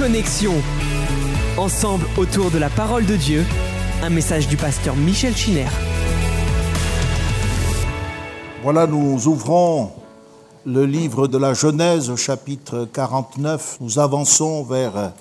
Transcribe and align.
Connexion. 0.00 0.54
Ensemble 1.58 2.06
autour 2.16 2.50
de 2.50 2.56
la 2.56 2.70
parole 2.70 3.04
de 3.04 3.16
Dieu, 3.16 3.44
un 4.02 4.08
message 4.08 4.48
du 4.48 4.56
pasteur 4.56 4.96
Michel 4.96 5.36
Chiner. 5.36 5.66
Voilà, 8.62 8.86
nous 8.86 9.28
ouvrons 9.28 9.90
le 10.64 10.86
livre 10.86 11.28
de 11.28 11.36
la 11.36 11.52
Genèse 11.52 12.14
chapitre 12.16 12.88
49. 12.90 13.76
Nous 13.82 13.98
avançons 13.98 14.64
vers 14.64 15.12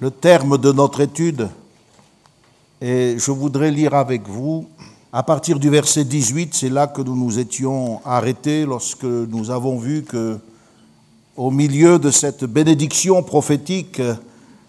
le 0.00 0.10
terme 0.10 0.58
de 0.58 0.70
notre 0.70 1.00
étude 1.00 1.48
et 2.82 3.16
je 3.16 3.30
voudrais 3.30 3.70
lire 3.70 3.94
avec 3.94 4.28
vous 4.28 4.68
à 5.14 5.22
partir 5.22 5.58
du 5.58 5.70
verset 5.70 6.04
18, 6.04 6.54
c'est 6.54 6.68
là 6.68 6.88
que 6.88 7.00
nous 7.00 7.16
nous 7.16 7.38
étions 7.38 8.02
arrêtés 8.04 8.66
lorsque 8.66 9.04
nous 9.04 9.50
avons 9.50 9.78
vu 9.78 10.02
que 10.02 10.38
au 11.36 11.50
milieu 11.50 11.98
de 11.98 12.10
cette 12.10 12.44
bénédiction 12.44 13.22
prophétique, 13.22 14.02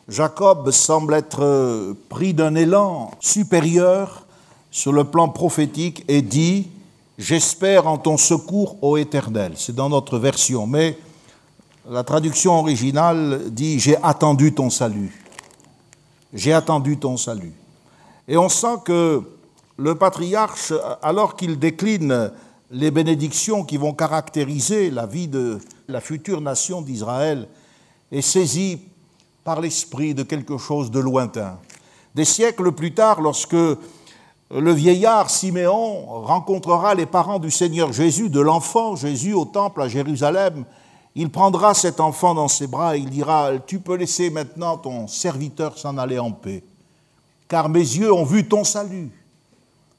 Jacob 0.07 0.71
semble 0.71 1.13
être 1.13 1.95
pris 2.09 2.33
d'un 2.33 2.55
élan 2.55 3.11
supérieur 3.19 4.25
sur 4.71 4.93
le 4.93 5.03
plan 5.03 5.29
prophétique 5.29 6.03
et 6.07 6.21
dit 6.21 6.69
J'espère 7.17 7.87
en 7.87 7.97
ton 7.97 8.17
secours, 8.17 8.77
ô 8.81 8.97
Éternel. 8.97 9.53
C'est 9.55 9.75
dans 9.75 9.89
notre 9.89 10.17
version, 10.17 10.65
mais 10.65 10.97
la 11.89 12.03
traduction 12.03 12.59
originale 12.59 13.51
dit 13.51 13.79
J'ai 13.79 13.97
attendu 14.01 14.53
ton 14.53 14.69
salut. 14.69 15.21
J'ai 16.33 16.53
attendu 16.53 16.97
ton 16.97 17.17
salut. 17.17 17.53
Et 18.27 18.37
on 18.37 18.49
sent 18.49 18.77
que 18.85 19.21
le 19.77 19.95
patriarche, 19.95 20.73
alors 21.01 21.35
qu'il 21.35 21.59
décline 21.59 22.31
les 22.71 22.89
bénédictions 22.89 23.63
qui 23.63 23.77
vont 23.77 23.93
caractériser 23.93 24.89
la 24.89 25.05
vie 25.05 25.27
de 25.27 25.59
la 25.93 26.01
future 26.01 26.41
nation 26.41 26.81
d'Israël, 26.81 27.47
est 28.11 28.21
saisi 28.21 28.81
par 29.43 29.61
l'esprit 29.61 30.13
de 30.13 30.23
quelque 30.23 30.57
chose 30.57 30.91
de 30.91 30.99
lointain. 30.99 31.57
Des 32.15 32.25
siècles 32.25 32.71
plus 32.73 32.93
tard, 32.93 33.21
lorsque 33.21 33.53
le 33.53 34.71
vieillard 34.71 35.29
Siméon 35.29 36.05
rencontrera 36.23 36.95
les 36.95 37.05
parents 37.05 37.39
du 37.39 37.49
Seigneur 37.49 37.93
Jésus, 37.93 38.29
de 38.29 38.41
l'enfant 38.41 38.95
Jésus 38.95 39.33
au 39.33 39.45
temple 39.45 39.81
à 39.81 39.87
Jérusalem, 39.87 40.65
il 41.15 41.29
prendra 41.29 41.73
cet 41.73 41.99
enfant 41.99 42.33
dans 42.33 42.47
ses 42.47 42.67
bras 42.67 42.97
et 42.97 42.99
il 42.99 43.09
dira, 43.09 43.51
tu 43.65 43.79
peux 43.79 43.95
laisser 43.95 44.29
maintenant 44.29 44.77
ton 44.77 45.07
serviteur 45.07 45.77
s'en 45.77 45.97
aller 45.97 46.19
en 46.19 46.31
paix, 46.31 46.63
car 47.47 47.69
mes 47.69 47.79
yeux 47.79 48.11
ont 48.11 48.25
vu 48.25 48.47
ton 48.47 48.63
salut 48.63 49.11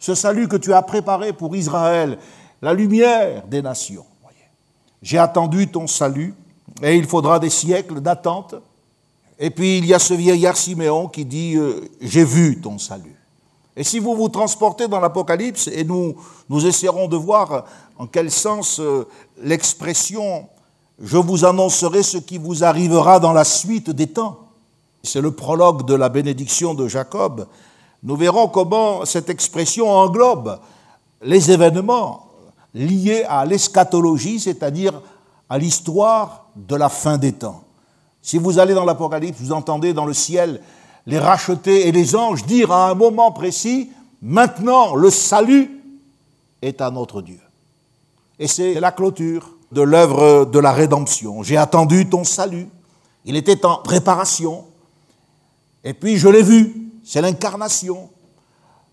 ce 0.04 0.14
salut 0.14 0.48
que 0.48 0.56
tu 0.56 0.74
as 0.74 0.82
préparé 0.82 1.32
pour 1.32 1.56
Israël, 1.56 2.18
la 2.60 2.74
lumière 2.74 3.42
des 3.46 3.62
nations. 3.62 4.04
J'ai 5.04 5.18
attendu 5.18 5.68
ton 5.68 5.86
salut, 5.86 6.34
et 6.82 6.96
il 6.96 7.04
faudra 7.04 7.38
des 7.38 7.50
siècles 7.50 8.00
d'attente. 8.00 8.54
Et 9.38 9.50
puis 9.50 9.76
il 9.76 9.84
y 9.84 9.92
a 9.92 9.98
ce 9.98 10.14
vieillard 10.14 10.56
Siméon 10.56 11.08
qui 11.08 11.26
dit 11.26 11.56
euh, 11.56 11.90
J'ai 12.00 12.24
vu 12.24 12.58
ton 12.62 12.78
salut. 12.78 13.14
Et 13.76 13.84
si 13.84 13.98
vous 13.98 14.16
vous 14.16 14.30
transportez 14.30 14.88
dans 14.88 15.00
l'Apocalypse, 15.00 15.68
et 15.68 15.84
nous, 15.84 16.16
nous 16.48 16.66
essaierons 16.66 17.06
de 17.06 17.16
voir 17.16 17.66
en 17.98 18.06
quel 18.06 18.30
sens 18.30 18.80
euh, 18.80 19.06
l'expression 19.42 20.48
Je 20.98 21.18
vous 21.18 21.44
annoncerai 21.44 22.02
ce 22.02 22.16
qui 22.16 22.38
vous 22.38 22.64
arrivera 22.64 23.20
dans 23.20 23.34
la 23.34 23.44
suite 23.44 23.90
des 23.90 24.06
temps, 24.06 24.38
c'est 25.02 25.20
le 25.20 25.32
prologue 25.32 25.84
de 25.84 25.94
la 25.94 26.08
bénédiction 26.08 26.72
de 26.72 26.88
Jacob, 26.88 27.46
nous 28.02 28.16
verrons 28.16 28.48
comment 28.48 29.04
cette 29.04 29.28
expression 29.28 29.90
englobe 29.90 30.58
les 31.20 31.50
événements 31.50 32.24
liés 32.74 33.24
à 33.28 33.44
l'eschatologie, 33.44 34.40
c'est-à-dire 34.40 35.00
à 35.48 35.58
l'histoire 35.58 36.46
de 36.56 36.76
la 36.76 36.88
fin 36.88 37.16
des 37.16 37.32
temps. 37.32 37.64
Si 38.20 38.38
vous 38.38 38.58
allez 38.58 38.74
dans 38.74 38.84
l'Apocalypse, 38.84 39.38
vous 39.40 39.52
entendez 39.52 39.92
dans 39.92 40.06
le 40.06 40.14
ciel 40.14 40.60
les 41.06 41.18
rachetés 41.18 41.88
et 41.88 41.92
les 41.92 42.16
anges 42.16 42.44
dire 42.44 42.72
à 42.72 42.90
un 42.90 42.94
moment 42.94 43.30
précis, 43.30 43.90
maintenant 44.22 44.94
le 44.94 45.10
salut 45.10 45.82
est 46.62 46.80
à 46.80 46.90
notre 46.90 47.22
Dieu. 47.22 47.40
Et 48.38 48.48
c'est 48.48 48.80
la 48.80 48.90
clôture 48.90 49.56
de 49.70 49.82
l'œuvre 49.82 50.46
de 50.46 50.58
la 50.58 50.72
rédemption. 50.72 51.42
J'ai 51.42 51.56
attendu 51.56 52.08
ton 52.08 52.24
salut, 52.24 52.68
il 53.24 53.36
était 53.36 53.64
en 53.66 53.76
préparation, 53.76 54.64
et 55.84 55.92
puis 55.92 56.16
je 56.16 56.28
l'ai 56.28 56.42
vu, 56.42 56.90
c'est 57.04 57.20
l'incarnation. 57.20 58.08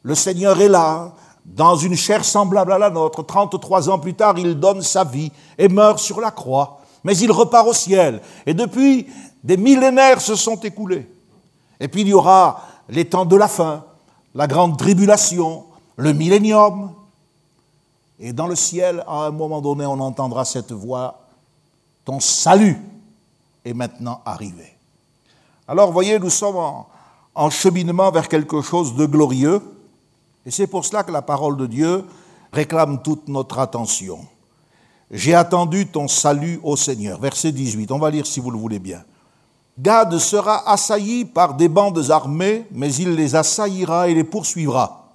Le 0.03 0.16
Seigneur 0.16 0.59
est 0.59 0.67
là, 0.67 1.13
dans 1.46 1.75
une 1.75 1.96
chair 1.96 2.24
semblable 2.24 2.72
à 2.72 2.78
la 2.78 2.90
nôtre. 2.90 3.24
33 3.24 3.90
ans 3.90 4.00
plus 4.00 4.13
tard, 4.13 4.38
il 4.38 4.59
donne 4.59 4.81
sa 4.81 5.03
vie 5.03 5.31
et 5.57 5.68
meurt 5.68 6.00
sur 6.00 6.22
la 6.22 6.31
croix. 6.31 6.79
Mais 7.03 7.18
il 7.18 7.31
repart 7.31 7.68
au 7.68 7.74
ciel. 7.74 8.22
Et 8.46 8.53
depuis, 8.53 9.07
des 9.44 9.57
millénaires 9.57 10.22
se 10.22 10.35
sont 10.35 10.59
écoulés. 10.59 11.09
Et 11.79 11.88
puis 11.88 12.02
il 12.02 12.09
y 12.09 12.13
aura 12.13 12.62
les 12.90 13.06
temps 13.06 13.25
de 13.25 13.35
la 13.35 13.47
fin, 13.47 13.84
la 14.35 14.47
grande 14.47 14.78
tribulation, 14.78 15.66
le 15.97 16.13
millénium. 16.13 16.91
Et 18.19 18.34
dans 18.34 18.47
le 18.47 18.56
ciel, 18.56 19.03
à 19.08 19.25
un 19.25 19.31
moment 19.31 19.62
donné, 19.62 19.85
on 19.85 20.00
entendra 20.00 20.46
cette 20.46 20.72
voix, 20.72 21.22
ton 22.06 22.19
salut 22.19 22.79
est 23.66 23.73
maintenant 23.73 24.22
arrivé. 24.25 24.78
Alors, 25.68 25.91
voyez, 25.91 26.19
nous 26.19 26.29
sommes 26.29 26.58
en, 26.58 26.88
en 27.34 27.50
cheminement 27.50 28.12
vers 28.12 28.28
quelque 28.28 28.62
chose 28.62 28.96
de 28.96 29.06
glorieux. 29.06 29.62
Et 30.46 30.52
c'est 30.52 30.68
pour 30.68 30.85
cela 30.85 31.03
que 31.03 31.12
la 31.12 31.22
parole 31.22 31.57
de 31.57 31.68
Dieu 31.68 32.03
réclame 32.52 33.02
toute 33.02 33.28
notre 33.28 33.59
attention. 33.59 34.19
J'ai 35.12 35.35
attendu 35.35 35.88
ton 35.88 36.07
salut 36.07 36.59
au 36.63 36.75
Seigneur. 36.75 37.19
Verset 37.19 37.52
18, 37.52 37.91
on 37.91 38.00
va 38.00 38.09
lire 38.09 38.25
si 38.25 38.40
vous 38.40 38.50
le 38.50 38.57
voulez 38.57 38.79
bien. 38.79 39.03
Gad 39.78 40.18
sera 40.18 40.69
assailli 40.69 41.25
par 41.25 41.56
des 41.56 41.69
bandes 41.69 42.12
armées, 42.12 42.66
mais 42.72 42.94
il 42.96 43.16
les 43.16 43.35
assaillira 43.35 44.09
et 44.09 44.13
les 44.13 44.24
poursuivra. 44.24 45.09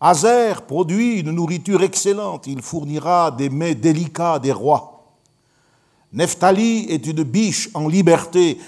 Azer 0.00 0.62
produit 0.62 1.20
une 1.20 1.30
nourriture 1.30 1.82
excellente, 1.82 2.46
il 2.46 2.62
fournira 2.62 3.30
des 3.30 3.50
mets 3.50 3.74
délicats 3.74 4.38
des 4.38 4.52
rois. 4.52 5.04
Nephtali 6.12 6.86
est 6.88 7.06
une 7.06 7.22
biche 7.22 7.68
en 7.74 7.86
liberté, 7.86 8.58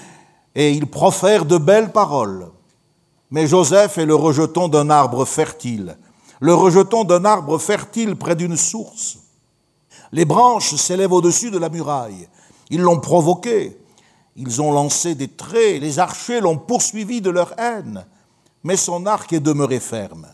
et 0.54 0.72
il 0.72 0.86
profère 0.86 1.44
de 1.44 1.56
belles 1.56 1.92
paroles. 1.92 2.50
Mais 3.32 3.46
Joseph 3.46 3.96
est 3.96 4.04
le 4.04 4.14
rejeton 4.14 4.68
d'un 4.68 4.90
arbre 4.90 5.24
fertile, 5.24 5.96
le 6.38 6.52
rejeton 6.52 7.04
d'un 7.04 7.24
arbre 7.24 7.56
fertile 7.56 8.14
près 8.14 8.36
d'une 8.36 8.58
source. 8.58 9.20
Les 10.12 10.26
branches 10.26 10.74
s'élèvent 10.74 11.12
au-dessus 11.12 11.50
de 11.50 11.56
la 11.56 11.70
muraille. 11.70 12.28
Ils 12.68 12.82
l'ont 12.82 13.00
provoqué. 13.00 13.78
Ils 14.36 14.60
ont 14.60 14.70
lancé 14.70 15.14
des 15.14 15.28
traits. 15.28 15.80
Les 15.80 15.98
archers 15.98 16.42
l'ont 16.42 16.58
poursuivi 16.58 17.22
de 17.22 17.30
leur 17.30 17.58
haine. 17.58 18.04
Mais 18.64 18.76
son 18.76 19.06
arc 19.06 19.32
est 19.32 19.40
demeuré 19.40 19.80
ferme. 19.80 20.26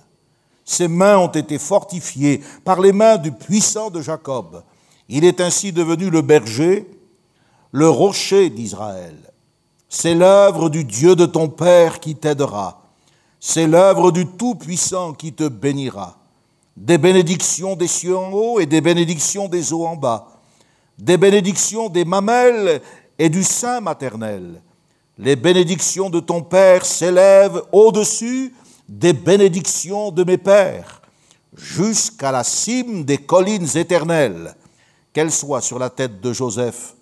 Ses 0.65 0.89
mains 0.89 1.19
ont 1.19 1.29
été 1.29 1.57
fortifiées 1.61 2.43
par 2.65 2.81
les 2.81 2.93
mains 2.93 3.17
du 3.17 3.31
puissant 3.31 3.91
de 3.91 4.03
Jacob. 4.03 4.65
Il 5.09 5.25
est 5.25 5.41
ainsi 5.41 5.73
devenu 5.73 6.11
le 6.11 6.23
berger, 6.23 6.91
le 7.71 7.89
rocher 7.89 8.51
d'Israël. 8.51 9.17
C'est 9.89 10.17
l'œuvre 10.17 10.69
du 10.69 10.83
Dieu 10.85 11.15
de 11.15 11.27
ton 11.27 11.49
Père 11.49 12.01
qui 12.01 12.17
t'aidera. 12.17 12.88
C'est 13.41 13.67
l'œuvre 13.67 14.11
du 14.11 14.27
Tout-Puissant 14.27 15.13
qui 15.13 15.33
te 15.33 15.49
bénira. 15.49 16.19
Des 16.77 16.99
bénédictions 16.99 17.77
des 17.77 17.89
cieux 17.89 18.17
en 18.17 18.33
haut 18.33 18.61
et 18.61 18.67
des 18.67 18.81
bénédictions 18.81 19.49
des 19.49 19.73
eaux 19.73 19.87
en 19.87 19.97
bas. 19.97 20.41
Des 20.99 21.17
bénédictions 21.17 21.89
des 21.89 22.05
mamelles 22.05 22.81
et 23.19 23.29
du 23.29 23.45
sein 23.45 23.81
maternel. 23.81 24.63
Les 25.19 25.37
bénédictions 25.37 26.11
de 26.11 26.21
ton 26.21 26.43
Père 26.43 26.85
s'élèvent 26.85 27.63
au-dessus 27.73 28.55
des 28.89 29.13
bénédictions 29.13 30.11
de 30.11 30.25
mes 30.25 30.39
pères, 30.39 31.03
jusqu'à 31.55 32.33
la 32.33 32.43
cime 32.43 33.05
des 33.05 33.19
collines 33.19 33.77
éternelles, 33.77 34.55
qu'elles 35.13 35.33
soient 35.33 35.61
sur 35.61 35.79
la 35.79 35.91
tête 35.91 36.21
de 36.21 36.33
Joseph, 36.33 36.95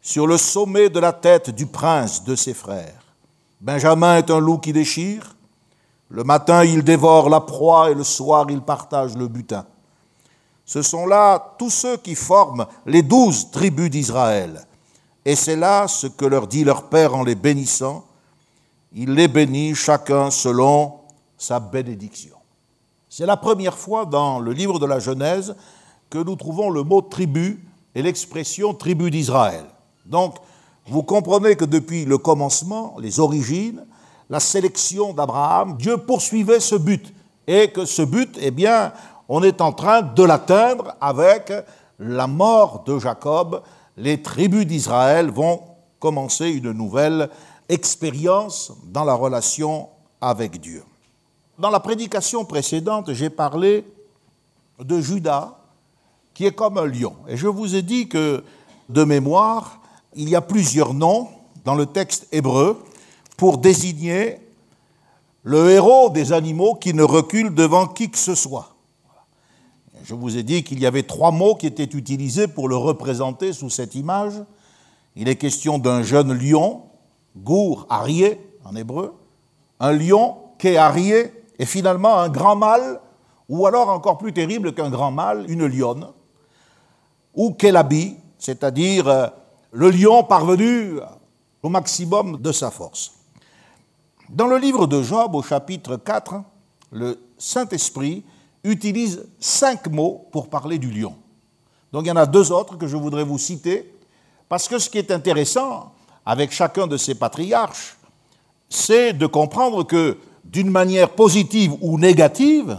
sur 0.00 0.26
le 0.26 0.36
sommet 0.36 0.88
de 0.88 0.98
la 0.98 1.12
tête 1.12 1.50
du 1.50 1.66
prince 1.66 2.24
de 2.24 2.34
ses 2.34 2.54
frères. 2.54 3.14
Benjamin 3.60 4.16
est 4.16 4.30
un 4.30 4.40
loup 4.40 4.58
qui 4.58 4.72
déchire. 4.72 5.36
Le 6.12 6.24
matin, 6.24 6.62
il 6.62 6.84
dévore 6.84 7.30
la 7.30 7.40
proie 7.40 7.90
et 7.90 7.94
le 7.94 8.04
soir, 8.04 8.44
il 8.50 8.60
partage 8.60 9.16
le 9.16 9.28
butin. 9.28 9.64
Ce 10.66 10.82
sont 10.82 11.06
là 11.06 11.54
tous 11.58 11.70
ceux 11.70 11.96
qui 11.96 12.14
forment 12.14 12.66
les 12.84 13.00
douze 13.00 13.50
tribus 13.50 13.88
d'Israël. 13.88 14.66
Et 15.24 15.34
c'est 15.34 15.56
là 15.56 15.88
ce 15.88 16.06
que 16.06 16.26
leur 16.26 16.48
dit 16.48 16.64
leur 16.64 16.90
Père 16.90 17.14
en 17.14 17.22
les 17.22 17.34
bénissant. 17.34 18.04
Il 18.92 19.14
les 19.14 19.26
bénit 19.26 19.74
chacun 19.74 20.30
selon 20.30 20.96
sa 21.38 21.60
bénédiction. 21.60 22.36
C'est 23.08 23.24
la 23.24 23.38
première 23.38 23.78
fois 23.78 24.04
dans 24.04 24.38
le 24.38 24.52
livre 24.52 24.78
de 24.78 24.84
la 24.84 24.98
Genèse 24.98 25.56
que 26.10 26.18
nous 26.18 26.36
trouvons 26.36 26.68
le 26.68 26.82
mot 26.82 27.00
tribu 27.00 27.66
et 27.94 28.02
l'expression 28.02 28.74
tribu 28.74 29.10
d'Israël. 29.10 29.64
Donc, 30.04 30.34
vous 30.86 31.04
comprenez 31.04 31.56
que 31.56 31.64
depuis 31.64 32.04
le 32.04 32.18
commencement, 32.18 32.96
les 32.98 33.18
origines, 33.18 33.86
la 34.32 34.40
sélection 34.40 35.12
d'Abraham, 35.12 35.76
Dieu 35.76 35.98
poursuivait 35.98 36.58
ce 36.58 36.74
but. 36.74 37.12
Et 37.46 37.70
que 37.70 37.84
ce 37.84 38.00
but, 38.00 38.38
eh 38.40 38.50
bien, 38.50 38.94
on 39.28 39.42
est 39.42 39.60
en 39.60 39.72
train 39.72 40.00
de 40.00 40.22
l'atteindre 40.22 40.96
avec 41.02 41.52
la 41.98 42.26
mort 42.26 42.82
de 42.86 42.98
Jacob. 42.98 43.60
Les 43.98 44.22
tribus 44.22 44.66
d'Israël 44.66 45.30
vont 45.30 45.60
commencer 46.00 46.48
une 46.48 46.72
nouvelle 46.72 47.28
expérience 47.68 48.72
dans 48.86 49.04
la 49.04 49.12
relation 49.12 49.90
avec 50.18 50.58
Dieu. 50.58 50.82
Dans 51.58 51.68
la 51.68 51.80
prédication 51.80 52.46
précédente, 52.46 53.12
j'ai 53.12 53.28
parlé 53.28 53.84
de 54.82 54.98
Judas, 54.98 55.58
qui 56.32 56.46
est 56.46 56.54
comme 56.54 56.78
un 56.78 56.86
lion. 56.86 57.16
Et 57.28 57.36
je 57.36 57.48
vous 57.48 57.74
ai 57.74 57.82
dit 57.82 58.08
que, 58.08 58.42
de 58.88 59.04
mémoire, 59.04 59.78
il 60.14 60.30
y 60.30 60.36
a 60.36 60.40
plusieurs 60.40 60.94
noms 60.94 61.28
dans 61.66 61.74
le 61.74 61.84
texte 61.84 62.28
hébreu 62.32 62.82
pour 63.42 63.58
désigner 63.58 64.38
le 65.42 65.70
héros 65.70 66.10
des 66.10 66.32
animaux 66.32 66.76
qui 66.76 66.94
ne 66.94 67.02
recule 67.02 67.52
devant 67.52 67.88
qui 67.88 68.08
que 68.08 68.16
ce 68.16 68.36
soit. 68.36 68.76
Je 70.04 70.14
vous 70.14 70.36
ai 70.36 70.44
dit 70.44 70.62
qu'il 70.62 70.78
y 70.78 70.86
avait 70.86 71.02
trois 71.02 71.32
mots 71.32 71.56
qui 71.56 71.66
étaient 71.66 71.82
utilisés 71.82 72.46
pour 72.46 72.68
le 72.68 72.76
représenter 72.76 73.52
sous 73.52 73.68
cette 73.68 73.96
image. 73.96 74.34
Il 75.16 75.28
est 75.28 75.34
question 75.34 75.80
d'un 75.80 76.04
jeune 76.04 76.32
lion, 76.32 76.82
gour 77.36 77.84
arié 77.90 78.38
en 78.64 78.76
hébreu, 78.76 79.12
un 79.80 79.90
lion, 79.90 80.36
arié, 80.64 81.32
et 81.58 81.66
finalement 81.66 82.18
un 82.18 82.28
grand 82.28 82.54
mâle, 82.54 83.00
ou 83.48 83.66
alors 83.66 83.88
encore 83.88 84.18
plus 84.18 84.32
terrible 84.32 84.72
qu'un 84.72 84.88
grand 84.88 85.10
mâle, 85.10 85.46
une 85.48 85.66
lionne, 85.66 86.06
ou 87.34 87.54
kélabi, 87.54 88.14
c'est-à-dire 88.38 89.08
euh, 89.08 89.26
le 89.72 89.90
lion 89.90 90.22
parvenu 90.22 91.00
au 91.60 91.68
maximum 91.68 92.40
de 92.40 92.52
sa 92.52 92.70
force. 92.70 93.14
Dans 94.32 94.46
le 94.46 94.56
livre 94.56 94.86
de 94.86 95.02
Job, 95.02 95.34
au 95.34 95.42
chapitre 95.42 95.98
4, 95.98 96.36
le 96.90 97.20
Saint-Esprit 97.36 98.24
utilise 98.64 99.26
cinq 99.38 99.88
mots 99.88 100.26
pour 100.32 100.48
parler 100.48 100.78
du 100.78 100.90
lion. 100.90 101.14
Donc 101.92 102.06
il 102.06 102.08
y 102.08 102.12
en 102.12 102.16
a 102.16 102.24
deux 102.24 102.50
autres 102.50 102.78
que 102.78 102.86
je 102.86 102.96
voudrais 102.96 103.24
vous 103.24 103.36
citer, 103.36 103.94
parce 104.48 104.68
que 104.68 104.78
ce 104.78 104.88
qui 104.88 104.96
est 104.96 105.10
intéressant 105.10 105.92
avec 106.24 106.50
chacun 106.50 106.86
de 106.86 106.96
ces 106.96 107.14
patriarches, 107.14 107.98
c'est 108.70 109.12
de 109.12 109.26
comprendre 109.26 109.82
que 109.82 110.16
d'une 110.44 110.70
manière 110.70 111.10
positive 111.10 111.74
ou 111.82 111.98
négative, 111.98 112.78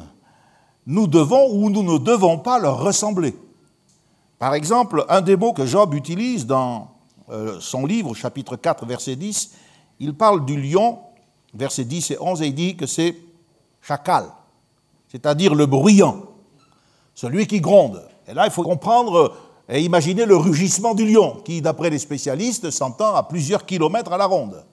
nous 0.88 1.06
devons 1.06 1.52
ou 1.52 1.70
nous 1.70 1.84
ne 1.84 2.00
devons 2.00 2.40
pas 2.40 2.58
leur 2.58 2.80
ressembler. 2.80 3.36
Par 4.40 4.56
exemple, 4.56 5.06
un 5.08 5.22
des 5.22 5.36
mots 5.36 5.54
que 5.54 5.68
Job 5.68 5.94
utilise 5.94 6.48
dans 6.48 6.96
euh, 7.30 7.60
son 7.60 7.86
livre, 7.86 8.16
chapitre 8.16 8.56
4, 8.56 8.88
verset 8.88 9.16
10, 9.16 9.52
il 10.00 10.16
parle 10.16 10.46
du 10.46 10.60
lion 10.60 10.98
versets 11.54 11.86
10 11.86 12.12
et 12.12 12.18
11, 12.20 12.42
et 12.42 12.48
il 12.48 12.56
dit 12.56 12.76
que 12.76 12.86
c'est 12.86 13.16
chacal, 13.82 14.26
c'est-à-dire 15.10 15.56
le 15.56 15.66
bruyant, 15.66 16.24
celui 17.14 17.48
qui 17.48 17.62
gronde. 17.62 18.04
Et 18.28 18.34
là, 18.34 18.46
il 18.46 18.52
faut 18.52 18.64
comprendre 18.64 19.36
et 19.70 19.82
imaginer 19.82 20.26
le 20.26 20.36
rugissement 20.36 20.94
du 20.94 21.06
lion, 21.06 21.42
qui, 21.44 21.62
d'après 21.62 21.90
les 21.90 22.00
spécialistes, 22.00 22.70
s'entend 22.72 23.16
à 23.16 23.24
plusieurs 23.24 23.66
kilomètres 23.66 24.12
à 24.12 24.18
la 24.18 24.26
ronde. 24.26 24.64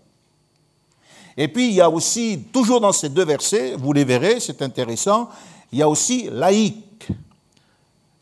Et 1.36 1.48
puis, 1.48 1.68
il 1.68 1.74
y 1.74 1.80
a 1.80 1.88
aussi, 1.88 2.46
toujours 2.52 2.80
dans 2.80 2.92
ces 2.92 3.08
deux 3.08 3.24
versets, 3.24 3.76
vous 3.76 3.92
les 3.92 4.04
verrez, 4.04 4.40
c'est 4.40 4.62
intéressant, 4.62 5.28
il 5.72 5.78
y 5.78 5.82
a 5.82 5.88
aussi 5.88 6.28
laïque. 6.30 7.08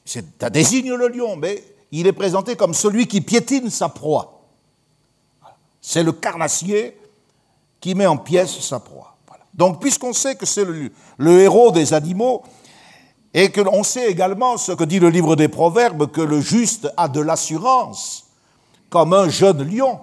Ça 0.04 0.50
désigne 0.50 0.94
le 0.94 1.08
lion, 1.08 1.36
mais 1.36 1.62
il 1.90 2.06
est 2.06 2.12
présenté 2.12 2.56
comme 2.56 2.74
celui 2.74 3.06
qui 3.06 3.20
piétine 3.20 3.70
sa 3.70 3.88
proie. 3.88 4.42
C'est 5.80 6.02
le 6.02 6.12
carnassier 6.12 6.98
qui 7.80 7.94
met 7.94 8.06
en 8.06 8.16
pièces 8.16 8.58
sa 8.60 8.80
proie. 8.80 9.16
Donc, 9.54 9.80
puisqu'on 9.80 10.12
sait 10.12 10.36
que 10.36 10.46
c'est 10.46 10.64
le, 10.64 11.40
héros 11.40 11.72
des 11.72 11.92
animaux, 11.92 12.42
et 13.34 13.50
que 13.50 13.60
sait 13.82 14.10
également 14.10 14.56
ce 14.56 14.72
que 14.72 14.84
dit 14.84 15.00
le 15.00 15.10
livre 15.10 15.36
des 15.36 15.48
Proverbes, 15.48 16.10
que 16.10 16.20
le 16.20 16.40
juste 16.40 16.88
a 16.96 17.08
de 17.08 17.20
l'assurance, 17.20 18.26
comme 18.88 19.12
un 19.12 19.28
jeune 19.28 19.68
lion, 19.68 20.00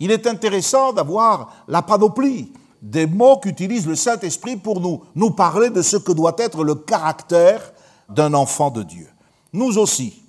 il 0.00 0.10
est 0.10 0.26
intéressant 0.26 0.92
d'avoir 0.92 1.52
la 1.68 1.82
panoplie 1.82 2.52
des 2.82 3.06
mots 3.06 3.38
qu'utilise 3.38 3.86
le 3.86 3.94
Saint-Esprit 3.94 4.56
pour 4.56 4.80
nous, 4.80 5.04
nous 5.14 5.30
parler 5.30 5.70
de 5.70 5.80
ce 5.80 5.96
que 5.96 6.12
doit 6.12 6.34
être 6.38 6.64
le 6.64 6.74
caractère 6.74 7.72
d'un 8.08 8.34
enfant 8.34 8.70
de 8.70 8.82
Dieu. 8.82 9.08
Nous 9.52 9.78
aussi, 9.78 10.22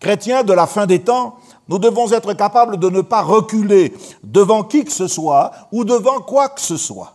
chrétiens 0.00 0.42
de 0.42 0.52
la 0.52 0.66
fin 0.66 0.86
des 0.86 1.02
temps, 1.02 1.36
nous 1.68 1.78
devons 1.78 2.10
être 2.12 2.32
capables 2.32 2.78
de 2.78 2.88
ne 2.88 3.02
pas 3.02 3.22
reculer 3.22 3.94
devant 4.24 4.64
qui 4.64 4.84
que 4.84 4.92
ce 4.92 5.06
soit 5.06 5.52
ou 5.70 5.84
devant 5.84 6.20
quoi 6.20 6.48
que 6.48 6.60
ce 6.60 6.76
soit. 6.76 7.14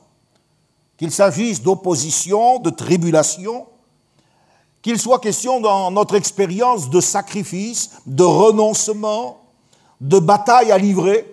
Qu'il 0.97 1.11
s'agisse 1.11 1.61
d'opposition, 1.61 2.59
de 2.59 2.69
tribulation, 2.69 3.65
qu'il 4.83 5.00
soit 5.00 5.19
question 5.19 5.59
dans 5.59 5.89
notre 5.89 6.15
expérience 6.15 6.89
de 6.89 7.01
sacrifice, 7.01 7.91
de 8.05 8.23
renoncement, 8.23 9.41
de 10.00 10.19
bataille 10.19 10.71
à 10.71 10.77
livrer, 10.77 11.25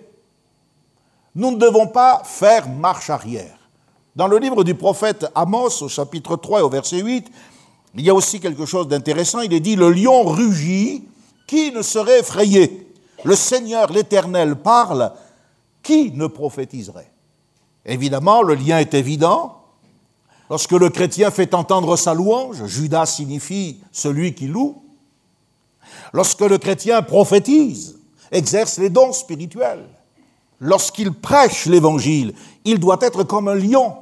nous 1.35 1.51
ne 1.51 1.57
devons 1.57 1.87
pas 1.87 2.23
faire 2.25 2.67
marche 2.67 3.09
arrière. 3.09 3.57
Dans 4.15 4.27
le 4.27 4.39
livre 4.39 4.63
du 4.63 4.75
prophète 4.75 5.27
Amos, 5.35 5.83
au 5.83 5.87
chapitre 5.87 6.35
3 6.35 6.59
et 6.59 6.63
au 6.63 6.69
verset 6.69 7.01
8, 7.01 7.31
il 7.95 8.05
y 8.05 8.09
a 8.09 8.13
aussi 8.13 8.39
quelque 8.39 8.65
chose 8.65 8.87
d'intéressant. 8.87 9.41
Il 9.41 9.53
est 9.53 9.59
dit, 9.59 9.75
le 9.75 9.91
lion 9.91 10.23
rugit, 10.23 11.07
qui 11.47 11.71
ne 11.71 11.81
serait 11.81 12.19
effrayé? 12.19 12.90
Le 13.23 13.35
Seigneur 13.35 13.91
l'Éternel 13.91 14.55
parle, 14.55 15.13
qui 15.83 16.11
ne 16.11 16.27
prophétiserait? 16.27 17.11
Évidemment, 17.85 18.41
le 18.43 18.55
lien 18.55 18.79
est 18.79 18.93
évident. 18.93 19.57
Lorsque 20.49 20.71
le 20.71 20.89
chrétien 20.89 21.31
fait 21.31 21.53
entendre 21.53 21.95
sa 21.95 22.13
louange, 22.13 22.65
Judas 22.65 23.05
signifie 23.05 23.81
celui 23.91 24.35
qui 24.35 24.47
loue. 24.47 24.83
Lorsque 26.13 26.41
le 26.41 26.57
chrétien 26.57 27.01
prophétise, 27.01 27.97
exerce 28.31 28.77
les 28.77 28.89
dons 28.89 29.13
spirituels, 29.13 29.87
lorsqu'il 30.59 31.13
prêche 31.13 31.65
l'évangile, 31.65 32.33
il 32.65 32.79
doit 32.79 32.99
être 33.01 33.23
comme 33.23 33.47
un 33.47 33.55
lion. 33.55 33.95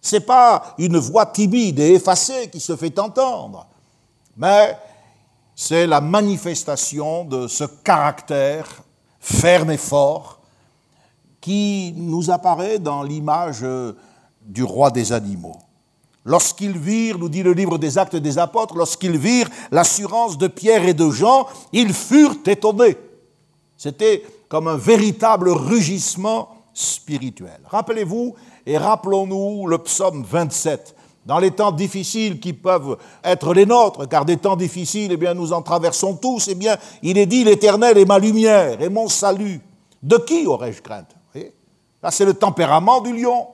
Ce 0.00 0.16
n'est 0.16 0.20
pas 0.20 0.74
une 0.78 0.98
voix 0.98 1.26
timide 1.26 1.78
et 1.78 1.94
effacée 1.94 2.48
qui 2.50 2.60
se 2.60 2.74
fait 2.76 2.98
entendre, 2.98 3.66
mais 4.36 4.76
c'est 5.62 5.86
la 5.86 6.00
manifestation 6.00 7.22
de 7.26 7.46
ce 7.46 7.64
caractère 7.64 8.66
ferme 9.20 9.70
et 9.70 9.76
fort 9.76 10.40
qui 11.38 11.92
nous 11.98 12.30
apparaît 12.30 12.78
dans 12.78 13.02
l'image 13.02 13.62
du 14.40 14.62
roi 14.62 14.90
des 14.90 15.12
animaux. 15.12 15.58
Lorsqu'ils 16.24 16.78
virent, 16.78 17.18
nous 17.18 17.28
dit 17.28 17.42
le 17.42 17.52
livre 17.52 17.76
des 17.76 17.98
actes 17.98 18.16
des 18.16 18.38
apôtres, 18.38 18.74
lorsqu'ils 18.74 19.18
virent 19.18 19.50
l'assurance 19.70 20.38
de 20.38 20.46
Pierre 20.46 20.88
et 20.88 20.94
de 20.94 21.10
Jean, 21.10 21.46
ils 21.74 21.92
furent 21.92 22.36
étonnés. 22.46 22.96
C'était 23.76 24.24
comme 24.48 24.66
un 24.66 24.78
véritable 24.78 25.50
rugissement 25.50 26.48
spirituel. 26.72 27.60
Rappelez-vous 27.66 28.34
et 28.64 28.78
rappelons-nous 28.78 29.66
le 29.66 29.76
psaume 29.76 30.24
27 30.26 30.96
dans 31.26 31.38
les 31.38 31.50
temps 31.50 31.72
difficiles 31.72 32.40
qui 32.40 32.52
peuvent 32.52 32.96
être 33.22 33.52
les 33.52 33.66
nôtres, 33.66 34.08
car 34.08 34.24
des 34.24 34.36
temps 34.36 34.56
difficiles, 34.56 35.12
eh 35.12 35.16
bien, 35.16 35.34
nous 35.34 35.52
en 35.52 35.62
traversons 35.62 36.16
tous, 36.16 36.48
eh 36.48 36.54
bien, 36.54 36.76
il 37.02 37.18
est 37.18 37.26
dit, 37.26 37.44
l'Éternel 37.44 37.98
est 37.98 38.06
ma 38.06 38.18
lumière 38.18 38.80
et 38.80 38.88
mon 38.88 39.08
salut. 39.08 39.60
De 40.02 40.16
qui 40.16 40.46
aurais-je 40.46 40.80
crainte 40.80 41.14
Là, 42.02 42.10
c'est 42.10 42.24
le 42.24 42.34
tempérament 42.34 43.00
du 43.00 43.14
lion, 43.14 43.48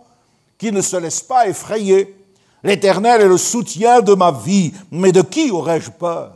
qui 0.56 0.70
ne 0.70 0.80
se 0.80 0.96
laisse 0.96 1.20
pas 1.20 1.48
effrayer. 1.48 2.16
L'Éternel 2.62 3.20
est 3.20 3.28
le 3.28 3.36
soutien 3.36 4.00
de 4.00 4.14
ma 4.14 4.30
vie, 4.30 4.72
mais 4.90 5.12
de 5.12 5.22
qui 5.22 5.50
aurais-je 5.50 5.90
peur? 5.90 6.32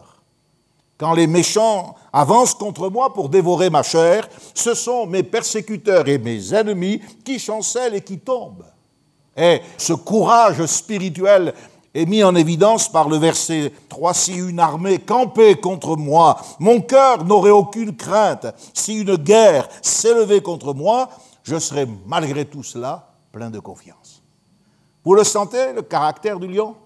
Quand 0.99 1.15
les 1.15 1.27
méchants 1.27 1.95
avancent 2.13 2.55
contre 2.55 2.91
moi 2.91 3.15
pour 3.15 3.29
dévorer 3.29 3.71
ma 3.71 3.83
chair, 3.83 4.29
ce 4.53 4.75
sont 4.75 5.07
mes 5.07 5.23
persécuteurs 5.23 6.07
et 6.09 6.19
mes 6.19 6.53
ennemis 6.53 7.01
qui 7.25 7.39
chancellent 7.39 7.95
et 7.95 8.03
qui 8.03 8.19
tombent. 8.19 8.65
Et 9.37 9.61
ce 9.77 9.93
courage 9.93 10.65
spirituel 10.67 11.55
est 11.95 12.07
mis 12.07 12.23
en 12.23 12.35
évidence 12.35 12.91
par 12.91 13.09
le 13.09 13.17
verset 13.17 13.73
3. 13.89 14.15
Si 14.15 14.35
une 14.35 14.61
armée 14.61 14.99
campait 14.99 15.57
contre 15.57 15.97
moi, 15.97 16.41
mon 16.59 16.81
cœur 16.81 17.25
n'aurait 17.25 17.51
aucune 17.51 17.97
crainte. 17.97 18.47
Si 18.75 19.01
une 19.01 19.17
guerre 19.17 19.69
s'élevait 19.83 20.43
contre 20.43 20.75
moi, 20.75 21.09
je 21.43 21.59
serais 21.59 21.87
malgré 22.07 22.45
tout 22.45 22.63
cela 22.63 23.13
plein 23.33 23.51
de 23.51 23.59
confiance. 23.59 24.23
Vous 25.05 25.15
le 25.15 25.25
sentez, 25.25 25.73
le 25.73 25.83
caractère 25.83 26.39
du 26.39 26.47
lion? 26.47 26.77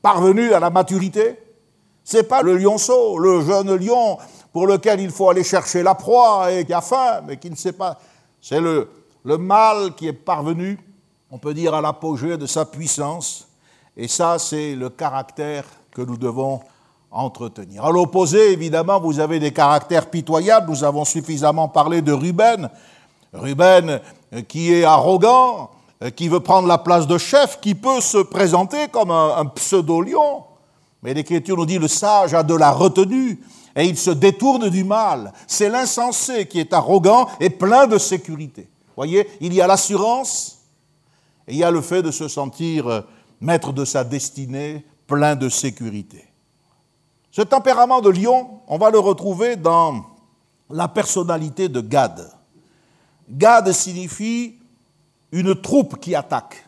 Parvenu 0.00 0.52
à 0.52 0.60
la 0.60 0.70
maturité? 0.70 1.38
C'est 2.02 2.28
pas 2.28 2.42
le 2.42 2.56
lionceau, 2.56 3.18
le 3.18 3.44
jeune 3.44 3.74
lion 3.74 4.18
pour 4.52 4.66
lequel 4.66 5.00
il 5.00 5.10
faut 5.10 5.28
aller 5.28 5.44
chercher 5.44 5.82
la 5.82 5.94
proie 5.94 6.52
et 6.52 6.64
qui 6.64 6.72
a 6.72 6.80
faim, 6.80 7.20
mais 7.26 7.36
qui 7.36 7.50
ne 7.50 7.56
sait 7.56 7.72
pas. 7.72 7.98
C'est 8.40 8.60
le, 8.60 8.88
le 9.24 9.36
mâle 9.36 9.94
qui 9.96 10.06
est 10.06 10.12
parvenu 10.12 10.78
on 11.30 11.38
peut 11.38 11.54
dire 11.54 11.74
à 11.74 11.80
l'apogée 11.80 12.36
de 12.36 12.46
sa 12.46 12.64
puissance, 12.64 13.48
et 13.96 14.08
ça 14.08 14.38
c'est 14.38 14.74
le 14.74 14.90
caractère 14.90 15.64
que 15.90 16.02
nous 16.02 16.16
devons 16.16 16.60
entretenir. 17.10 17.84
À 17.84 17.90
l'opposé, 17.90 18.52
évidemment, 18.52 19.00
vous 19.00 19.20
avez 19.20 19.38
des 19.38 19.52
caractères 19.52 20.10
pitoyables, 20.10 20.70
nous 20.70 20.84
avons 20.84 21.04
suffisamment 21.04 21.68
parlé 21.68 22.02
de 22.02 22.12
Ruben, 22.12 22.68
Ruben 23.32 24.00
euh, 24.32 24.42
qui 24.42 24.72
est 24.72 24.84
arrogant, 24.84 25.70
euh, 26.02 26.10
qui 26.10 26.28
veut 26.28 26.40
prendre 26.40 26.68
la 26.68 26.78
place 26.78 27.06
de 27.06 27.18
chef, 27.18 27.60
qui 27.60 27.74
peut 27.74 28.00
se 28.00 28.18
présenter 28.18 28.88
comme 28.88 29.10
un, 29.10 29.46
pseudo-lion. 29.46 30.44
Mais 31.02 31.14
l'Écriture 31.14 31.56
nous 31.56 31.66
dit 31.66 31.78
le 31.78 31.88
sage 31.88 32.34
a 32.34 32.42
de 32.42 32.54
la 32.54 32.70
retenue 32.70 33.40
et 33.74 33.84
il 33.84 33.96
se 33.96 34.10
détourne 34.10 34.68
du 34.68 34.84
mal. 34.84 35.32
C'est 35.46 35.68
l'insensé 35.68 36.46
qui 36.46 36.60
est 36.60 36.72
arrogant 36.72 37.28
et 37.40 37.50
plein 37.50 37.86
de 37.86 37.98
sécurité. 37.98 38.68
Voyez, 38.96 39.28
il 39.40 39.52
y 39.52 39.60
a 39.60 39.66
l'assurance 39.66 40.55
et 41.48 41.52
il 41.52 41.58
y 41.58 41.64
a 41.64 41.70
le 41.70 41.80
fait 41.80 42.02
de 42.02 42.10
se 42.10 42.28
sentir 42.28 42.86
euh, 42.88 43.00
maître 43.40 43.72
de 43.72 43.84
sa 43.84 44.04
destinée, 44.04 44.84
plein 45.06 45.36
de 45.36 45.48
sécurité. 45.48 46.24
Ce 47.30 47.42
tempérament 47.42 48.00
de 48.00 48.10
lion, 48.10 48.60
on 48.66 48.78
va 48.78 48.90
le 48.90 48.98
retrouver 48.98 49.56
dans 49.56 50.06
la 50.70 50.88
personnalité 50.88 51.68
de 51.68 51.80
Gad. 51.80 52.32
Gad 53.28 53.70
signifie 53.72 54.56
une 55.32 55.54
troupe 55.60 56.00
qui 56.00 56.14
attaque. 56.14 56.66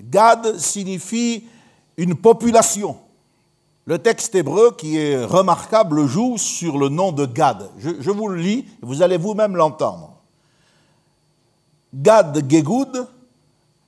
Gad 0.00 0.58
signifie 0.58 1.44
une 1.96 2.14
population. 2.14 2.96
Le 3.84 3.98
texte 3.98 4.34
hébreu 4.34 4.74
qui 4.76 4.96
est 4.96 5.24
remarquable 5.24 6.06
joue 6.06 6.38
sur 6.38 6.78
le 6.78 6.88
nom 6.88 7.12
de 7.12 7.26
Gad. 7.26 7.70
Je, 7.78 8.10
vous 8.10 8.28
le 8.28 8.40
lis, 8.40 8.66
vous 8.80 9.02
allez 9.02 9.16
vous-même 9.16 9.56
l'entendre. 9.56 10.16
Gad 11.94 12.50
Gegoud, 12.50 13.08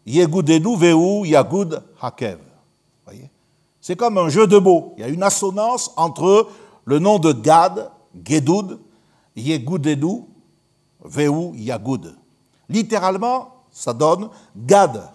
Yegudenu 0.06 0.76
Veu 0.76 1.26
Yagud 1.26 1.82
Hakev. 2.00 2.38
C'est 3.80 3.96
comme 3.96 4.16
un 4.16 4.28
jeu 4.28 4.46
de 4.46 4.58
mots. 4.58 4.94
Il 4.96 5.02
y 5.02 5.04
a 5.04 5.08
une 5.08 5.22
assonance 5.22 5.92
entre 5.96 6.48
le 6.86 6.98
nom 6.98 7.18
de 7.18 7.32
Gad, 7.32 7.90
Gedoud, 8.24 8.80
Yegudenu, 9.36 10.22
Veu 11.00 11.54
Yagud. 11.54 12.14
Littéralement, 12.68 13.54
ça 13.70 13.92
donne 13.92 14.30
Gad. 14.56 15.10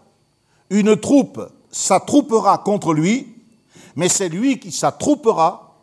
Une 0.69 0.95
troupe 0.97 1.41
s'attroupera 1.71 2.59
contre 2.59 2.93
lui 2.93 3.35
mais 3.99 4.07
c'est 4.07 4.29
lui 4.29 4.59
qui 4.59 4.71
s'attroupera 4.71 5.75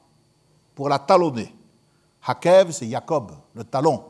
pour 0.75 0.89
la 0.89 0.99
talonner. 0.99 1.53
Hakev, 2.27 2.73
c'est 2.73 2.89
Jacob, 2.89 3.33
le 3.55 3.63
talon. 3.63 4.03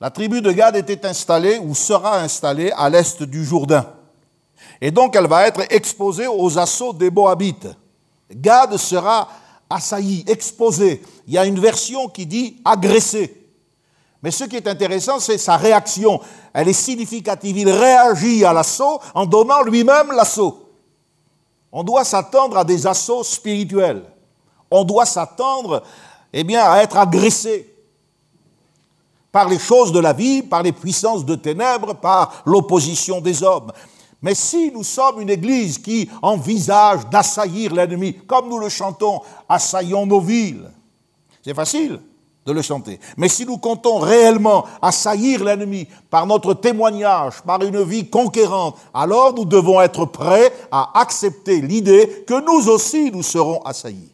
La 0.00 0.10
tribu 0.10 0.40
de 0.42 0.50
Gad 0.52 0.76
était 0.76 1.06
installée 1.06 1.58
ou 1.58 1.74
sera 1.74 2.18
installée 2.18 2.72
à 2.76 2.90
l'est 2.90 3.22
du 3.22 3.44
Jourdain. 3.44 3.86
Et 4.80 4.90
donc 4.90 5.14
elle 5.16 5.26
va 5.26 5.46
être 5.46 5.62
exposée 5.70 6.26
aux 6.26 6.58
assauts 6.58 6.92
des 6.92 7.10
Moabites. 7.10 7.68
Gad 8.30 8.76
sera 8.76 9.28
assailli, 9.70 10.24
exposé. 10.26 11.02
Il 11.26 11.34
y 11.34 11.38
a 11.38 11.46
une 11.46 11.60
version 11.60 12.08
qui 12.08 12.26
dit 12.26 12.60
agressé. 12.64 13.40
Mais 14.22 14.30
ce 14.30 14.44
qui 14.44 14.56
est 14.56 14.66
intéressant, 14.66 15.20
c'est 15.20 15.38
sa 15.38 15.56
réaction. 15.56 16.20
Elle 16.52 16.68
est 16.68 16.72
significative. 16.72 17.58
Il 17.58 17.70
réagit 17.70 18.44
à 18.44 18.52
l'assaut 18.52 19.00
en 19.14 19.26
donnant 19.26 19.62
lui-même 19.62 20.12
l'assaut. 20.12 20.70
On 21.70 21.82
doit 21.82 22.04
s'attendre 22.04 22.56
à 22.56 22.64
des 22.64 22.86
assauts 22.86 23.22
spirituels. 23.22 24.04
On 24.70 24.84
doit 24.84 25.06
s'attendre 25.06 25.82
eh 26.32 26.42
bien, 26.42 26.64
à 26.64 26.82
être 26.82 26.96
agressé 26.96 27.73
par 29.34 29.48
les 29.48 29.58
choses 29.58 29.90
de 29.90 29.98
la 29.98 30.12
vie, 30.12 30.44
par 30.44 30.62
les 30.62 30.70
puissances 30.70 31.24
de 31.24 31.34
ténèbres, 31.34 31.96
par 31.96 32.44
l'opposition 32.46 33.20
des 33.20 33.42
hommes. 33.42 33.72
Mais 34.22 34.32
si 34.32 34.70
nous 34.70 34.84
sommes 34.84 35.20
une 35.22 35.30
Église 35.30 35.76
qui 35.76 36.08
envisage 36.22 37.00
d'assaillir 37.10 37.74
l'ennemi, 37.74 38.14
comme 38.28 38.48
nous 38.48 38.60
le 38.60 38.68
chantons, 38.68 39.22
assaillons 39.48 40.06
nos 40.06 40.20
villes, 40.20 40.70
c'est 41.42 41.52
facile 41.52 41.98
de 42.46 42.52
le 42.52 42.62
chanter. 42.62 43.00
Mais 43.16 43.28
si 43.28 43.44
nous 43.44 43.58
comptons 43.58 43.98
réellement 43.98 44.66
assaillir 44.80 45.42
l'ennemi 45.42 45.88
par 46.08 46.28
notre 46.28 46.54
témoignage, 46.54 47.42
par 47.42 47.60
une 47.64 47.82
vie 47.82 48.08
conquérante, 48.08 48.76
alors 48.94 49.34
nous 49.34 49.46
devons 49.46 49.80
être 49.80 50.04
prêts 50.04 50.52
à 50.70 51.00
accepter 51.00 51.60
l'idée 51.60 52.24
que 52.24 52.40
nous 52.40 52.68
aussi 52.68 53.10
nous 53.10 53.24
serons 53.24 53.60
assaillis. 53.62 54.13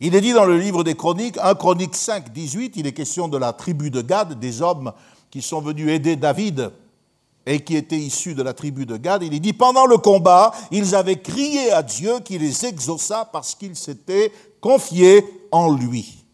Il 0.00 0.14
est 0.14 0.20
dit 0.20 0.32
dans 0.32 0.44
le 0.44 0.58
livre 0.58 0.82
des 0.82 0.94
Chroniques, 0.94 1.38
1 1.40 1.54
Chronique 1.54 1.94
5, 1.94 2.32
18, 2.32 2.74
il 2.76 2.86
est 2.86 2.92
question 2.92 3.28
de 3.28 3.38
la 3.38 3.52
tribu 3.52 3.90
de 3.90 4.02
Gad, 4.02 4.38
des 4.38 4.60
hommes 4.60 4.92
qui 5.30 5.40
sont 5.40 5.60
venus 5.60 5.88
aider 5.88 6.16
David 6.16 6.72
et 7.46 7.62
qui 7.62 7.76
étaient 7.76 7.98
issus 7.98 8.34
de 8.34 8.42
la 8.42 8.54
tribu 8.54 8.86
de 8.86 8.96
Gad. 8.96 9.22
Il 9.22 9.34
est 9.34 9.40
dit, 9.40 9.52
pendant 9.52 9.86
le 9.86 9.98
combat, 9.98 10.52
ils 10.70 10.94
avaient 10.94 11.20
crié 11.20 11.72
à 11.72 11.82
Dieu 11.82 12.20
qui 12.20 12.38
les 12.38 12.66
exauça 12.66 13.24
parce 13.26 13.54
qu'ils 13.54 13.76
s'étaient 13.76 14.32
confiés 14.60 15.24
en 15.52 15.72
lui. 15.74 16.24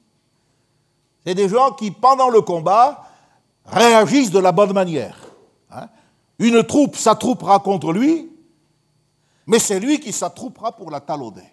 C'est 1.26 1.34
des 1.34 1.48
gens 1.48 1.72
qui, 1.72 1.90
pendant 1.90 2.30
le 2.30 2.40
combat, 2.40 3.04
réagissent 3.66 4.30
de 4.30 4.38
la 4.38 4.52
bonne 4.52 4.72
manière. 4.72 5.18
Hein. 5.70 5.88
Une 6.38 6.62
troupe 6.64 6.96
s'attroupera 6.96 7.58
contre 7.58 7.92
lui, 7.92 8.30
mais 9.46 9.58
c'est 9.58 9.80
lui 9.80 10.00
qui 10.00 10.12
s'attroupera 10.12 10.72
pour 10.72 10.90
la 10.90 11.00
talonner. 11.00 11.52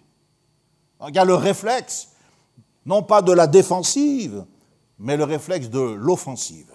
Il 1.06 1.14
y 1.14 1.18
a 1.18 1.24
le 1.24 1.34
réflexe, 1.34 2.08
non 2.84 3.02
pas 3.02 3.22
de 3.22 3.32
la 3.32 3.46
défensive, 3.46 4.44
mais 4.98 5.16
le 5.16 5.24
réflexe 5.24 5.70
de 5.70 5.78
l'offensive. 5.78 6.74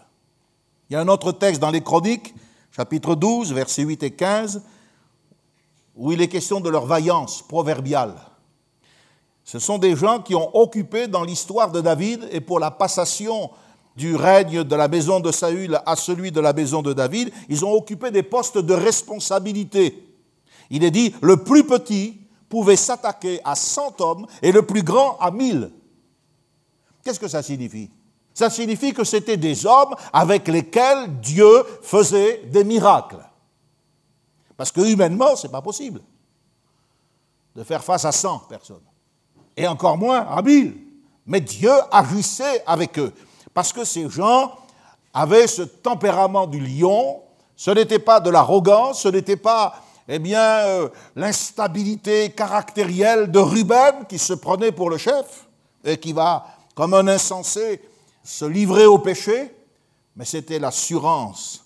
Il 0.90 0.94
y 0.94 0.96
a 0.96 1.02
un 1.02 1.08
autre 1.08 1.32
texte 1.32 1.60
dans 1.60 1.72
les 1.72 1.82
Chroniques, 1.82 2.34
chapitre 2.72 3.16
12, 3.16 3.54
versets 3.54 3.84
8 3.84 4.04
et 4.04 4.12
15, 4.12 4.64
où 5.96 6.12
il 6.12 6.22
est 6.22 6.28
question 6.28 6.60
de 6.60 6.70
leur 6.70 6.86
vaillance 6.86 7.42
proverbiale. 7.42 8.16
Ce 9.44 9.60
sont 9.60 9.78
des 9.78 9.96
gens 9.96 10.22
qui 10.22 10.36
ont 10.36 10.56
occupé 10.56 11.08
dans 11.08 11.24
l'histoire 11.24 11.72
de 11.72 11.82
David 11.82 12.28
et 12.32 12.40
pour 12.40 12.60
la 12.60 12.72
passation 12.72 13.52
du 13.96 14.16
règne 14.16 14.64
de 14.64 14.76
la 14.76 14.88
maison 14.88 15.20
de 15.20 15.32
Saül 15.32 15.80
à 15.86 15.96
celui 15.96 16.32
de 16.32 16.40
la 16.40 16.54
maison 16.54 16.82
de 16.82 16.94
David, 16.94 17.32
ils 17.50 17.64
ont 17.64 17.74
occupé 17.74 18.10
des 18.10 18.24
postes 18.24 18.58
de 18.58 18.74
responsabilité. 18.74 20.08
Il 20.70 20.84
est 20.84 20.92
dit, 20.92 21.14
le 21.22 21.44
plus 21.44 21.66
petit 21.66 22.18
pouvait 22.54 22.76
s'attaquer 22.76 23.42
à 23.44 23.56
100 23.56 24.00
hommes 24.00 24.28
et 24.44 24.52
le 24.52 24.64
plus 24.64 24.84
grand 24.84 25.18
à 25.18 25.32
1000. 25.32 25.72
Qu'est-ce 27.04 27.20
que 27.20 27.28
ça 27.28 27.42
signifie? 27.42 27.90
Ça 28.32 28.52
signifie 28.52 28.94
que 28.94 29.04
c'était 29.04 29.38
des 29.38 29.66
hommes 29.66 29.96
avec 30.14 30.48
lesquels 30.48 31.20
Dieu 31.20 31.64
faisait 31.82 32.44
des 32.52 32.64
miracles. 32.64 33.28
Parce 34.56 34.72
que 34.72 34.82
humainement, 34.82 35.36
ce 35.36 35.48
n'est 35.48 35.52
pas 35.52 35.64
possible 35.64 36.00
de 37.56 37.64
faire 37.64 37.84
face 37.84 38.06
à 38.06 38.12
100 38.12 38.46
personnes 38.48 38.86
et 39.58 39.66
encore 39.66 39.98
moins 39.98 40.20
habiles. 40.20 40.78
Mais 41.26 41.42
Dieu 41.42 41.74
agissait 41.92 42.62
avec 42.68 43.00
eux. 43.00 43.12
Parce 43.52 43.74
que 43.74 43.84
ces 43.84 44.08
gens 44.12 44.54
avaient 45.12 45.48
ce 45.48 45.64
tempérament 45.64 46.46
du 46.46 46.60
lion. 46.60 47.20
Ce 47.56 47.72
n'était 47.72 47.98
pas 47.98 48.20
de 48.20 48.30
l'arrogance, 48.30 49.02
ce 49.02 49.08
n'était 49.08 49.38
pas 49.38 49.74
eh 50.08 50.20
bien, 50.20 50.42
euh, 50.42 50.90
l'instabilité 51.16 52.32
caractérielle 52.32 53.32
de 53.32 53.40
Ruben 53.40 54.06
qui 54.08 54.20
se 54.20 54.34
prenait 54.34 54.72
pour 54.72 54.90
le 54.90 54.98
chef 54.98 55.48
et 55.84 55.98
qui 55.98 56.14
va, 56.14 56.46
comme 56.76 56.94
un 56.94 57.08
insensé, 57.08 57.82
se 58.24 58.46
livrer 58.46 58.86
au 58.86 59.00
péché, 59.00 59.56
mais 60.16 60.26
c'était 60.26 60.60
l'assurance 60.60 61.66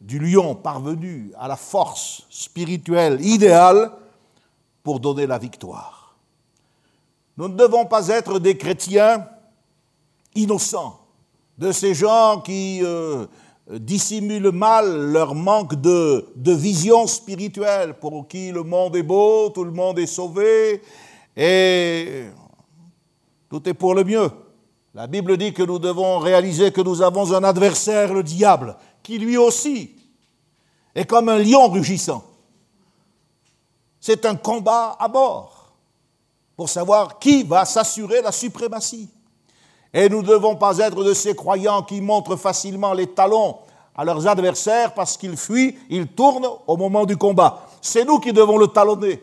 du 0.00 0.18
lion 0.18 0.54
parvenu 0.54 1.32
à 1.38 1.48
la 1.48 1.56
force 1.56 2.22
spirituelle 2.30 3.24
idéale 3.24 3.92
pour 4.82 5.00
donner 5.00 5.26
la 5.26 5.38
victoire. 5.38 6.16
Nous 7.36 7.48
ne 7.48 7.56
devons 7.56 7.86
pas 7.86 8.08
être 8.08 8.38
des 8.38 8.56
chrétiens 8.56 9.28
innocents, 10.34 11.00
de 11.56 11.72
ces 11.72 11.94
gens 11.94 12.40
qui 12.40 12.80
euh, 12.82 13.26
dissimulent 13.70 14.50
mal 14.50 15.12
leur 15.12 15.34
manque 15.34 15.74
de, 15.80 16.24
vision 16.36 17.06
spirituelle, 17.06 17.94
pour 17.94 18.26
qui 18.26 18.50
le 18.50 18.62
monde 18.62 18.96
est 18.96 19.02
beau, 19.02 19.50
tout 19.50 19.64
le 19.64 19.70
monde 19.70 19.98
est 19.98 20.06
sauvé, 20.06 20.82
et 21.36 22.24
tout 23.48 23.68
est 23.68 23.74
pour 23.74 23.94
le 23.94 24.04
mieux. 24.04 24.30
La 24.94 25.06
Bible 25.06 25.36
dit 25.36 25.52
que 25.52 25.62
nous 25.62 25.78
devons 25.78 26.18
réaliser 26.18 26.72
que 26.72 26.80
nous 26.80 27.02
avons 27.02 27.32
un 27.34 27.44
adversaire, 27.44 28.12
le 28.12 28.22
diable, 28.22 28.76
qui 29.02 29.18
lui 29.18 29.36
aussi 29.36 29.94
est 30.94 31.04
comme 31.04 31.28
un 31.28 31.38
lion 31.38 31.68
rugissant. 31.68 32.24
C'est 34.00 34.24
un 34.24 34.36
combat 34.36 34.96
à 34.98 35.08
mort 35.08 35.74
pour 36.56 36.68
savoir 36.68 37.18
qui 37.18 37.42
va 37.42 37.64
s'assurer 37.64 38.22
la 38.22 38.32
suprématie. 38.32 39.08
Et 39.92 40.08
nous 40.08 40.22
ne 40.22 40.26
devons 40.26 40.56
pas 40.56 40.78
être 40.78 41.02
de 41.02 41.14
ces 41.14 41.34
croyants 41.34 41.82
qui 41.82 42.00
montrent 42.00 42.36
facilement 42.36 42.92
les 42.92 43.06
talons 43.06 43.58
à 43.96 44.04
leurs 44.04 44.26
adversaires 44.26 44.94
parce 44.94 45.16
qu'ils 45.16 45.36
fuient, 45.36 45.76
ils 45.88 46.06
tournent 46.06 46.48
au 46.66 46.76
moment 46.76 47.04
du 47.04 47.16
combat. 47.16 47.66
C'est 47.80 48.04
nous 48.04 48.18
qui 48.18 48.32
devons 48.32 48.58
le 48.58 48.68
talonner. 48.68 49.22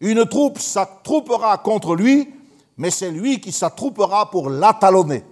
Une 0.00 0.24
troupe 0.26 0.58
s'attroupera 0.58 1.58
contre 1.58 1.94
lui, 1.94 2.32
mais 2.76 2.90
c'est 2.90 3.10
lui 3.10 3.40
qui 3.40 3.52
s'attroupera 3.52 4.30
pour 4.30 4.48
la 4.48 4.72
talonner. 4.72 5.24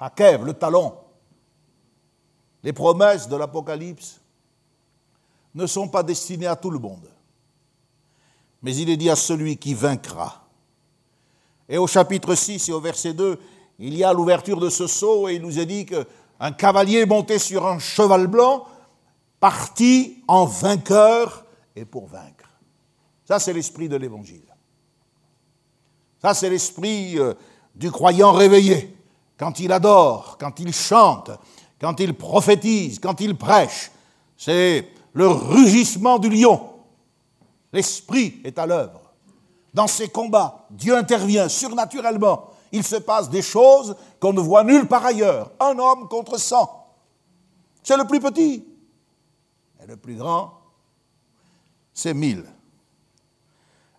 Hakev, 0.00 0.44
le 0.44 0.54
talon. 0.54 0.94
Les 2.62 2.72
promesses 2.72 3.28
de 3.28 3.36
l'Apocalypse 3.36 4.20
ne 5.54 5.66
sont 5.66 5.88
pas 5.88 6.02
destinées 6.02 6.46
à 6.46 6.56
tout 6.56 6.70
le 6.70 6.78
monde 6.78 7.08
mais 8.62 8.74
il 8.76 8.90
est 8.90 8.96
dit 8.96 9.10
à 9.10 9.16
celui 9.16 9.56
qui 9.56 9.74
vaincra. 9.74 10.47
Et 11.68 11.78
au 11.78 11.86
chapitre 11.86 12.34
6 12.34 12.68
et 12.68 12.72
au 12.72 12.80
verset 12.80 13.12
2, 13.12 13.38
il 13.78 13.96
y 13.96 14.04
a 14.04 14.12
l'ouverture 14.12 14.58
de 14.58 14.70
ce 14.70 14.86
sceau 14.86 15.28
et 15.28 15.34
il 15.34 15.42
nous 15.42 15.58
est 15.58 15.66
dit 15.66 15.86
qu'un 15.86 16.52
cavalier 16.52 17.06
monté 17.06 17.38
sur 17.38 17.66
un 17.66 17.78
cheval 17.78 18.26
blanc 18.26 18.66
partit 19.38 20.22
en 20.26 20.46
vainqueur 20.46 21.44
et 21.76 21.84
pour 21.84 22.06
vaincre. 22.06 22.48
Ça, 23.24 23.38
c'est 23.38 23.52
l'esprit 23.52 23.88
de 23.88 23.96
l'Évangile. 23.96 24.42
Ça, 26.20 26.34
c'est 26.34 26.50
l'esprit 26.50 27.18
euh, 27.18 27.34
du 27.74 27.90
croyant 27.90 28.32
réveillé. 28.32 28.96
Quand 29.38 29.60
il 29.60 29.70
adore, 29.70 30.36
quand 30.40 30.58
il 30.58 30.72
chante, 30.72 31.30
quand 31.80 32.00
il 32.00 32.14
prophétise, 32.14 32.98
quand 32.98 33.20
il 33.20 33.36
prêche, 33.36 33.92
c'est 34.36 34.88
le 35.12 35.28
rugissement 35.28 36.18
du 36.18 36.28
lion. 36.28 36.60
L'esprit 37.72 38.40
est 38.44 38.58
à 38.58 38.66
l'œuvre. 38.66 39.07
Dans 39.74 39.86
ces 39.86 40.08
combats, 40.08 40.66
Dieu 40.70 40.96
intervient 40.96 41.48
surnaturellement. 41.48 42.50
Il 42.72 42.84
se 42.84 42.96
passe 42.96 43.30
des 43.30 43.42
choses 43.42 43.96
qu'on 44.20 44.32
ne 44.32 44.40
voit 44.40 44.64
nulle 44.64 44.86
part 44.86 45.04
ailleurs. 45.04 45.50
Un 45.60 45.78
homme 45.78 46.08
contre 46.08 46.38
cent. 46.38 46.86
C'est 47.82 47.96
le 47.96 48.06
plus 48.06 48.20
petit. 48.20 48.66
Et 49.82 49.86
le 49.86 49.96
plus 49.96 50.16
grand, 50.16 50.52
c'est 51.94 52.14
mille. 52.14 52.44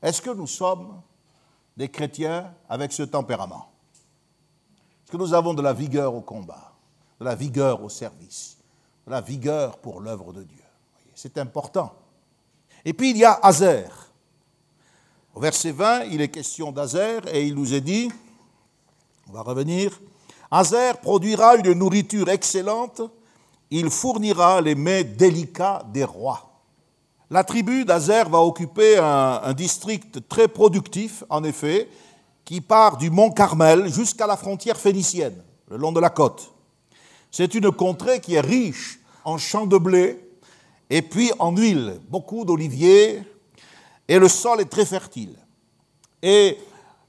Est-ce 0.02 0.22
que 0.22 0.30
nous 0.30 0.48
sommes 0.48 1.02
des 1.76 1.90
chrétiens 1.90 2.54
avec 2.68 2.92
ce 2.92 3.04
tempérament? 3.04 3.70
Est-ce 5.04 5.12
que 5.12 5.18
nous 5.18 5.34
avons 5.34 5.54
de 5.54 5.62
la 5.62 5.74
vigueur 5.74 6.14
au 6.14 6.22
combat, 6.22 6.74
de 7.20 7.26
la 7.26 7.36
vigueur 7.36 7.84
au 7.84 7.90
service, 7.90 8.58
de 9.08 9.12
la 9.12 9.22
vigueur 9.22 9.78
pour 9.78 10.02
l'œuvre 10.02 10.34
de 10.34 10.44
Dieu? 10.44 10.64
C'est 11.16 11.38
important. 11.38 11.94
Et 12.86 12.94
puis 12.94 13.12
il 13.12 13.18
y 13.18 13.26
a 13.26 13.34
Azer. 13.42 14.09
Au 15.36 15.40
verset 15.40 15.72
20, 15.72 16.06
il 16.06 16.22
est 16.22 16.30
question 16.30 16.72
d'Azer 16.72 17.22
et 17.34 17.46
il 17.46 17.56
nous 17.56 17.74
est 17.74 17.82
dit, 17.82 18.10
on 19.30 19.34
va 19.34 19.42
revenir, 19.42 20.00
Azer 20.52 20.98
produira 20.98 21.56
une 21.56 21.74
nourriture 21.74 22.30
excellente, 22.30 23.02
il 23.70 23.92
fournira 23.92 24.62
les 24.62 24.74
mets 24.74 25.04
délicats 25.04 25.84
des 25.94 26.04
rois. 26.04 26.50
La 27.30 27.44
tribu 27.44 27.86
d'Azer 27.86 28.28
va 28.28 28.40
occuper 28.40 28.98
un, 28.98 29.54
district 29.54 30.28
très 30.28 30.48
productif, 30.48 31.24
en 31.30 31.44
effet, 31.44 31.88
qui 32.44 32.60
part 32.60 32.98
du 32.98 33.12
mont 33.12 33.30
Carmel 33.30 33.94
jusqu'à 33.94 34.26
la 34.26 34.36
frontière 34.36 34.78
phénicienne, 34.78 35.44
le 35.70 35.78
long 35.78 35.92
de 35.92 36.00
la 36.00 36.10
côte. 36.10 36.52
C'est 37.30 37.54
une 37.54 37.72
contrée 37.72 38.20
qui 38.20 38.34
est 38.34 38.42
riche 38.42 39.00
en 39.24 39.38
champs 39.38 39.68
de 39.68 39.78
blé 39.78 40.20
et 40.90 41.04
puis 41.04 41.32
en 41.38 41.56
huile, 41.56 42.02
beaucoup 42.10 42.46
d'oliviers, 42.46 43.22
et 44.10 44.20
le 44.20 44.28
sol 44.28 44.60
est 44.60 44.70
très 44.70 44.86
fertile. 44.86 45.38
Et 46.22 46.58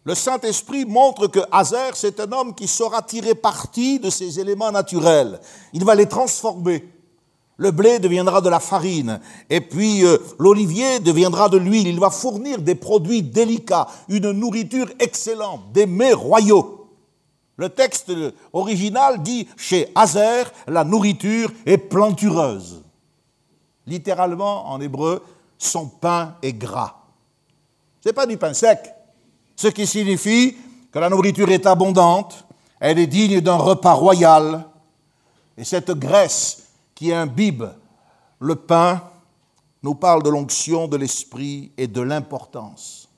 le 0.04 0.14
Saint-Esprit 0.14 0.84
montre 0.84 1.26
que 1.26 1.40
Hazer, 1.50 1.96
c'est 1.96 2.20
un 2.20 2.30
homme 2.30 2.54
qui 2.54 2.68
saura 2.68 3.02
tirer 3.02 3.34
parti 3.34 3.98
de 3.98 4.10
ces 4.10 4.38
éléments 4.38 4.70
naturels. 4.70 5.40
Il 5.72 5.84
va 5.84 5.96
les 5.96 6.06
transformer 6.06 6.84
le 7.60 7.72
blé 7.72 7.98
deviendra 7.98 8.40
de 8.40 8.48
la 8.48 8.58
farine, 8.58 9.20
et 9.50 9.60
puis 9.60 10.02
euh, 10.02 10.16
l'olivier 10.38 10.98
deviendra 10.98 11.50
de 11.50 11.58
l'huile. 11.58 11.88
Il 11.88 12.00
va 12.00 12.08
fournir 12.08 12.62
des 12.62 12.74
produits 12.74 13.22
délicats, 13.22 13.86
une 14.08 14.30
nourriture 14.30 14.86
excellente, 14.98 15.70
des 15.70 15.84
mets 15.84 16.14
royaux. 16.14 16.88
Le 17.56 17.68
texte 17.68 18.10
original 18.54 19.22
dit 19.22 19.46
chez 19.58 19.92
Hazer, 19.94 20.50
la 20.68 20.84
nourriture 20.84 21.52
est 21.66 21.76
plantureuse. 21.76 22.82
Littéralement, 23.86 24.70
en 24.70 24.80
hébreu, 24.80 25.22
son 25.62 25.86
pain 25.86 26.36
est 26.42 26.52
gras. 26.52 26.96
Ce 28.02 28.08
n'est 28.08 28.12
pas 28.12 28.26
du 28.26 28.36
pain 28.36 28.54
sec, 28.54 28.92
ce 29.56 29.68
qui 29.68 29.86
signifie 29.86 30.56
que 30.90 30.98
la 30.98 31.08
nourriture 31.08 31.50
est 31.50 31.66
abondante, 31.66 32.46
elle 32.80 32.98
est 32.98 33.06
digne 33.06 33.40
d'un 33.40 33.56
repas 33.56 33.92
royal, 33.92 34.66
et 35.56 35.64
cette 35.64 35.90
graisse 35.90 36.68
qui 36.94 37.12
imbibe 37.12 37.64
le 38.38 38.56
pain 38.56 39.02
nous 39.82 39.94
parle 39.94 40.22
de 40.22 40.30
l'onction 40.30 40.88
de 40.88 40.96
l'esprit 40.96 41.72
et 41.76 41.86
de 41.86 42.00
l'importance 42.00 43.08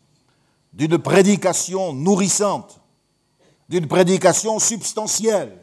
d'une 0.73 0.99
prédication 0.99 1.93
nourrissante, 1.93 2.81
d'une 3.69 3.87
prédication 3.87 4.59
substantielle, 4.59 5.59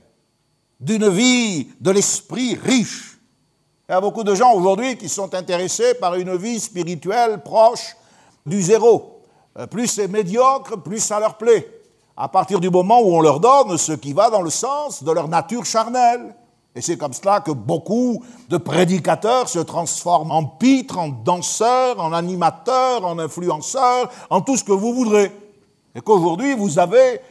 d'une 0.79 1.09
vie 1.09 1.69
de 1.79 1.91
l'esprit 1.91 2.55
riche. 2.55 3.08
Il 3.89 3.93
y 3.93 3.95
a 3.95 4.01
beaucoup 4.01 4.23
de 4.23 4.35
gens 4.35 4.53
aujourd'hui 4.53 4.97
qui 4.97 5.09
sont 5.09 5.33
intéressés 5.33 5.95
par 5.95 6.13
une 6.13 6.35
vie 6.37 6.59
spirituelle 6.59 7.41
proche 7.41 7.97
du 8.45 8.61
zéro. 8.61 9.23
Euh, 9.57 9.65
plus 9.65 9.87
c'est 9.87 10.07
médiocre, 10.07 10.77
plus 10.77 10.99
ça 10.99 11.19
leur 11.19 11.37
plaît. 11.37 11.67
À 12.15 12.27
partir 12.27 12.59
du 12.59 12.69
moment 12.69 13.01
où 13.01 13.15
on 13.15 13.21
leur 13.21 13.39
donne 13.39 13.79
ce 13.79 13.93
qui 13.93 14.13
va 14.13 14.29
dans 14.29 14.43
le 14.43 14.51
sens 14.51 15.03
de 15.03 15.11
leur 15.11 15.27
nature 15.27 15.65
charnelle. 15.65 16.35
Et 16.75 16.81
c'est 16.81 16.97
comme 16.97 17.13
cela 17.13 17.39
que 17.39 17.49
beaucoup 17.49 18.23
de 18.47 18.57
prédicateurs 18.57 19.49
se 19.49 19.57
transforment 19.57 20.33
en 20.33 20.43
pitres, 20.43 20.99
en 20.99 21.07
danseurs, 21.07 21.99
en 21.99 22.13
animateurs, 22.13 23.03
en 23.03 23.17
influenceurs, 23.17 24.11
en 24.29 24.41
tout 24.41 24.55
ce 24.55 24.63
que 24.63 24.71
vous 24.71 24.93
voudrez. 24.93 25.31
Et 25.95 26.01
qu'aujourd'hui, 26.01 26.53
vous 26.53 26.77
avez, 26.77 27.21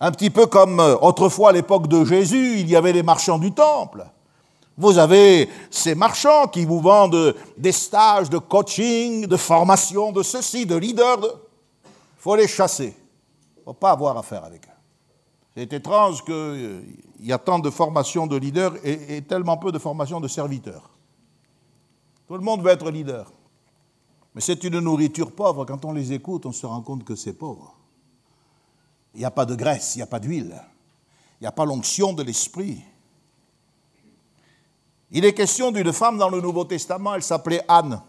un 0.00 0.10
petit 0.10 0.30
peu 0.30 0.46
comme 0.46 0.80
euh, 0.80 0.96
autrefois 1.02 1.50
à 1.50 1.52
l'époque 1.52 1.86
de 1.86 2.02
Jésus, 2.06 2.60
il 2.60 2.70
y 2.70 2.76
avait 2.76 2.94
les 2.94 3.02
marchands 3.02 3.38
du 3.38 3.52
temple. 3.52 4.06
Vous 4.76 4.96
avez 4.98 5.48
ces 5.70 5.94
marchands 5.94 6.46
qui 6.48 6.64
vous 6.64 6.80
vendent 6.80 7.34
des 7.58 7.72
stages 7.72 8.30
de 8.30 8.38
coaching, 8.38 9.26
de 9.26 9.36
formation, 9.36 10.12
de 10.12 10.22
ceci, 10.22 10.64
de 10.64 10.76
leader. 10.76 11.18
Il 11.22 11.88
faut 12.18 12.36
les 12.36 12.48
chasser. 12.48 12.96
Il 13.56 13.60
ne 13.60 13.64
faut 13.64 13.74
pas 13.74 13.90
avoir 13.90 14.16
affaire 14.16 14.44
avec 14.44 14.66
eux. 14.66 14.72
C'est 15.54 15.72
étrange 15.72 16.24
qu'il 16.24 16.34
euh, 16.34 16.82
y 17.20 17.32
a 17.32 17.38
tant 17.38 17.58
de 17.58 17.68
formation 17.68 18.26
de 18.26 18.36
leaders 18.36 18.74
et, 18.84 19.20
tellement 19.22 19.58
peu 19.58 19.70
de 19.70 19.78
formation 19.78 20.18
de 20.18 20.28
serviteurs. 20.28 20.90
Tout 22.26 22.34
le 22.34 22.40
monde 22.40 22.62
veut 22.62 22.70
être 22.70 22.90
leader. 22.90 23.30
Mais 24.34 24.40
c'est 24.40 24.64
une 24.64 24.78
nourriture 24.78 25.32
pauvre. 25.32 25.66
Quand 25.66 25.84
on 25.84 25.92
les 25.92 26.14
écoute, 26.14 26.46
on 26.46 26.52
se 26.52 26.64
rend 26.64 26.80
compte 26.80 27.04
que 27.04 27.14
c'est 27.14 27.34
pauvre. 27.34 27.76
Il 29.14 29.18
n'y 29.18 29.26
a 29.26 29.30
pas 29.30 29.44
de 29.44 29.54
graisse, 29.54 29.94
il 29.94 29.98
n'y 29.98 30.02
a 30.02 30.06
pas 30.06 30.20
d'huile. 30.20 30.58
Il 31.38 31.42
n'y 31.42 31.46
a 31.46 31.52
pas 31.52 31.66
l'onction 31.66 32.14
de 32.14 32.22
l'esprit. 32.22 32.82
Il 35.14 35.26
est 35.26 35.34
question 35.34 35.72
d'une 35.72 35.92
femme 35.92 36.16
dans 36.16 36.30
le 36.30 36.40
Nouveau 36.40 36.64
Testament, 36.64 37.14
elle 37.14 37.22
s'appelait 37.22 37.60
Anne. 37.68 38.00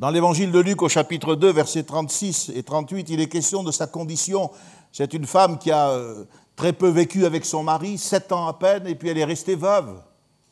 Dans 0.00 0.10
l'évangile 0.10 0.50
de 0.50 0.58
Luc 0.58 0.82
au 0.82 0.88
chapitre 0.88 1.36
2, 1.36 1.52
versets 1.52 1.84
36 1.84 2.50
et 2.56 2.64
38, 2.64 3.08
il 3.10 3.20
est 3.20 3.28
question 3.28 3.62
de 3.62 3.70
sa 3.70 3.86
condition. 3.86 4.50
C'est 4.90 5.14
une 5.14 5.26
femme 5.26 5.58
qui 5.58 5.70
a 5.70 5.90
euh, 5.90 6.24
très 6.56 6.72
peu 6.72 6.88
vécu 6.88 7.24
avec 7.24 7.44
son 7.44 7.62
mari, 7.62 7.98
sept 7.98 8.32
ans 8.32 8.48
à 8.48 8.54
peine, 8.54 8.88
et 8.88 8.96
puis 8.96 9.10
elle 9.10 9.18
est 9.18 9.24
restée 9.24 9.54
veuve. 9.54 10.02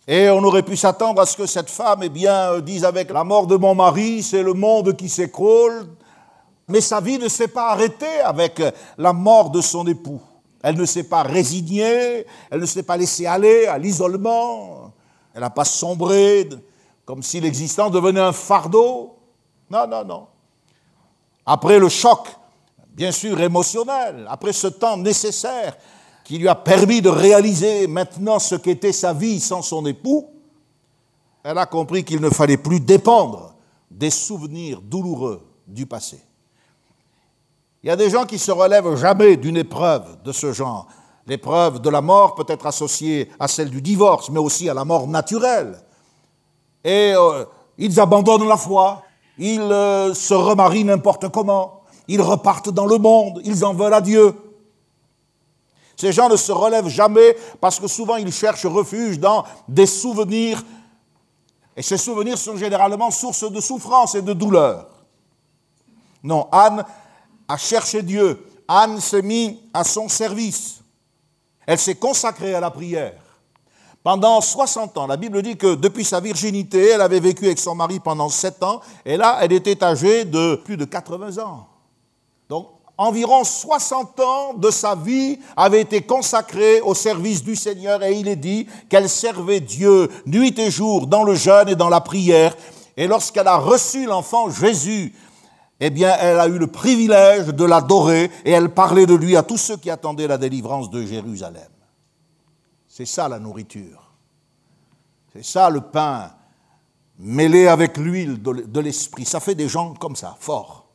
Et 0.07 0.31
on 0.31 0.45
aurait 0.45 0.63
pu 0.63 0.77
s'attendre 0.77 1.21
à 1.21 1.27
ce 1.27 1.37
que 1.37 1.47
cette 1.47 1.69
femme, 1.69 2.05
eh 2.05 2.09
bien, 2.09 2.53
euh, 2.53 2.61
dise 2.61 2.85
avec 2.85 3.11
la 3.11 3.25
mort 3.25 3.49
de 3.49 3.57
mon 3.57 3.75
mari, 3.75 4.23
c'est 4.23 4.45
le 4.45 4.53
monde 4.53 4.95
qui 4.95 5.09
s'écroule. 5.09 5.89
Mais 6.69 6.81
sa 6.81 7.01
vie 7.01 7.19
ne 7.19 7.27
s'est 7.27 7.49
pas 7.49 7.71
arrêtée 7.71 8.21
avec 8.25 8.61
euh, 8.61 8.71
la 8.99 9.13
mort 9.13 9.51
de 9.51 9.61
son 9.61 9.85
époux. 9.89 10.21
Elle 10.63 10.77
ne 10.77 10.85
s'est 10.85 11.09
pas 11.09 11.25
résignée, 11.25 12.25
elle 12.53 12.61
ne 12.61 12.67
s'est 12.67 12.85
pas 12.85 12.97
laissée 12.97 13.27
aller 13.27 13.67
à 13.67 13.79
l'isolement, 13.79 14.88
elle 15.39 15.45
n'a 15.45 15.51
pas 15.51 15.65
sombré 15.65 16.49
comme 17.05 17.23
si 17.23 17.39
l'existence 17.39 17.93
devenait 17.93 18.19
un 18.19 18.33
fardeau. 18.33 19.15
Non, 19.71 19.87
non, 19.87 20.05
non. 20.05 20.27
Après 21.47 21.79
le 21.79 21.89
choc, 21.89 22.27
bien 22.89 23.13
sûr 23.13 23.41
émotionnel, 23.41 24.27
après 24.29 24.53
ce 24.53 24.67
temps 24.67 24.97
nécessaire 24.97 25.77
qui 26.25 26.39
lui 26.39 26.49
a 26.49 26.57
permis 26.57 27.01
de 27.01 27.09
réaliser 27.09 27.87
maintenant 27.87 28.41
ce 28.41 28.57
qu'était 28.57 28.91
sa 28.91 29.13
vie 29.13 29.39
sans 29.39 29.63
son 29.63 29.87
époux, 29.87 30.29
elle 31.45 31.59
a 31.59 31.67
compris 31.67 32.03
qu'il 32.03 32.21
ne 32.21 32.31
fallait 32.31 32.57
plus 32.57 32.81
dépendre 32.81 33.55
des 33.93 34.11
souvenirs 34.11 34.81
douloureux 34.83 35.47
du 35.69 35.87
passé. 35.87 36.19
Il 37.85 37.87
y 37.87 37.91
a 37.91 37.97
des 37.97 38.11
gens 38.11 38.27
qui 38.27 38.41
se 38.41 38.51
relèvent 38.51 38.97
jamais 38.97 39.37
d'une 39.37 39.57
épreuve 39.57 40.21
de 40.25 40.33
ce 40.33 40.53
genre. 40.53 40.89
L'épreuve 41.29 41.83
de 41.83 41.91
la 41.91 42.01
mort 42.01 42.35
peut 42.35 42.47
être 42.49 42.65
associée 42.65 43.31
à 43.39 43.49
celle 43.49 43.69
du 43.69 43.83
divorce, 43.83 44.31
mais 44.31 44.39
aussi 44.39 44.67
à 44.71 44.73
la 44.73 44.87
mort 44.87 45.07
naturelle. 45.07 45.79
Et 46.83 47.13
euh, 47.15 47.45
ils 47.77 48.01
abandonnent 48.01 48.49
la 48.49 48.57
foi, 48.57 49.03
ils 49.37 49.61
euh, 49.61 50.15
se 50.15 50.33
remarient 50.33 50.85
n'importe 50.85 51.29
comment, 51.29 51.83
ils 52.09 52.23
repartent 52.23 52.71
dans 52.71 52.87
le 52.87 52.97
monde, 52.97 53.43
ils 53.45 53.63
en 53.63 53.75
veulent 53.75 53.93
à 53.93 54.01
Dieu. 54.01 54.35
Ces 55.99 56.13
gens 56.13 56.31
ne 56.31 56.37
se 56.37 56.51
relèvent 56.51 56.89
jamais 56.89 57.37
parce 57.61 57.79
que 57.79 57.89
souvent 57.89 58.17
ils 58.17 58.33
cherchent 58.33 58.65
refuge 58.65 59.19
dans 59.19 59.45
des 59.69 59.87
souvenirs. 59.87 60.63
Et 61.77 61.83
ces 61.83 61.99
souvenirs 61.99 62.39
sont 62.39 62.57
généralement 62.57 63.11
source 63.11 63.53
de 63.53 63.61
souffrance 63.61 64.15
et 64.15 64.23
de 64.23 64.33
douleur. 64.33 64.87
Non, 66.23 66.49
Anne 66.51 66.87
a 67.47 67.57
cherché 67.59 68.03
Dieu. 68.03 68.47
Anne 68.67 68.99
s'est 68.99 69.23
mise 69.23 69.57
à 69.75 69.85
son 69.85 70.09
service. 70.09 70.78
Elle 71.69 71.79
s'est 71.79 71.97
consacrée 71.97 72.55
à 72.55 72.61
la 72.61 72.71
prière. 72.71 73.13
Pendant 74.03 74.41
60 74.41 74.97
ans, 74.97 75.07
la 75.07 75.19
Bible 75.19 75.43
dit 75.43 75.59
que 75.59 75.75
depuis 75.75 76.03
sa 76.03 76.19
virginité, 76.19 76.93
elle 76.93 77.03
avait 77.03 77.21
vécu 77.21 77.45
avec 77.45 77.59
son 77.59 77.75
mari 77.75 78.01
pendant 78.01 78.31
7 78.31 78.63
ans, 78.63 78.81
et 79.05 79.19
là, 79.19 79.37
elle 79.43 79.53
était 79.53 79.85
âgée 79.85 80.25
de 80.25 80.55
plus 80.65 80.79
de 80.79 80.87
80 80.87 81.37
ans. 81.45 81.67
Donc, 82.49 82.69
environ 82.97 83.45
60 83.45 84.19
ans 84.21 84.55
de 84.55 84.71
sa 84.71 84.95
vie 84.95 85.39
avaient 85.59 85.83
été 85.83 86.01
consacrés 86.01 86.81
au 86.81 86.95
service 86.95 87.45
du 87.45 87.55
Seigneur 87.55 88.03
et 88.03 88.15
il 88.15 88.29
est 88.29 88.37
dit 88.37 88.67
qu'elle 88.89 89.11
servait 89.11 89.61
Dieu 89.61 90.09
nuit 90.25 90.59
et 90.59 90.71
jour 90.71 91.07
dans 91.07 91.23
le 91.23 91.35
jeûne 91.35 91.69
et 91.69 91.77
dans 91.77 91.91
la 91.91 92.01
prière. 92.01 92.57
Et 92.97 93.07
lorsqu'elle 93.07 93.47
a 93.47 93.59
reçu 93.59 94.07
l'enfant 94.07 94.49
Jésus, 94.49 95.13
eh 95.81 95.91
bien, 95.91 96.17
elle 96.19 96.41
a 96.41 96.49
eu 96.49 96.59
le 96.59 96.67
privilège 96.67 97.49
de 97.49 97.65
l'adorer 97.65 98.31
et 98.45 98.51
elle 98.51 98.71
parlait 98.71 99.07
de 99.07 99.15
lui 99.15 99.37
à 99.37 99.43
tous 99.43 99.59
ceux 99.59 99.77
qui 99.77 99.91
attendaient 99.91 100.27
la 100.27 100.39
délivrance 100.39 100.91
de 100.91 101.05
Jérusalem. 101.05 101.71
C'est 102.87 103.07
ça 103.07 103.29
la 103.29 103.39
nourriture. 103.39 104.13
C'est 105.33 105.45
ça 105.45 105.71
le 105.71 105.81
pain 105.81 106.33
mêlé 107.19 107.69
avec 107.69 107.97
l'huile 107.97 108.43
de 108.43 108.81
l'esprit. 108.81 109.25
Ça 109.25 109.39
fait 109.39 109.55
des 109.55 109.69
gens 109.69 109.95
comme 109.95 110.17
ça, 110.17 110.37
forts. 110.41 110.89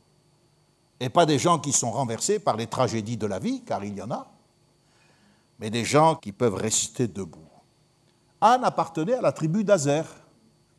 Et 1.00 1.08
pas 1.08 1.26
des 1.26 1.38
gens 1.38 1.58
qui 1.58 1.72
sont 1.72 1.90
renversés 1.90 2.38
par 2.38 2.56
les 2.56 2.66
tragédies 2.66 3.16
de 3.16 3.26
la 3.26 3.38
vie, 3.38 3.62
car 3.62 3.84
il 3.84 3.96
y 3.96 4.02
en 4.02 4.10
a, 4.10 4.26
mais 5.58 5.70
des 5.70 5.84
gens 5.84 6.14
qui 6.14 6.32
peuvent 6.32 6.54
rester 6.54 7.08
debout. 7.08 7.48
Anne 8.40 8.64
appartenait 8.64 9.14
à 9.14 9.22
la 9.22 9.32
tribu 9.32 9.64
d'Azer. 9.64 10.04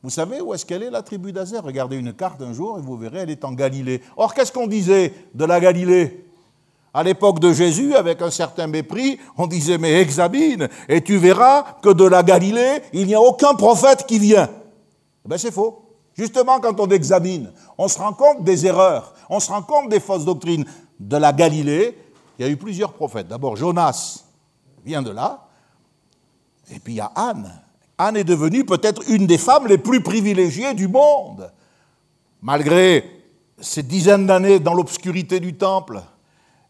Vous 0.06 0.12
savez 0.12 0.40
où 0.40 0.54
est-ce 0.54 0.68
qu'elle 0.68 0.84
est, 0.84 0.92
la 0.92 1.02
tribu 1.02 1.32
d'Azer? 1.32 1.64
Regardez 1.64 1.96
une 1.98 2.14
carte 2.14 2.40
un 2.44 2.54
jour 2.54 2.78
et 2.78 2.82
vous 2.84 2.96
verrez, 2.96 3.22
elle 3.22 3.32
est 3.32 3.44
en 3.44 3.54
Galilée. 3.54 4.04
Or, 4.16 4.36
qu'est-ce 4.36 4.52
qu'on 4.52 4.68
disait 4.68 5.12
de 5.34 5.46
la 5.46 5.60
Galilée? 5.60 6.28
À 6.94 7.02
l'époque 7.02 7.40
de 7.40 7.52
Jésus, 7.52 7.96
avec 7.96 8.22
un 8.22 8.30
certain 8.30 8.68
mépris, 8.68 9.18
on 9.36 9.48
disait, 9.48 9.80
mais 9.80 10.00
examine, 10.00 10.70
et 10.88 11.02
tu 11.02 11.18
verras 11.18 11.78
que 11.82 11.90
de 11.90 12.04
la 12.04 12.22
Galilée, 12.22 12.84
il 12.94 13.08
n'y 13.08 13.16
a 13.16 13.20
aucun 13.20 13.56
prophète 13.56 14.06
qui 14.06 14.20
vient. 14.20 14.48
Eh 15.26 15.28
bien, 15.28 15.40
c'est 15.40 15.50
faux. 15.50 15.82
Justement, 16.14 16.60
quand 16.60 16.80
on 16.80 16.88
examine, 16.90 17.52
on 17.76 17.88
se 17.88 17.98
rend 17.98 18.14
compte 18.14 18.44
des 18.44 18.68
erreurs, 18.68 19.16
on 19.28 19.40
se 19.40 19.50
rend 19.50 19.64
compte 19.64 19.90
des 19.90 20.00
fausses 20.00 20.24
doctrines. 20.24 20.66
De 21.00 21.18
la 21.18 21.34
Galilée, 21.34 21.98
il 22.38 22.46
y 22.46 22.48
a 22.48 22.52
eu 22.52 22.58
plusieurs 22.58 22.94
prophètes. 22.94 23.28
D'abord, 23.28 23.56
Jonas 23.56 24.24
vient 24.86 25.02
de 25.02 25.10
là, 25.10 25.48
et 26.70 26.78
puis 26.78 26.94
il 26.94 26.98
y 26.98 27.02
a 27.02 27.12
Anne. 27.16 27.65
Anne 27.98 28.18
est 28.18 28.24
devenue 28.24 28.66
peut-être 28.66 29.02
une 29.10 29.26
des 29.26 29.38
femmes 29.38 29.68
les 29.68 29.78
plus 29.78 30.02
privilégiées 30.02 30.74
du 30.74 30.88
monde, 30.88 31.52
malgré 32.42 33.10
ces 33.60 33.84
dizaines 33.84 34.28
d'années 34.28 34.60
dans 34.60 34.74
l'obscurité 34.74 35.40
du 35.40 35.56
temple. 35.56 36.02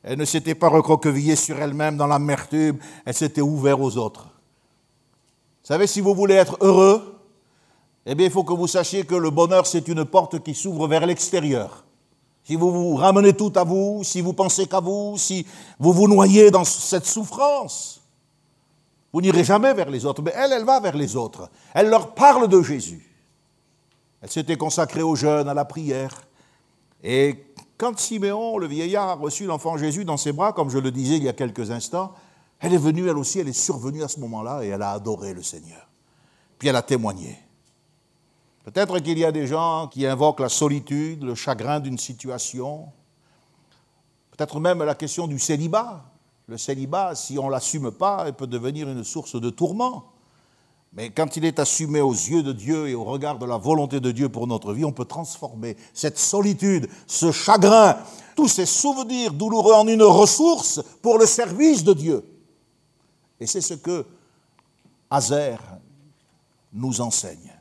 Elle 0.03 0.19
ne 0.19 0.25
s'était 0.25 0.53
pas 0.53 0.69
recroquevillée 0.69 1.35
sur 1.35 1.59
elle-même 1.59 1.97
dans 1.97 2.07
l'amertume, 2.07 2.77
elle 3.05 3.13
s'était 3.13 3.41
ouverte 3.41 3.79
aux 3.81 3.97
autres. 3.97 4.25
Vous 4.25 5.67
savez, 5.67 5.87
si 5.87 5.99
vous 5.99 6.13
voulez 6.13 6.35
être 6.35 6.57
heureux, 6.61 7.15
eh 8.05 8.13
bien, 8.13 8.27
il 8.27 8.31
faut 8.31 8.43
que 8.43 8.53
vous 8.53 8.67
sachiez 8.67 9.03
que 9.03 9.15
le 9.15 9.31
bonheur, 9.31 9.65
c'est 9.65 9.87
une 9.87 10.05
porte 10.05 10.43
qui 10.43 10.53
s'ouvre 10.53 10.87
vers 10.87 11.07
l'extérieur. 11.07 11.83
Si 12.43 12.55
vous 12.55 12.71
vous 12.71 12.95
ramenez 12.95 13.33
tout 13.33 13.51
à 13.55 13.63
vous, 13.63 14.03
si 14.03 14.21
vous 14.21 14.33
pensez 14.33 14.67
qu'à 14.67 14.79
vous, 14.79 15.17
si 15.17 15.47
vous 15.79 15.91
vous 15.91 16.07
noyez 16.07 16.51
dans 16.51 16.63
cette 16.63 17.07
souffrance, 17.07 18.04
vous 19.15 19.21
n'irez 19.21 19.45
jamais 19.45 19.73
vers 19.73 19.89
les 19.89 20.05
autres. 20.05 20.21
Mais 20.21 20.33
elle, 20.35 20.51
elle 20.51 20.65
va 20.65 20.81
vers 20.81 20.97
les 20.97 21.15
autres. 21.15 21.49
Elle 21.73 21.87
leur 21.87 22.13
parle 22.15 22.49
de 22.49 22.61
Jésus. 22.61 23.15
Elle 24.21 24.29
s'était 24.29 24.57
consacrée 24.57 25.03
aux 25.03 25.15
jeunes, 25.15 25.47
à 25.47 25.53
la 25.53 25.63
prière. 25.63 26.11
Et 27.01 27.45
quand 27.77 27.97
Siméon, 27.97 28.57
le 28.57 28.67
vieillard, 28.67 29.07
a 29.07 29.13
reçu 29.13 29.45
l'enfant 29.45 29.77
Jésus 29.77 30.03
dans 30.03 30.17
ses 30.17 30.33
bras, 30.33 30.51
comme 30.51 30.69
je 30.69 30.79
le 30.79 30.91
disais 30.91 31.15
il 31.15 31.23
y 31.23 31.29
a 31.29 31.33
quelques 31.33 31.71
instants, 31.71 32.13
elle 32.59 32.73
est 32.73 32.77
venue, 32.77 33.07
elle 33.07 33.17
aussi, 33.17 33.39
elle 33.39 33.47
est 33.47 33.53
survenue 33.53 34.03
à 34.03 34.09
ce 34.09 34.19
moment-là 34.19 34.65
et 34.65 34.67
elle 34.67 34.81
a 34.81 34.91
adoré 34.91 35.33
le 35.33 35.43
Seigneur. 35.43 35.87
Puis 36.59 36.67
elle 36.67 36.75
a 36.75 36.81
témoigné. 36.81 37.39
Peut-être 38.65 38.99
qu'il 38.99 39.17
y 39.17 39.23
a 39.23 39.31
des 39.31 39.47
gens 39.47 39.87
qui 39.87 40.05
invoquent 40.05 40.41
la 40.41 40.49
solitude, 40.49 41.23
le 41.23 41.35
chagrin 41.35 41.79
d'une 41.79 41.97
situation, 41.97 42.89
peut-être 44.31 44.59
même 44.59 44.83
la 44.83 44.93
question 44.93 45.25
du 45.25 45.39
célibat. 45.39 46.03
Le 46.47 46.57
célibat, 46.57 47.15
si 47.15 47.39
on 47.39 47.47
ne 47.47 47.51
l'assume 47.51 47.91
pas, 47.91 48.31
peut 48.31 48.47
devenir 48.47 48.87
une 48.87 49.03
source 49.03 49.39
de 49.39 49.49
tourment. 49.49 50.11
Mais 50.93 51.09
quand 51.09 51.35
il 51.35 51.43
est 51.43 51.59
assumé 51.59 51.99
aux 51.99 52.13
yeux 52.13 52.43
de 52.43 52.53
Dieu 52.53 52.87
et 52.87 52.95
au 52.95 53.03
regard 53.03 53.37
de 53.37 53.45
la 53.45 53.57
volonté 53.57 53.99
de 53.99 54.11
Dieu 54.11 54.29
pour 54.29 54.47
notre 54.47 54.71
vie, 54.71 54.85
on 54.85 54.93
peut 54.93 55.05
transformer 55.05 55.75
cette 55.93 56.17
solitude, 56.17 56.87
ce 57.05 57.31
chagrin, 57.31 57.97
tous 58.35 58.47
ces 58.47 58.65
souvenirs 58.65 59.33
douloureux 59.33 59.73
en 59.73 59.87
une 59.87 60.03
ressource 60.03 60.81
pour 61.01 61.17
le 61.17 61.25
service 61.25 61.83
de 61.83 61.93
Dieu. 61.93 62.25
Et 63.39 63.47
c'est 63.47 63.61
ce 63.61 63.73
que 63.73 64.05
Azer 65.09 65.59
nous 66.71 67.01
enseigne. 67.01 67.51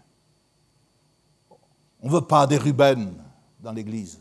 On 2.01 2.09
ne 2.09 2.13
veut 2.13 2.21
pas 2.21 2.47
des 2.47 2.59
Ruben 2.59 3.15
dans 3.61 3.73
l'Église. 3.73 4.21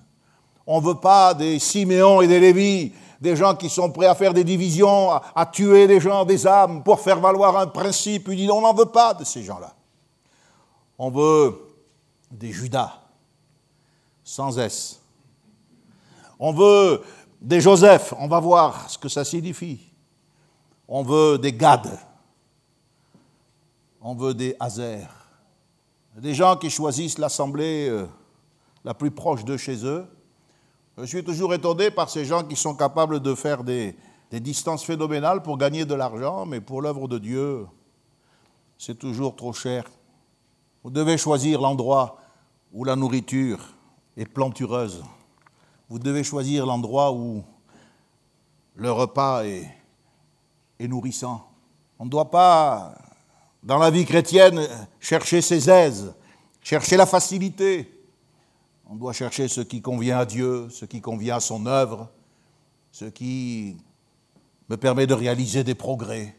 On 0.66 0.80
ne 0.80 0.86
veut 0.86 1.00
pas 1.00 1.34
des 1.34 1.60
Siméon 1.60 2.22
et 2.22 2.28
des 2.28 2.40
Lévi, 2.40 2.94
des 3.24 3.36
gens 3.36 3.56
qui 3.56 3.70
sont 3.70 3.90
prêts 3.90 4.06
à 4.06 4.14
faire 4.14 4.34
des 4.34 4.44
divisions, 4.44 5.10
à, 5.12 5.46
tuer 5.46 5.88
des 5.88 6.00
gens, 6.00 6.26
des 6.26 6.46
âmes, 6.46 6.84
pour 6.84 7.00
faire 7.00 7.20
valoir 7.20 7.58
un 7.58 7.68
principe. 7.68 8.30
On 8.30 8.62
n'en 8.62 8.74
veut 8.74 8.86
pas 8.86 9.14
de 9.14 9.24
ces 9.24 9.42
gens-là. 9.42 9.74
On 10.98 11.10
veut 11.10 11.58
des 12.30 12.52
Judas, 12.52 13.02
sans 14.24 14.60
S. 14.60 15.02
On 16.38 16.52
veut 16.52 17.02
des 17.42 17.62
Joseph, 17.62 18.14
on 18.20 18.28
va 18.28 18.40
voir 18.40 18.90
ce 18.90 18.98
que 18.98 19.10
ça 19.10 19.24
signifie. 19.24 19.80
On 20.88 21.02
veut 21.02 21.38
des 21.38 21.54
Gad. 21.54 21.98
On 24.02 24.14
veut 24.14 24.34
des 24.34 24.56
Hazer 24.60 25.08
des 26.18 26.34
gens 26.34 26.56
qui 26.56 26.70
choisissent 26.70 27.18
l'assemblée 27.18 27.88
euh, 27.90 28.06
la 28.84 28.94
plus 28.94 29.12
proche 29.12 29.44
de 29.46 29.58
chez 29.58 29.86
eux. 29.86 30.06
Je 30.98 31.06
suis 31.06 31.24
toujours 31.24 31.54
étonné 31.56 31.90
par 31.90 32.10
ces 32.10 32.24
gens 32.24 32.44
qui 32.44 32.56
sont 32.56 32.76
capables 32.76 33.20
de 33.20 33.34
faire 33.34 33.64
des, 33.64 33.96
distances 34.32 34.84
phénoménales 34.84 35.42
pour 35.42 35.58
gagner 35.58 35.86
de 35.86 35.94
l'argent, 35.96 36.46
mais 36.46 36.62
pour 36.62 36.82
l'œuvre 36.82 37.08
de 37.08 37.18
Dieu, 37.18 37.66
c'est 38.78 38.98
toujours 38.98 39.36
trop 39.36 39.54
cher. 39.54 39.86
Vous 40.84 40.92
devez 40.92 41.18
choisir 41.18 41.62
l'endroit 41.62 42.18
où 42.72 42.84
la 42.84 42.96
nourriture 42.96 43.60
est 44.18 44.26
plantureuse. 44.26 45.04
Vous 45.90 46.00
devez 46.00 46.24
choisir 46.24 46.66
l'endroit 46.66 47.12
où 47.12 47.44
le 48.76 48.92
repas 48.92 49.44
est 49.46 50.88
nourrissant. 50.88 51.48
On 51.98 52.06
ne 52.06 52.10
doit 52.10 52.30
pas 52.30 52.96
dans 53.64 53.78
la 53.78 53.90
vie 53.90 54.06
chrétienne, 54.06 54.68
chercher 55.00 55.42
ses 55.42 55.70
aises, 55.70 56.14
chercher 56.62 56.98
la 56.98 57.06
facilité. 57.06 57.90
On 58.94 58.96
doit 58.96 59.12
chercher 59.12 59.48
ce 59.48 59.62
qui 59.62 59.82
convient 59.82 60.20
à 60.20 60.26
Dieu, 60.26 60.70
ce 60.70 60.86
qui 60.86 61.02
convient 61.02 61.38
à 61.38 61.40
son 61.40 61.66
œuvre, 61.66 62.12
ce 62.92 63.06
qui 63.06 63.76
me 64.70 64.78
permet 64.78 65.08
de 65.08 65.16
réaliser 65.16 65.64
des 65.64 65.74
progrès. 65.74 66.36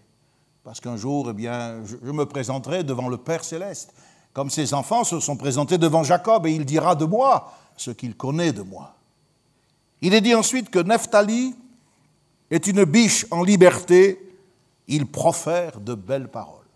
Parce 0.63 0.79
qu'un 0.79 0.97
jour, 0.97 1.31
eh 1.31 1.33
bien, 1.33 1.83
je 1.85 2.13
me 2.13 2.27
présenterai 2.27 2.85
devant 2.85 3.09
le 3.09 3.17
Père 3.17 3.43
céleste, 3.43 3.93
comme 4.33 4.51
ses 4.51 4.73
enfants 4.73 5.03
se 5.03 5.19
sont 5.19 5.37
présentés 5.37 5.79
devant 5.79 6.05
Jacob, 6.05 6.47
et 6.47 6.53
il 6.53 6.65
dira 6.65 6.95
de 6.95 7.05
moi 7.05 7.53
ce 7.77 7.91
qu'il 7.91 8.17
connaît 8.17 8.53
de 8.53 8.63
moi. 8.63 8.95
Il 10.01 10.15
est 10.15 10.21
dit 10.21 10.37
ensuite 10.37 10.71
que 10.71 10.79
Nephtali 10.79 11.57
est 12.53 12.69
une 12.69 12.85
biche 12.85 13.27
en 13.33 13.43
liberté, 13.43 14.33
il 14.87 15.07
profère 15.07 15.81
de 15.81 15.95
belles 15.95 16.29
paroles. 16.29 16.69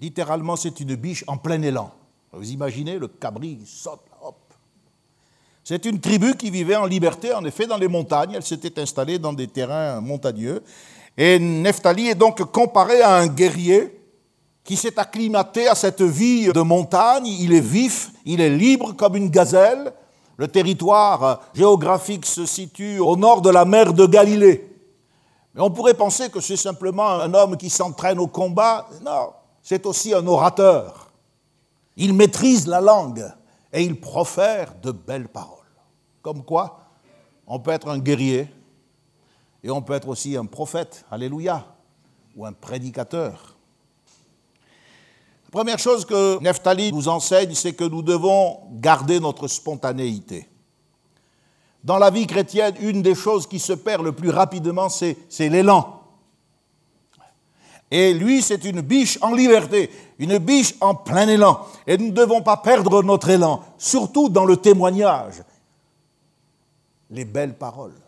Littéralement, 0.00 0.56
c'est 0.56 0.80
une 0.80 0.94
biche 0.94 1.22
en 1.26 1.36
plein 1.36 1.60
élan. 1.60 1.92
Vous 2.32 2.50
imaginez, 2.50 2.98
le 2.98 3.08
cabri 3.08 3.60
saute. 3.66 4.09
C'est 5.62 5.84
une 5.84 6.00
tribu 6.00 6.34
qui 6.36 6.50
vivait 6.50 6.76
en 6.76 6.86
liberté, 6.86 7.32
en 7.32 7.44
effet, 7.44 7.66
dans 7.66 7.76
les 7.76 7.88
montagnes. 7.88 8.32
Elle 8.34 8.42
s'était 8.42 8.80
installée 8.80 9.18
dans 9.18 9.32
des 9.32 9.46
terrains 9.46 10.00
montagneux. 10.00 10.62
Et 11.16 11.38
Nephtali 11.38 12.08
est 12.08 12.14
donc 12.14 12.42
comparé 12.50 13.02
à 13.02 13.16
un 13.16 13.26
guerrier 13.26 14.00
qui 14.64 14.76
s'est 14.76 14.98
acclimaté 14.98 15.68
à 15.68 15.74
cette 15.74 16.02
vie 16.02 16.52
de 16.52 16.60
montagne. 16.60 17.26
Il 17.26 17.52
est 17.52 17.60
vif, 17.60 18.10
il 18.24 18.40
est 18.40 18.50
libre 18.50 18.92
comme 18.92 19.16
une 19.16 19.28
gazelle. 19.28 19.92
Le 20.36 20.48
territoire 20.48 21.42
géographique 21.52 22.24
se 22.24 22.46
situe 22.46 22.98
au 22.98 23.16
nord 23.16 23.42
de 23.42 23.50
la 23.50 23.64
mer 23.64 23.92
de 23.92 24.06
Galilée. 24.06 24.66
Mais 25.54 25.60
on 25.60 25.70
pourrait 25.70 25.94
penser 25.94 26.30
que 26.30 26.40
c'est 26.40 26.56
simplement 26.56 27.08
un 27.08 27.34
homme 27.34 27.56
qui 27.56 27.68
s'entraîne 27.68 28.18
au 28.18 28.26
combat. 28.26 28.88
Non, 29.04 29.32
c'est 29.62 29.84
aussi 29.84 30.14
un 30.14 30.26
orateur. 30.26 31.10
Il 31.96 32.14
maîtrise 32.14 32.66
la 32.66 32.80
langue 32.80 33.30
et 33.72 33.82
il 33.84 34.00
profère 34.00 34.74
de 34.82 34.90
belles 34.90 35.28
paroles. 35.28 35.58
Comme 36.22 36.44
quoi, 36.44 36.80
on 37.46 37.58
peut 37.60 37.70
être 37.70 37.88
un 37.88 37.98
guerrier 37.98 38.48
et 39.62 39.70
on 39.70 39.82
peut 39.82 39.94
être 39.94 40.08
aussi 40.08 40.36
un 40.36 40.46
prophète, 40.46 41.04
alléluia, 41.10 41.66
ou 42.36 42.46
un 42.46 42.52
prédicateur. 42.52 43.56
La 45.46 45.50
première 45.50 45.78
chose 45.78 46.04
que 46.04 46.40
Nephtali 46.40 46.92
nous 46.92 47.08
enseigne, 47.08 47.54
c'est 47.54 47.72
que 47.72 47.84
nous 47.84 48.02
devons 48.02 48.60
garder 48.72 49.18
notre 49.18 49.48
spontanéité. 49.48 50.48
Dans 51.82 51.98
la 51.98 52.10
vie 52.10 52.26
chrétienne, 52.26 52.74
une 52.80 53.02
des 53.02 53.14
choses 53.14 53.46
qui 53.46 53.58
se 53.58 53.72
perd 53.72 54.04
le 54.04 54.12
plus 54.12 54.30
rapidement, 54.30 54.88
c'est 54.88 55.16
l'élan. 55.38 55.99
Et 57.90 58.14
lui, 58.14 58.40
c'est 58.40 58.64
une 58.64 58.82
biche 58.82 59.18
en 59.20 59.34
liberté, 59.34 59.90
une 60.18 60.38
biche 60.38 60.74
en 60.80 60.94
plein 60.94 61.26
élan. 61.26 61.66
Et 61.86 61.98
nous 61.98 62.06
ne 62.06 62.12
devons 62.12 62.40
pas 62.40 62.56
perdre 62.58 63.02
notre 63.02 63.30
élan, 63.30 63.62
surtout 63.78 64.28
dans 64.28 64.44
le 64.44 64.56
témoignage. 64.56 65.42
Les 67.10 67.24
belles 67.24 67.58
paroles. 67.58 67.98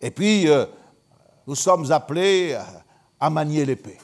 Et 0.00 0.10
puis, 0.10 0.48
euh, 0.48 0.66
nous 1.46 1.54
sommes 1.54 1.90
appelés 1.92 2.56
à 3.20 3.30
manier 3.30 3.64
l'épée. 3.64 3.98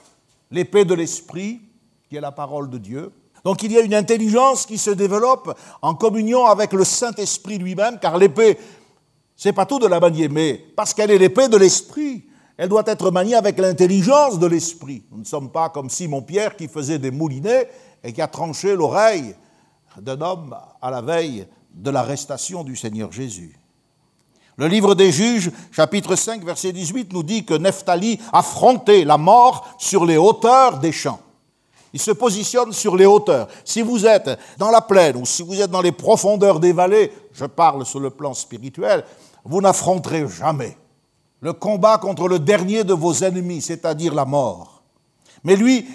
L'épée 0.51 0.85
de 0.85 0.95
l'esprit, 0.95 1.61
qui 2.09 2.17
est 2.17 2.21
la 2.21 2.33
parole 2.33 2.71
de 2.71 2.79
Dieu. 2.79 3.13
Donc 3.45 3.63
il 3.63 3.73
y 3.73 3.79
a 3.79 3.81
une 3.81 3.95
intelligence 3.95 4.65
qui 4.65 4.79
se 4.79 4.91
développe 4.91 5.59
en 5.83 5.95
communion 5.95 6.47
avec 6.47 6.73
le 6.73 6.85
Saint-Esprit 6.85 7.59
lui-même, 7.59 7.99
car 7.99 8.17
l'épée, 8.17 8.59
c'est 9.37 9.53
pas 9.53 9.67
tout 9.67 9.79
de 9.79 9.87
la 9.87 10.01
manier, 10.01 10.29
mais 10.29 10.65
parce 10.77 10.95
qu'elle 10.95 11.11
est 11.11 11.19
l'épée 11.19 11.49
de 11.49 11.57
l'Esprit, 11.57 12.25
elle 12.57 12.69
doit 12.69 12.85
être 12.87 13.11
maniée 13.11 13.35
avec 13.35 13.59
l'intelligence 13.59 14.39
de 14.39 14.47
l'Esprit. 14.47 15.05
Nous 15.11 15.19
ne 15.19 15.25
sommes 15.25 15.51
pas 15.51 15.71
comme 15.71 15.91
Simon-Pierre 15.91 16.57
qui 16.57 16.69
faisait 16.69 16.99
des 16.99 17.11
moulinets 17.11 17.69
et 18.03 18.13
qui 18.13 18.23
a 18.23 18.29
tranché 18.29 18.77
l'oreille 18.77 19.35
d'un 20.01 20.21
homme 20.21 20.57
à 20.81 20.91
la 20.91 21.01
veille 21.01 21.47
de 21.73 21.91
l'arrestation 21.91 22.63
du 22.63 22.77
Seigneur 22.77 23.11
Jésus. 23.11 23.59
Le 24.57 24.69
livre 24.69 24.95
des 24.95 25.11
juges, 25.11 25.51
chapitre 25.73 26.15
5, 26.15 26.45
verset 26.45 26.73
18, 26.73 27.13
nous 27.13 27.25
dit 27.25 27.45
que 27.45 27.55
Nephtali 27.55 28.21
affrontait 28.33 29.05
la 29.05 29.19
mort 29.19 29.75
sur 29.79 30.05
les 30.05 30.17
hauteurs 30.17 30.79
des 30.79 30.93
champs. 30.93 31.19
Il 31.93 32.01
se 32.01 32.13
positionne 32.13 32.73
sur 32.73 32.97
les 32.97 33.07
hauteurs. 33.07 33.49
Si 33.65 33.83
vous 33.83 34.07
êtes 34.07 34.39
dans 34.59 34.71
la 34.71 34.81
plaine 34.81 35.17
ou 35.17 35.27
si 35.27 35.43
vous 35.43 35.61
êtes 35.61 35.71
dans 35.71 35.81
les 35.81 35.93
profondeurs 35.93 36.61
des 36.61 36.73
vallées, 36.73 37.13
je 37.33 37.47
parle 37.47 37.85
sur 37.85 37.99
le 37.99 38.11
plan 38.11 38.33
spirituel, 38.33 39.05
vous 39.45 39.61
n'affronterez 39.61 40.29
jamais 40.29 40.77
le 41.45 41.53
combat 41.53 41.99
contre 41.99 42.27
le 42.27 42.39
dernier 42.39 42.85
de 42.85 42.95
vos 42.95 43.13
ennemis, 43.23 43.61
c'est-à-dire 43.61 44.15
la 44.15 44.25
mort. 44.25 44.83
Mais 45.45 45.57
lui, 45.57 45.87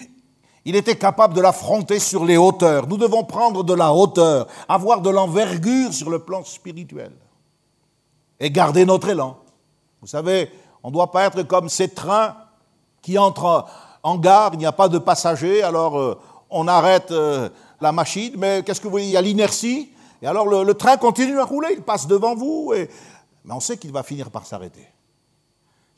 il 0.64 0.76
était 0.76 0.96
capable 0.96 1.34
de 1.34 1.42
l'affronter 1.42 1.98
sur 1.98 2.24
les 2.24 2.38
hauteurs. 2.38 2.88
Nous 2.88 2.98
devons 2.98 3.24
prendre 3.24 3.64
de 3.64 3.74
la 3.74 3.92
hauteur, 3.92 4.46
avoir 4.68 5.02
de 5.02 5.10
l'envergure 5.10 5.92
sur 5.92 6.12
le 6.12 6.20
plan 6.20 6.44
spirituel 6.44 7.12
et 8.40 8.52
garder 8.52 8.86
notre 8.86 9.10
élan. 9.10 9.38
Vous 10.02 10.08
savez, 10.08 10.52
on 10.84 10.90
ne 10.90 10.94
doit 10.94 11.12
pas 11.12 11.26
être 11.26 11.42
comme 11.42 11.68
ces 11.68 11.90
trains 11.90 12.36
qui 13.02 13.18
entrent 13.18 13.66
en 14.04 14.20
gare, 14.20 14.52
il 14.54 14.60
n'y 14.60 14.68
a 14.68 14.72
pas 14.72 14.88
de 14.88 15.00
passagers, 15.00 15.64
alors 15.64 15.98
euh, 15.98 16.16
on 16.52 16.68
arrête 16.68 17.10
euh, 17.10 17.50
la 17.82 17.92
machine, 17.92 18.36
mais 18.38 18.62
qu'est-ce 18.64 18.80
que 18.80 18.86
vous 18.86 18.92
voyez 18.92 19.08
Il 19.08 19.14
y 19.14 19.18
a 19.18 19.22
l'inertie, 19.22 19.92
et 20.22 20.28
alors 20.28 20.46
le, 20.46 20.74
train 20.76 20.98
continue 20.98 21.40
à 21.40 21.46
rouler, 21.46 21.70
il 21.76 21.82
passe 21.82 22.06
devant 22.06 22.36
vous, 22.36 22.72
mais 22.76 22.88
on 23.52 23.60
sait 23.60 23.78
qu'il 23.78 23.92
va 23.92 24.04
finir 24.04 24.30
par 24.30 24.46
s'arrêter. 24.46 24.88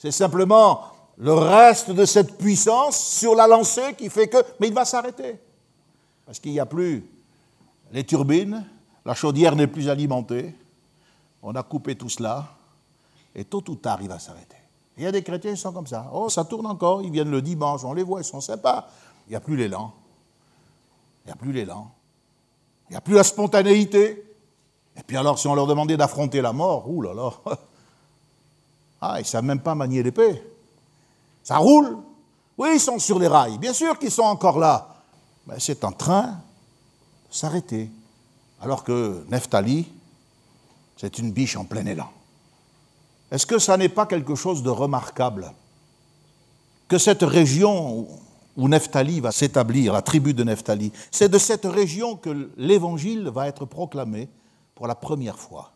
C'est 0.01 0.09
simplement 0.09 0.81
le 1.15 1.31
reste 1.31 1.91
de 1.91 2.05
cette 2.05 2.35
puissance 2.39 2.97
sur 2.97 3.35
la 3.35 3.45
lancée 3.45 3.93
qui 3.95 4.09
fait 4.09 4.27
que... 4.27 4.37
Mais 4.59 4.69
il 4.69 4.73
va 4.73 4.83
s'arrêter, 4.83 5.39
parce 6.25 6.39
qu'il 6.39 6.53
n'y 6.53 6.59
a 6.59 6.65
plus 6.65 7.07
les 7.91 8.03
turbines, 8.03 8.65
la 9.05 9.13
chaudière 9.13 9.55
n'est 9.55 9.67
plus 9.67 9.89
alimentée, 9.89 10.55
on 11.43 11.53
a 11.53 11.61
coupé 11.61 11.95
tout 11.95 12.09
cela, 12.09 12.47
et 13.35 13.45
tôt 13.45 13.63
ou 13.67 13.75
tard, 13.75 13.99
il 14.01 14.07
va 14.07 14.17
s'arrêter. 14.17 14.55
Il 14.97 15.03
y 15.03 15.05
a 15.05 15.11
des 15.11 15.21
chrétiens 15.21 15.53
qui 15.53 15.61
sont 15.61 15.71
comme 15.71 15.85
ça. 15.85 16.09
Oh, 16.11 16.29
ça 16.29 16.45
tourne 16.45 16.65
encore, 16.65 17.03
ils 17.03 17.11
viennent 17.11 17.29
le 17.29 17.43
dimanche, 17.43 17.83
on 17.83 17.93
les 17.93 18.01
voit, 18.01 18.21
ils 18.21 18.25
sont 18.25 18.41
sympas. 18.41 18.87
Il 19.27 19.29
n'y 19.29 19.35
a 19.35 19.39
plus 19.39 19.55
l'élan. 19.55 19.93
Il 21.23 21.27
n'y 21.27 21.33
a 21.33 21.35
plus 21.35 21.51
l'élan. 21.51 21.91
Il 22.89 22.93
n'y 22.93 22.97
a 22.97 23.01
plus 23.01 23.13
la 23.13 23.23
spontanéité. 23.23 24.25
Et 24.97 25.03
puis 25.03 25.15
alors, 25.15 25.37
si 25.37 25.45
on 25.45 25.53
leur 25.53 25.67
demandait 25.67 25.95
d'affronter 25.95 26.41
la 26.41 26.53
mort, 26.53 26.89
là, 27.03 27.31
ah, 29.01 29.15
ils 29.17 29.23
ne 29.23 29.27
savent 29.27 29.43
même 29.43 29.61
pas 29.61 29.73
manier 29.73 30.03
l'épée. 30.03 30.41
Ça 31.43 31.57
roule. 31.57 31.97
Oui, 32.57 32.69
ils 32.75 32.79
sont 32.79 32.99
sur 32.99 33.17
les 33.17 33.27
rails. 33.27 33.57
Bien 33.57 33.73
sûr 33.73 33.97
qu'ils 33.97 34.11
sont 34.11 34.21
encore 34.23 34.59
là. 34.59 34.95
Mais 35.47 35.55
c'est 35.57 35.83
en 35.83 35.91
train 35.91 36.27
de 37.29 37.35
s'arrêter. 37.35 37.89
Alors 38.61 38.83
que 38.83 39.25
Neftali, 39.29 39.87
c'est 40.97 41.17
une 41.17 41.31
biche 41.31 41.57
en 41.57 41.65
plein 41.65 41.85
élan. 41.85 42.09
Est-ce 43.31 43.47
que 43.47 43.57
ça 43.57 43.75
n'est 43.77 43.89
pas 43.89 44.05
quelque 44.05 44.35
chose 44.35 44.61
de 44.61 44.69
remarquable? 44.69 45.51
Que 46.87 46.99
cette 46.99 47.23
région 47.23 48.07
où 48.55 48.67
Nephtali 48.67 49.19
va 49.19 49.31
s'établir, 49.31 49.93
la 49.93 50.01
tribu 50.03 50.33
de 50.33 50.43
Nephtali, 50.43 50.91
c'est 51.09 51.29
de 51.29 51.39
cette 51.39 51.65
région 51.65 52.17
que 52.17 52.51
l'évangile 52.57 53.29
va 53.29 53.47
être 53.47 53.65
proclamé 53.65 54.29
pour 54.75 54.85
la 54.85 54.95
première 54.95 55.39
fois. 55.39 55.71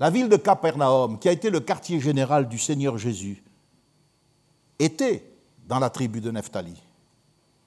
La 0.00 0.10
ville 0.10 0.28
de 0.28 0.36
Capernaum, 0.36 1.18
qui 1.18 1.28
a 1.28 1.32
été 1.32 1.50
le 1.50 1.60
quartier 1.60 2.00
général 2.00 2.48
du 2.48 2.58
Seigneur 2.58 2.98
Jésus, 2.98 3.42
était 4.78 5.24
dans 5.66 5.78
la 5.78 5.90
tribu 5.90 6.20
de 6.20 6.30
Nephtali. 6.30 6.80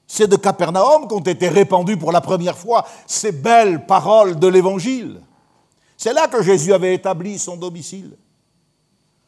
C'est 0.08 0.28
de 0.28 0.36
Capernaum 0.36 1.08
qu'ont 1.08 1.20
été 1.20 1.50
répandues 1.50 1.98
pour 1.98 2.12
la 2.12 2.22
première 2.22 2.58
fois 2.58 2.86
ces 3.06 3.32
belles 3.32 3.86
paroles 3.86 4.40
de 4.40 4.48
l'Évangile. 4.48 5.22
C'est 5.98 6.14
là 6.14 6.28
que 6.28 6.42
Jésus 6.42 6.74
avait 6.74 6.96
établi 6.96 7.38
son 7.38 7.58
domicile. 7.58 8.18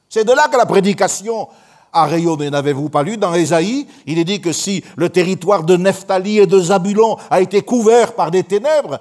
C'est 0.09 0.25
de 0.25 0.31
là 0.31 0.47
que 0.47 0.57
la 0.57 0.65
prédication 0.65 1.47
a 1.91 2.05
rayonné. 2.05 2.49
N'avez-vous 2.49 2.89
pas 2.89 3.03
lu 3.03 3.17
dans 3.17 3.33
Ésaïe 3.33 3.87
Il 4.05 4.17
est 4.17 4.23
dit 4.23 4.41
que 4.41 4.51
si 4.51 4.83
le 4.97 5.09
territoire 5.09 5.63
de 5.63 5.77
Nephtali 5.77 6.39
et 6.39 6.47
de 6.47 6.59
Zabulon 6.59 7.17
a 7.29 7.41
été 7.41 7.61
couvert 7.61 8.15
par 8.15 8.31
des 8.31 8.43
ténèbres, 8.43 8.99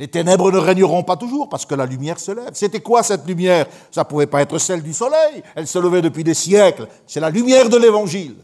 les 0.00 0.08
ténèbres 0.08 0.50
ne 0.50 0.58
régneront 0.58 1.04
pas 1.04 1.16
toujours 1.16 1.48
parce 1.48 1.64
que 1.64 1.76
la 1.76 1.86
lumière 1.86 2.18
se 2.18 2.32
lève. 2.32 2.50
C'était 2.54 2.80
quoi 2.80 3.04
cette 3.04 3.24
lumière? 3.26 3.66
Ça 3.92 4.00
ne 4.02 4.08
pouvait 4.08 4.26
pas 4.26 4.42
être 4.42 4.58
celle 4.58 4.82
du 4.82 4.92
soleil. 4.92 5.42
Elle 5.54 5.68
se 5.68 5.78
levait 5.78 6.02
depuis 6.02 6.24
des 6.24 6.34
siècles. 6.34 6.88
C'est 7.06 7.20
la 7.20 7.30
lumière 7.30 7.68
de 7.68 7.76
l'Évangile. 7.76 8.36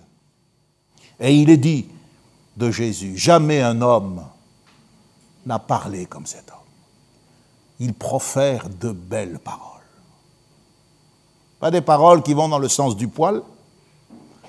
Et 1.19 1.35
il 1.35 1.51
est 1.51 1.57
dit 1.57 1.88
de 2.57 2.71
Jésus, 2.71 3.16
jamais 3.16 3.61
un 3.61 3.81
homme 3.83 4.23
n'a 5.45 5.59
parlé 5.59 6.07
comme 6.07 6.27
cet 6.27 6.51
homme 6.51 6.57
il 7.79 7.95
profère 7.95 8.69
de 8.69 8.90
belles 8.92 9.38
paroles. 9.38 9.62
Pas 11.61 11.71
des 11.71 11.81
paroles 11.81 12.23
qui 12.23 12.35
vont 12.35 12.49
dans 12.49 12.59
le 12.59 12.69
sens 12.69 12.97
du 12.97 13.09
poil. 13.09 13.42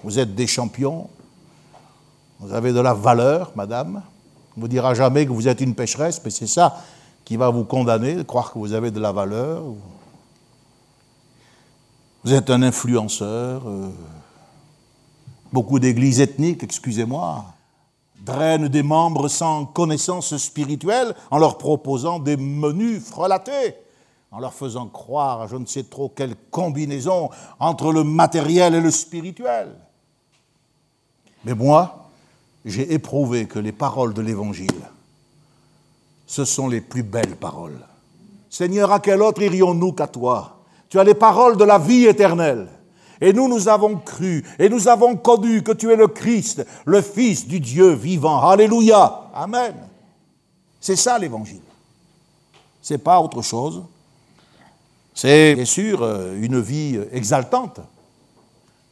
Vous 0.04 0.20
êtes 0.20 0.36
des 0.36 0.48
champions. 0.48 1.10
Vous 2.40 2.54
avez 2.54 2.72
de 2.72 2.80
la 2.80 2.94
valeur, 2.94 3.52
madame. 3.56 4.02
On 4.56 4.60
ne 4.60 4.62
vous 4.62 4.68
dira 4.68 4.94
jamais 4.94 5.26
que 5.26 5.32
vous 5.32 5.48
êtes 5.48 5.62
une 5.62 5.76
pécheresse, 5.76 6.22
mais 6.24 6.32
c'est 6.32 6.48
ça 6.48 6.82
qui 7.28 7.36
va 7.36 7.50
vous 7.50 7.66
condamner, 7.66 8.24
croire 8.24 8.54
que 8.54 8.58
vous 8.58 8.72
avez 8.72 8.90
de 8.90 9.02
la 9.02 9.12
valeur. 9.12 9.62
Vous 12.24 12.34
êtes 12.34 12.50
un 12.50 12.62
influenceur. 12.62 13.64
Euh, 13.68 13.90
beaucoup 15.52 15.78
d'églises 15.78 16.22
ethniques, 16.22 16.64
excusez-moi, 16.64 17.44
drainent 18.22 18.70
des 18.70 18.82
membres 18.82 19.28
sans 19.28 19.66
connaissance 19.66 20.38
spirituelle 20.38 21.14
en 21.30 21.38
leur 21.38 21.58
proposant 21.58 22.20
des 22.20 22.38
menus 22.38 23.04
frelatés, 23.04 23.76
en 24.32 24.40
leur 24.40 24.54
faisant 24.54 24.88
croire 24.88 25.42
à 25.42 25.48
je 25.48 25.58
ne 25.58 25.66
sais 25.66 25.84
trop 25.84 26.08
quelle 26.08 26.38
combinaison 26.50 27.30
entre 27.60 27.92
le 27.92 28.06
matériel 28.06 28.74
et 28.74 28.80
le 28.80 28.90
spirituel. 28.90 29.76
Mais 31.44 31.56
moi, 31.56 32.08
j'ai 32.64 32.94
éprouvé 32.94 33.48
que 33.48 33.60
les 33.60 33.74
paroles 33.74 34.14
de 34.14 34.22
l'Évangile, 34.22 34.72
ce 36.28 36.44
sont 36.46 36.68
les 36.68 36.82
plus 36.82 37.04
belles 37.04 37.38
paroles. 37.38 37.80
Seigneur, 38.50 38.92
à 38.92 39.00
quel 39.00 39.22
autre 39.22 39.42
irions-nous 39.42 39.94
qu'à 39.94 40.08
toi? 40.08 40.58
Tu 40.90 41.00
as 41.00 41.04
les 41.04 41.16
paroles 41.16 41.58
de 41.58 41.64
la 41.64 41.80
vie 41.80 42.06
éternelle. 42.06 42.68
Et 43.20 43.34
nous, 43.34 43.48
nous 43.48 43.68
avons 43.68 43.96
cru 43.96 44.46
et 44.60 44.70
nous 44.70 44.88
avons 44.88 45.16
connu 45.16 45.64
que 45.64 45.72
tu 45.72 45.92
es 45.92 45.96
le 45.96 46.08
Christ, 46.08 46.66
le 46.86 47.02
Fils 47.02 47.48
du 47.48 47.60
Dieu 47.60 47.94
vivant. 47.94 48.48
Alléluia. 48.48 49.32
Amen. 49.34 49.74
C'est 50.80 50.96
ça 50.96 51.18
l'évangile. 51.18 51.62
C'est 52.82 53.00
pas 53.00 53.20
autre 53.20 53.42
chose. 53.42 53.84
C'est 55.14 55.56
bien 55.56 55.66
sûr 55.66 56.04
euh, 56.04 56.40
une 56.40 56.62
vie 56.62 57.00
exaltante, 57.12 57.80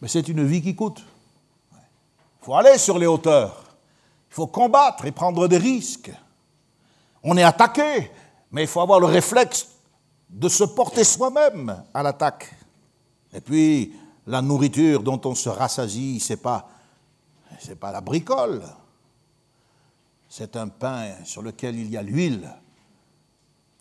mais 0.01 0.07
c'est 0.07 0.27
une 0.27 0.43
vie 0.43 0.61
qui 0.61 0.75
coûte. 0.75 1.03
Il 1.71 2.45
faut 2.45 2.55
aller 2.55 2.79
sur 2.79 2.97
les 2.97 3.05
hauteurs. 3.05 3.63
Il 4.31 4.33
faut 4.33 4.47
combattre 4.47 5.05
et 5.05 5.11
prendre 5.11 5.47
des 5.47 5.59
risques. 5.59 6.11
On 7.27 7.35
est 7.35 7.43
attaqué, 7.43 8.11
mais 8.51 8.61
il 8.61 8.67
faut 8.67 8.81
avoir 8.81 8.99
le 8.99 9.07
réflexe 9.07 9.67
de 10.29 10.47
se 10.47 10.63
porter 10.63 11.03
soi-même 11.03 11.83
à 11.91 12.03
l'attaque. 12.03 12.53
Et 13.33 13.41
puis, 13.41 13.93
la 14.27 14.43
nourriture 14.43 15.01
dont 15.01 15.19
on 15.25 15.33
se 15.33 15.49
rassasie, 15.49 16.19
c'est 16.19 16.37
pas, 16.37 16.69
c'est 17.59 17.79
pas 17.79 17.91
la 17.91 17.99
bricole. 17.99 18.61
C'est 20.29 20.55
un 20.55 20.67
pain 20.67 21.15
sur 21.23 21.41
lequel 21.41 21.75
il 21.75 21.89
y 21.89 21.97
a 21.97 22.03
l'huile. 22.03 22.47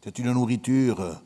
C'est 0.03 0.19
une 0.19 0.33
nourriture 0.33 1.21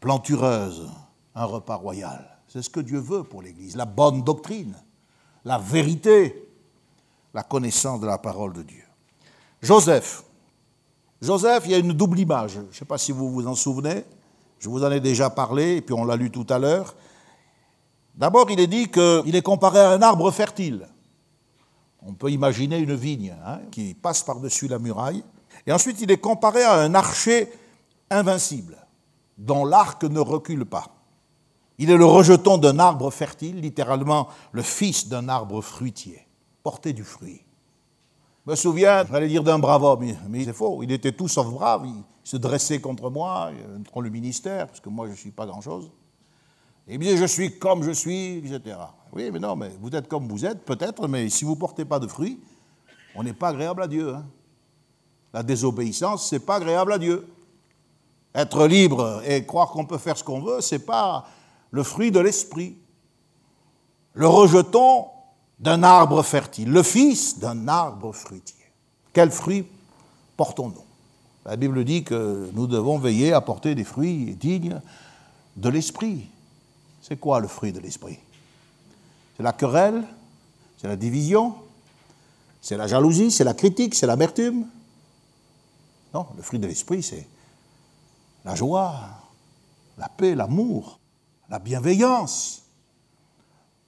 plantureuse, 0.00 0.88
un 1.34 1.44
repas 1.44 1.76
royal. 1.76 2.38
C'est 2.48 2.62
ce 2.62 2.70
que 2.70 2.80
Dieu 2.80 2.98
veut 2.98 3.24
pour 3.24 3.42
l'Église, 3.42 3.76
la 3.76 3.84
bonne 3.84 4.22
doctrine, 4.22 4.74
la 5.44 5.58
vérité, 5.58 6.48
la 7.34 7.42
connaissance 7.42 8.00
de 8.00 8.06
la 8.06 8.16
parole 8.16 8.54
de 8.54 8.62
Dieu. 8.62 8.84
Joseph. 9.60 10.22
Joseph, 11.26 11.64
il 11.66 11.72
y 11.72 11.74
a 11.74 11.78
une 11.78 11.92
double 11.92 12.20
image. 12.20 12.52
Je 12.52 12.60
ne 12.60 12.72
sais 12.72 12.84
pas 12.84 12.98
si 12.98 13.10
vous 13.10 13.30
vous 13.30 13.48
en 13.48 13.56
souvenez. 13.56 14.04
Je 14.60 14.68
vous 14.68 14.84
en 14.84 14.90
ai 14.92 15.00
déjà 15.00 15.28
parlé, 15.28 15.76
et 15.76 15.80
puis 15.82 15.92
on 15.92 16.04
l'a 16.04 16.14
lu 16.14 16.30
tout 16.30 16.46
à 16.48 16.58
l'heure. 16.58 16.94
D'abord, 18.14 18.48
il 18.50 18.60
est 18.60 18.68
dit 18.68 18.88
qu'il 18.88 19.34
est 19.34 19.42
comparé 19.42 19.80
à 19.80 19.90
un 19.90 20.02
arbre 20.02 20.30
fertile. 20.30 20.86
On 22.00 22.14
peut 22.14 22.30
imaginer 22.30 22.78
une 22.78 22.94
vigne 22.94 23.34
hein, 23.44 23.58
qui 23.72 23.94
passe 23.94 24.22
par-dessus 24.22 24.68
la 24.68 24.78
muraille. 24.78 25.24
Et 25.66 25.72
ensuite, 25.72 26.00
il 26.00 26.12
est 26.12 26.18
comparé 26.18 26.62
à 26.62 26.74
un 26.74 26.94
archer 26.94 27.52
invincible, 28.08 28.76
dont 29.36 29.64
l'arc 29.64 30.04
ne 30.04 30.20
recule 30.20 30.64
pas. 30.64 30.86
Il 31.78 31.90
est 31.90 31.96
le 31.96 32.06
rejeton 32.06 32.56
d'un 32.56 32.78
arbre 32.78 33.10
fertile, 33.10 33.60
littéralement 33.60 34.28
le 34.52 34.62
fils 34.62 35.08
d'un 35.08 35.28
arbre 35.28 35.60
fruitier, 35.60 36.24
porté 36.62 36.92
du 36.92 37.02
fruit. 37.02 37.45
Je 38.46 38.52
me 38.52 38.54
souviens, 38.54 39.04
j'allais 39.10 39.26
dire 39.26 39.42
d'un 39.42 39.58
brave 39.58 39.82
homme, 39.82 40.06
mais 40.28 40.44
c'est 40.44 40.52
faux, 40.52 40.80
il 40.84 40.92
était 40.92 41.10
tout 41.10 41.26
sauf 41.26 41.48
brave, 41.48 41.82
il 41.84 42.04
se 42.22 42.36
dressait 42.36 42.80
contre 42.80 43.10
moi, 43.10 43.50
contre 43.92 44.02
le 44.02 44.10
ministère, 44.10 44.68
parce 44.68 44.78
que 44.78 44.88
moi 44.88 45.06
je 45.06 45.12
ne 45.12 45.16
suis 45.16 45.32
pas 45.32 45.46
grand-chose. 45.46 45.90
Il 46.86 47.00
me 47.00 47.02
disait, 47.02 47.16
je 47.16 47.24
suis 47.24 47.58
comme 47.58 47.82
je 47.82 47.90
suis, 47.90 48.38
etc. 48.38 48.76
Oui, 49.12 49.30
mais 49.32 49.40
non, 49.40 49.56
mais 49.56 49.72
vous 49.80 49.90
êtes 49.90 50.06
comme 50.06 50.28
vous 50.28 50.46
êtes, 50.46 50.64
peut-être, 50.64 51.08
mais 51.08 51.28
si 51.28 51.44
vous 51.44 51.56
ne 51.56 51.58
portez 51.58 51.84
pas 51.84 51.98
de 51.98 52.06
fruits, 52.06 52.38
on 53.16 53.24
n'est 53.24 53.32
pas 53.32 53.48
agréable 53.48 53.82
à 53.82 53.88
Dieu. 53.88 54.14
Hein. 54.14 54.24
La 55.34 55.42
désobéissance, 55.42 56.28
c'est 56.28 56.46
pas 56.46 56.56
agréable 56.56 56.92
à 56.92 56.98
Dieu. 56.98 57.26
Être 58.32 58.68
libre 58.68 59.22
et 59.26 59.44
croire 59.44 59.70
qu'on 59.70 59.86
peut 59.86 59.98
faire 59.98 60.16
ce 60.16 60.22
qu'on 60.22 60.40
veut, 60.40 60.60
c'est 60.60 60.86
pas 60.86 61.26
le 61.72 61.82
fruit 61.82 62.12
de 62.12 62.20
l'esprit. 62.20 62.78
Le 64.12 64.28
rejeton 64.28 65.06
d'un 65.58 65.82
arbre 65.82 66.22
fertile, 66.22 66.70
le 66.70 66.82
fils 66.82 67.38
d'un 67.38 67.68
arbre 67.68 68.12
fruitier. 68.12 68.54
Quel 69.12 69.30
fruit 69.30 69.66
portons-nous? 70.36 70.84
La 71.44 71.56
Bible 71.56 71.84
dit 71.84 72.02
que 72.04 72.50
nous 72.52 72.66
devons 72.66 72.98
veiller 72.98 73.32
à 73.32 73.40
porter 73.40 73.74
des 73.74 73.84
fruits 73.84 74.34
dignes 74.34 74.80
de 75.56 75.68
l'esprit. 75.68 76.28
C'est 77.00 77.18
quoi 77.18 77.40
le 77.40 77.48
fruit 77.48 77.72
de 77.72 77.80
l'esprit? 77.80 78.18
C'est 79.36 79.42
la 79.42 79.52
querelle, 79.52 80.04
c'est 80.76 80.88
la 80.88 80.96
division, 80.96 81.54
c'est 82.60 82.76
la 82.76 82.86
jalousie, 82.86 83.30
c'est 83.30 83.44
la 83.44 83.54
critique, 83.54 83.94
c'est 83.94 84.06
l'amertume. 84.06 84.66
Non, 86.12 86.26
le 86.36 86.42
fruit 86.42 86.58
de 86.58 86.66
l'esprit, 86.66 87.02
c'est 87.02 87.26
la 88.44 88.54
joie, 88.54 88.94
la 89.98 90.08
paix, 90.08 90.34
l'amour, 90.34 90.98
la 91.48 91.58
bienveillance, 91.58 92.62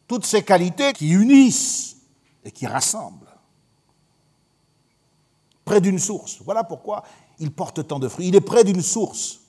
toutes 0.08 0.24
ces 0.24 0.42
qualités 0.42 0.92
qui 0.94 1.10
unissent 1.10 1.98
et 2.44 2.50
qui 2.50 2.66
rassemblent. 2.66 3.26
Près 5.64 5.82
d'une 5.82 5.98
source. 5.98 6.38
Voilà 6.44 6.64
pourquoi 6.64 7.04
il 7.38 7.52
porte 7.52 7.86
tant 7.86 7.98
de 7.98 8.08
fruits. 8.08 8.28
Il 8.28 8.34
est 8.34 8.40
près 8.40 8.64
d'une 8.64 8.82
source. 8.82 9.40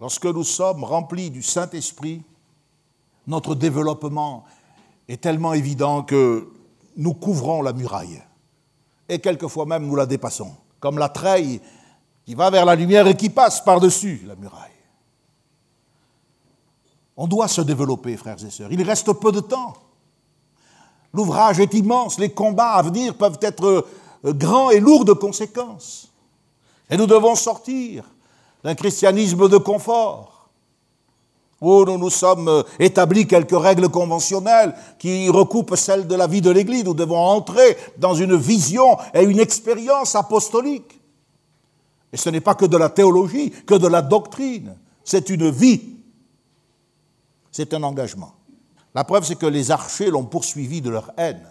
Lorsque 0.00 0.24
nous 0.24 0.42
sommes 0.42 0.82
remplis 0.82 1.30
du 1.30 1.42
Saint-Esprit, 1.42 2.22
notre 3.26 3.54
développement 3.54 4.44
est 5.06 5.20
tellement 5.20 5.52
évident 5.52 6.02
que 6.02 6.50
nous 6.96 7.14
couvrons 7.14 7.62
la 7.62 7.72
muraille. 7.72 8.22
Et 9.08 9.18
quelquefois 9.18 9.66
même 9.66 9.86
nous 9.86 9.96
la 9.96 10.06
dépassons, 10.06 10.56
comme 10.80 10.98
la 10.98 11.10
treille 11.10 11.60
qui 12.24 12.34
va 12.34 12.48
vers 12.50 12.64
la 12.64 12.74
lumière 12.74 13.06
et 13.06 13.16
qui 13.16 13.28
passe 13.28 13.62
par-dessus 13.62 14.22
la 14.26 14.34
muraille. 14.34 14.73
On 17.16 17.26
doit 17.26 17.48
se 17.48 17.60
développer, 17.60 18.16
frères 18.16 18.42
et 18.44 18.50
sœurs. 18.50 18.72
Il 18.72 18.82
reste 18.82 19.12
peu 19.12 19.30
de 19.30 19.40
temps. 19.40 19.74
L'ouvrage 21.12 21.60
est 21.60 21.74
immense, 21.74 22.18
les 22.18 22.30
combats 22.30 22.72
à 22.72 22.82
venir 22.82 23.14
peuvent 23.14 23.38
être 23.40 23.86
euh, 24.24 24.32
grands 24.32 24.70
et 24.70 24.80
lourds 24.80 25.04
de 25.04 25.12
conséquences. 25.12 26.12
Et 26.90 26.96
nous 26.96 27.06
devons 27.06 27.36
sortir 27.36 28.04
d'un 28.64 28.74
christianisme 28.74 29.48
de 29.48 29.58
confort, 29.58 30.48
où 31.60 31.84
nous 31.84 31.98
nous 31.98 32.10
sommes 32.10 32.48
euh, 32.48 32.62
établis 32.80 33.28
quelques 33.28 33.56
règles 33.56 33.88
conventionnelles 33.88 34.74
qui 34.98 35.28
recoupent 35.28 35.76
celles 35.76 36.08
de 36.08 36.16
la 36.16 36.26
vie 36.26 36.40
de 36.40 36.50
l'Église. 36.50 36.84
Nous 36.84 36.94
devons 36.94 37.16
entrer 37.16 37.76
dans 37.96 38.14
une 38.14 38.34
vision 38.34 38.98
et 39.14 39.22
une 39.22 39.38
expérience 39.38 40.16
apostolique. 40.16 41.00
Et 42.12 42.16
ce 42.16 42.28
n'est 42.28 42.40
pas 42.40 42.56
que 42.56 42.66
de 42.66 42.76
la 42.76 42.88
théologie, 42.88 43.50
que 43.50 43.74
de 43.74 43.86
la 43.86 44.02
doctrine. 44.02 44.74
C'est 45.04 45.30
une 45.30 45.48
vie 45.50 45.93
c'est 47.54 47.72
un 47.72 47.84
engagement. 47.84 48.32
La 48.96 49.04
preuve, 49.04 49.24
c'est 49.24 49.38
que 49.38 49.46
les 49.46 49.70
archers 49.70 50.10
l'ont 50.10 50.24
poursuivi 50.24 50.80
de 50.80 50.90
leur 50.90 51.12
haine. 51.16 51.46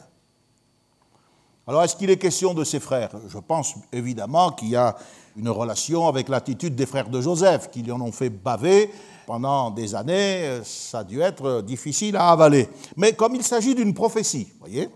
Alors, 1.66 1.82
est-ce 1.82 1.96
qu'il 1.96 2.10
est 2.10 2.18
question 2.18 2.54
de 2.54 2.66
ses 2.66 2.82
frères? 2.82 3.12
Je 3.30 3.38
pense 3.38 3.76
évidemment 3.94 4.52
qu'il 4.52 4.68
y 4.68 4.76
a 4.76 4.98
une 5.38 5.48
relation 5.48 6.10
avec 6.10 6.28
l'attitude 6.28 6.76
des 6.76 6.86
frères 6.86 7.08
de 7.08 7.22
Joseph, 7.22 7.72
qui 7.72 7.84
lui 7.84 7.94
en 7.94 8.02
ont 8.02 8.12
fait 8.12 8.30
baver 8.30 8.92
pendant 9.26 9.72
des 9.72 9.96
années. 9.96 10.60
Ça 10.66 11.00
a 11.00 11.04
dû 11.06 11.22
être 11.22 11.62
difficile 11.62 12.18
à 12.18 12.32
avaler. 12.32 12.68
Mais 12.98 13.14
comme 13.14 13.36
il 13.36 13.44
s'agit 13.44 13.74
d'une 13.74 13.94
prophétie, 13.94 14.50
voyez? 14.60 14.90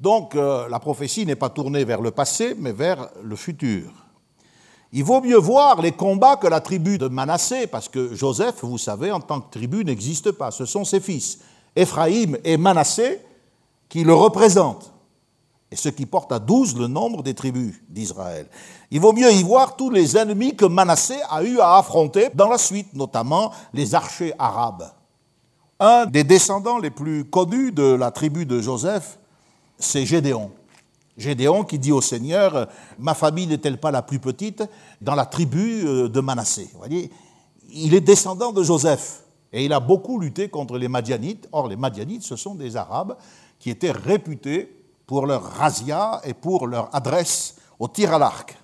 Donc, 0.00 0.34
euh, 0.34 0.68
la 0.68 0.80
prophétie 0.80 1.26
n'est 1.26 1.36
pas 1.36 1.50
tournée 1.50 1.84
vers 1.84 2.00
le 2.00 2.10
passé, 2.10 2.56
mais 2.58 2.72
vers 2.72 3.08
le 3.22 3.36
futur. 3.36 4.07
Il 4.92 5.04
vaut 5.04 5.20
mieux 5.20 5.36
voir 5.36 5.82
les 5.82 5.92
combats 5.92 6.36
que 6.36 6.46
la 6.46 6.60
tribu 6.60 6.96
de 6.96 7.08
Manassé, 7.08 7.66
parce 7.66 7.88
que 7.88 8.14
Joseph, 8.14 8.56
vous 8.62 8.78
savez, 8.78 9.12
en 9.12 9.20
tant 9.20 9.40
que 9.40 9.50
tribu, 9.50 9.84
n'existe 9.84 10.32
pas. 10.32 10.50
Ce 10.50 10.64
sont 10.64 10.84
ses 10.84 11.00
fils, 11.00 11.40
Éphraïm 11.76 12.38
et 12.42 12.56
Manassé, 12.56 13.20
qui 13.88 14.02
le 14.02 14.14
représentent, 14.14 14.92
et 15.70 15.76
ce 15.76 15.90
qui 15.90 16.06
porte 16.06 16.32
à 16.32 16.38
douze 16.38 16.74
le 16.76 16.86
nombre 16.86 17.22
des 17.22 17.34
tribus 17.34 17.74
d'Israël. 17.88 18.48
Il 18.90 19.00
vaut 19.00 19.12
mieux 19.12 19.30
y 19.30 19.42
voir 19.42 19.76
tous 19.76 19.90
les 19.90 20.16
ennemis 20.16 20.56
que 20.56 20.64
Manassé 20.64 21.16
a 21.28 21.42
eu 21.42 21.60
à 21.60 21.76
affronter 21.76 22.30
dans 22.34 22.48
la 22.48 22.58
suite, 22.58 22.94
notamment 22.94 23.52
les 23.74 23.94
archers 23.94 24.32
arabes. 24.38 24.90
Un 25.80 26.06
des 26.06 26.24
descendants 26.24 26.78
les 26.78 26.90
plus 26.90 27.24
connus 27.26 27.72
de 27.72 27.82
la 27.82 28.10
tribu 28.10 28.46
de 28.46 28.60
Joseph, 28.60 29.18
c'est 29.78 30.06
Gédéon. 30.06 30.50
Gédéon 31.18 31.64
qui 31.64 31.78
dit 31.78 31.92
au 31.92 32.00
Seigneur, 32.00 32.68
ma 32.98 33.12
famille 33.12 33.48
n'est-elle 33.48 33.78
pas 33.78 33.90
la 33.90 34.02
plus 34.02 34.20
petite 34.20 34.62
dans 35.00 35.16
la 35.16 35.26
tribu 35.26 35.82
euh, 35.84 36.08
de 36.08 36.20
Manassé? 36.20 36.70
Il 37.70 37.92
est 37.92 38.00
descendant 38.00 38.52
de 38.52 38.62
Joseph 38.62 39.24
et 39.52 39.64
il 39.64 39.72
a 39.72 39.80
beaucoup 39.80 40.20
lutté 40.20 40.48
contre 40.48 40.78
les 40.78 40.88
Madianites. 40.88 41.48
Or, 41.52 41.68
les 41.68 41.76
Madianites, 41.76 42.22
ce 42.22 42.36
sont 42.36 42.54
des 42.54 42.76
Arabes 42.76 43.16
qui 43.58 43.68
étaient 43.68 43.90
réputés 43.90 44.72
pour 45.06 45.26
leur 45.26 45.42
razzia 45.42 46.20
et 46.24 46.34
pour 46.34 46.68
leur 46.68 46.94
adresse 46.94 47.56
au 47.78 47.88
tir 47.88 48.14
à 48.14 48.18
l'arc. 48.18 48.56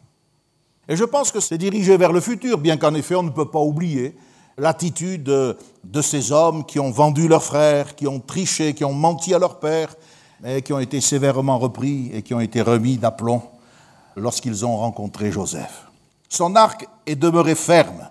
Et 0.89 0.97
je 0.97 1.05
pense 1.05 1.33
que 1.33 1.41
c'est 1.41 1.59
dirigé 1.59 1.97
vers 1.97 2.13
le 2.13 2.21
futur, 2.21 2.59
bien 2.59 2.77
qu'en 2.77 2.95
effet 2.95 3.15
on 3.15 3.23
ne 3.23 3.31
peut 3.31 3.51
pas 3.51 3.61
oublier 3.61 4.15
l'attitude 4.59 5.25
de 5.25 6.03
ces 6.03 6.31
hommes 6.31 6.65
qui 6.65 6.79
ont 6.79 6.91
vendu 6.91 7.27
leurs 7.27 7.43
frères, 7.43 7.97
qui 7.97 8.07
ont 8.07 8.21
triché, 8.21 8.75
qui 8.75 8.85
ont 8.85 8.93
menti 8.93 9.35
à 9.35 9.39
leur 9.39 9.59
père, 9.59 9.97
mais 10.41 10.63
qui 10.63 10.73
ont 10.73 10.79
été 10.79 11.01
sévèrement 11.01 11.59
repris 11.59 12.11
et 12.13 12.23
qui 12.23 12.35
ont 12.35 12.41
été 12.41 12.61
remis 12.61 12.97
d'aplomb 12.97 13.43
lorsqu'ils 14.17 14.65
ont 14.65 14.77
rencontré 14.77 15.33
Joseph. 15.33 15.87
Son 16.29 16.57
arc 16.57 16.87
est 17.07 17.17
demeuré 17.17 17.55
ferme. 17.55 18.09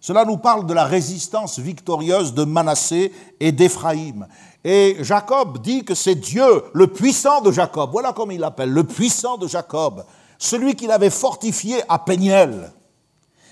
Cela 0.00 0.24
nous 0.24 0.36
parle 0.36 0.66
de 0.66 0.74
la 0.74 0.84
résistance 0.84 1.58
victorieuse 1.58 2.32
de 2.32 2.44
Manassé 2.44 3.12
et 3.40 3.52
d'Éphraïm. 3.52 4.26
Et 4.64 4.96
Jacob 5.00 5.60
dit 5.60 5.84
que 5.84 5.94
c'est 5.94 6.14
Dieu, 6.14 6.64
le 6.72 6.86
puissant 6.86 7.40
de 7.40 7.50
Jacob, 7.50 7.90
voilà 7.90 8.12
comme 8.12 8.32
il 8.32 8.40
l'appelle, 8.40 8.70
le 8.70 8.84
puissant 8.84 9.36
de 9.36 9.48
Jacob, 9.48 10.04
celui 10.38 10.74
qu'il 10.74 10.90
avait 10.90 11.10
fortifié 11.10 11.82
à 11.88 11.98
Péniel. 11.98 12.72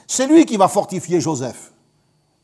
C'est 0.06 0.26
lui 0.26 0.46
qui 0.46 0.56
va 0.56 0.68
fortifier 0.68 1.20
Joseph. 1.20 1.72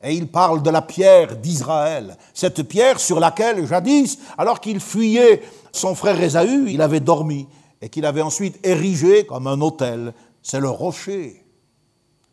Et 0.03 0.15
il 0.15 0.29
parle 0.29 0.63
de 0.63 0.71
la 0.71 0.83
pierre 0.83 1.37
d'Israël, 1.37 2.17
cette 2.35 2.65
pierre 2.65 2.99
sur 2.99 3.21
laquelle, 3.21 3.67
jadis, 3.67 4.19
alors 4.37 4.61
qu'il 4.61 4.81
fuyait 4.81 5.43
son 5.71 5.95
frère 5.95 6.21
Ésaü, 6.21 6.71
il 6.71 6.83
avait 6.83 7.01
dormi 7.01 7.47
et 7.81 7.89
qu'il 7.89 8.05
avait 8.05 8.23
ensuite 8.23 8.59
érigé 8.67 9.25
comme 9.25 9.47
un 9.47 9.61
autel. 9.61 10.13
C'est 10.43 10.61
le 10.61 10.71
rocher 10.71 11.45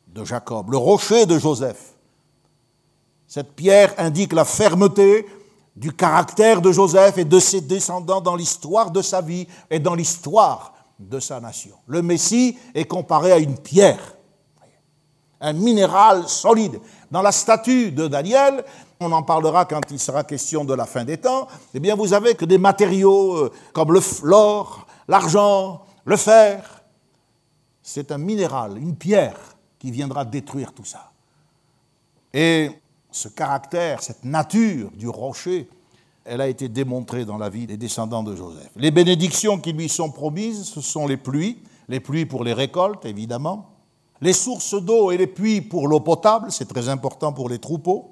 de 0.07 0.25
Jacob, 0.25 0.71
le 0.71 0.77
rocher 0.77 1.27
de 1.27 1.37
Joseph. 1.37 1.93
Cette 3.27 3.53
pierre 3.53 3.93
indique 3.99 4.33
la 4.33 4.45
fermeté 4.45 5.27
du 5.75 5.93
caractère 5.93 6.61
de 6.61 6.71
Joseph 6.71 7.19
et 7.19 7.25
de 7.25 7.39
ses 7.39 7.61
descendants 7.61 8.21
dans 8.21 8.35
l'histoire 8.35 8.89
de 8.89 9.01
sa 9.01 9.21
vie 9.21 9.47
et 9.69 9.79
dans 9.79 9.93
l'histoire 9.93 10.73
de 10.99 11.19
sa 11.19 11.39
nation. 11.39 11.75
Le 11.87 12.01
Messie 12.01 12.57
est 12.73 12.85
comparé 12.85 13.31
à 13.31 13.37
une 13.37 13.57
pierre, 13.57 14.15
un 15.39 15.53
minéral 15.53 16.27
solide 16.27 16.79
dans 17.11 17.21
la 17.21 17.31
statue 17.31 17.91
de 17.91 18.07
Daniel, 18.07 18.63
on 18.99 19.11
en 19.11 19.23
parlera 19.23 19.65
quand 19.65 19.81
il 19.91 19.99
sera 19.99 20.23
question 20.23 20.65
de 20.65 20.73
la 20.73 20.85
fin 20.85 21.03
des 21.03 21.17
temps, 21.17 21.47
eh 21.73 21.79
bien 21.79 21.95
vous 21.95 22.13
avez 22.13 22.35
que 22.35 22.45
des 22.45 22.57
matériaux 22.57 23.35
euh, 23.37 23.51
comme 23.73 23.99
l'or, 24.23 24.87
l'argent, 25.07 25.81
le 26.05 26.17
fer. 26.17 26.83
C'est 27.81 28.11
un 28.11 28.17
minéral, 28.17 28.77
une 28.77 28.95
pierre 28.95 29.39
qui 29.79 29.91
viendra 29.91 30.25
détruire 30.25 30.73
tout 30.73 30.85
ça. 30.85 31.11
Et 32.33 32.69
ce 33.11 33.27
caractère, 33.29 34.03
cette 34.03 34.23
nature 34.23 34.91
du 34.91 35.07
rocher, 35.07 35.67
elle 36.25 36.41
a 36.41 36.47
été 36.47 36.69
démontrée 36.69 37.25
dans 37.25 37.37
la 37.37 37.49
vie 37.49 37.65
des 37.65 37.77
descendants 37.77 38.21
de 38.21 38.35
Joseph. 38.35 38.69
Les 38.75 38.91
bénédictions 38.91 39.57
qui 39.57 39.73
lui 39.73 39.89
sont 39.89 40.11
promises, 40.11 40.65
ce 40.65 40.81
sont 40.81 41.07
les 41.07 41.17
pluies, 41.17 41.63
les 41.87 41.99
pluies 41.99 42.25
pour 42.25 42.43
les 42.43 42.53
récoltes, 42.53 43.05
évidemment, 43.05 43.67
les 44.21 44.33
sources 44.33 44.75
d'eau 44.75 45.11
et 45.11 45.17
les 45.17 45.27
puits 45.27 45.61
pour 45.61 45.87
l'eau 45.87 45.99
potable, 45.99 46.51
c'est 46.51 46.67
très 46.67 46.89
important 46.89 47.31
pour 47.31 47.49
les 47.49 47.59
troupeaux, 47.59 48.11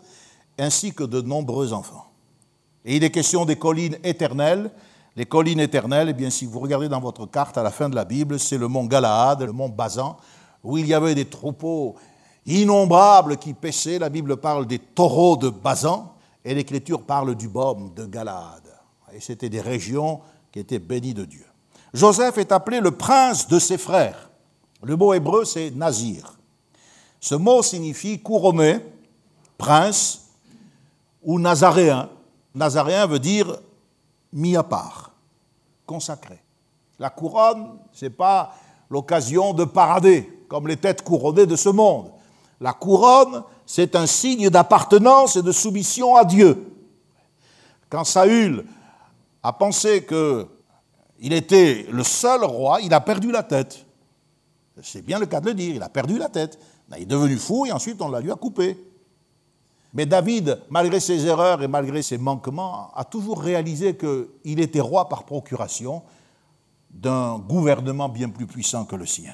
ainsi 0.57 0.93
que 0.93 1.03
de 1.03 1.21
nombreux 1.21 1.73
enfants. 1.73 2.05
Et 2.85 2.95
il 2.95 3.03
est 3.03 3.11
question 3.11 3.45
des 3.45 3.57
collines 3.57 3.97
éternelles. 4.03 4.71
Les 5.15 5.25
collines 5.25 5.59
éternelles, 5.59 6.09
eh 6.09 6.13
bien, 6.13 6.29
si 6.29 6.45
vous 6.45 6.59
regardez 6.59 6.87
dans 6.87 7.01
votre 7.01 7.25
carte 7.25 7.57
à 7.57 7.63
la 7.63 7.71
fin 7.71 7.89
de 7.89 7.95
la 7.95 8.05
Bible, 8.05 8.39
c'est 8.39 8.57
le 8.57 8.67
mont 8.67 8.85
Galaad, 8.85 9.41
le 9.41 9.51
mont 9.51 9.67
Bazan, 9.67 10.15
où 10.63 10.77
il 10.77 10.87
y 10.87 10.93
avait 10.93 11.15
des 11.15 11.25
troupeaux 11.25 11.95
innombrables 12.45 13.37
qui 13.37 13.53
paissaient. 13.53 13.99
La 13.99 14.09
Bible 14.09 14.37
parle 14.37 14.65
des 14.65 14.79
taureaux 14.79 15.35
de 15.35 15.49
Bazan, 15.49 16.13
et 16.45 16.53
l'Écriture 16.53 17.01
parle 17.03 17.35
du 17.35 17.49
baume 17.49 17.93
de 17.93 18.05
Galaad. 18.05 18.63
Et 19.13 19.19
c'était 19.19 19.49
des 19.49 19.61
régions 19.61 20.21
qui 20.51 20.59
était 20.59 20.79
béni 20.79 21.13
de 21.13 21.25
Dieu. 21.25 21.45
Joseph 21.93 22.37
est 22.37 22.51
appelé 22.51 22.79
le 22.79 22.91
prince 22.91 23.47
de 23.47 23.59
ses 23.59 23.77
frères. 23.77 24.26
Le 24.83 24.95
mot 24.95 25.13
hébreu, 25.13 25.45
c'est 25.45 25.71
Nazir. 25.71 26.37
Ce 27.19 27.35
mot 27.35 27.63
signifie 27.63 28.19
couronné, 28.19 28.79
prince 29.57 30.29
ou 31.23 31.39
nazaréen. 31.39 32.09
Nazaréen 32.53 33.07
veut 33.07 33.19
dire 33.19 33.59
mis 34.31 34.55
à 34.55 34.63
part, 34.63 35.11
consacré. 35.85 36.39
La 36.99 37.09
couronne, 37.09 37.79
ce 37.91 38.05
n'est 38.05 38.11
pas 38.11 38.53
l'occasion 38.89 39.53
de 39.53 39.65
parader, 39.65 40.45
comme 40.47 40.67
les 40.67 40.77
têtes 40.77 41.03
couronnées 41.03 41.45
de 41.45 41.55
ce 41.55 41.69
monde. 41.69 42.11
La 42.59 42.73
couronne, 42.73 43.43
c'est 43.65 43.95
un 43.95 44.07
signe 44.07 44.49
d'appartenance 44.49 45.35
et 45.35 45.41
de 45.41 45.51
soumission 45.51 46.15
à 46.15 46.23
Dieu. 46.23 46.73
Quand 47.89 48.03
Saül 48.03 48.65
a 49.43 49.53
pensé 49.53 50.05
qu'il 50.05 51.33
était 51.33 51.87
le 51.89 52.03
seul 52.03 52.43
roi, 52.43 52.81
il 52.81 52.93
a 52.93 53.01
perdu 53.01 53.31
la 53.31 53.43
tête. 53.43 53.86
C'est 54.81 55.01
bien 55.01 55.19
le 55.19 55.25
cas 55.25 55.41
de 55.41 55.47
le 55.47 55.53
dire, 55.53 55.75
il 55.75 55.83
a 55.83 55.89
perdu 55.89 56.17
la 56.17 56.29
tête. 56.29 56.59
Il 56.95 57.03
est 57.03 57.05
devenu 57.05 57.37
fou 57.37 57.65
et 57.65 57.71
ensuite 57.71 58.01
on 58.01 58.09
l'a 58.09 58.19
lui 58.19 58.31
a 58.31 58.35
coupé. 58.35 58.77
Mais 59.93 60.05
David, 60.05 60.59
malgré 60.69 60.99
ses 60.99 61.25
erreurs 61.25 61.63
et 61.63 61.67
malgré 61.67 62.01
ses 62.01 62.17
manquements, 62.17 62.91
a 62.95 63.03
toujours 63.03 63.41
réalisé 63.41 63.97
qu'il 63.97 64.59
était 64.59 64.79
roi 64.79 65.09
par 65.09 65.23
procuration 65.23 66.03
d'un 66.89 67.37
gouvernement 67.39 68.09
bien 68.09 68.29
plus 68.29 68.45
puissant 68.45 68.85
que 68.85 68.95
le 68.95 69.05
sien. 69.05 69.33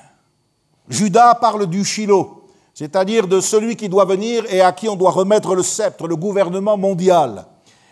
Judas 0.90 1.36
parle 1.36 1.68
du 1.68 1.84
Shiloh, 1.84 2.48
c'est-à-dire 2.74 3.28
de 3.28 3.40
celui 3.40 3.76
qui 3.76 3.90
doit 3.90 4.06
venir 4.06 4.46
et 4.52 4.62
à 4.62 4.72
qui 4.72 4.90
on 4.90 4.96
doit 4.96 5.12
remettre 5.12 5.56
le 5.56 5.64
sceptre, 5.64 6.08
le 6.08 6.16
gouvernement 6.16 6.78
mondial. 6.78 7.46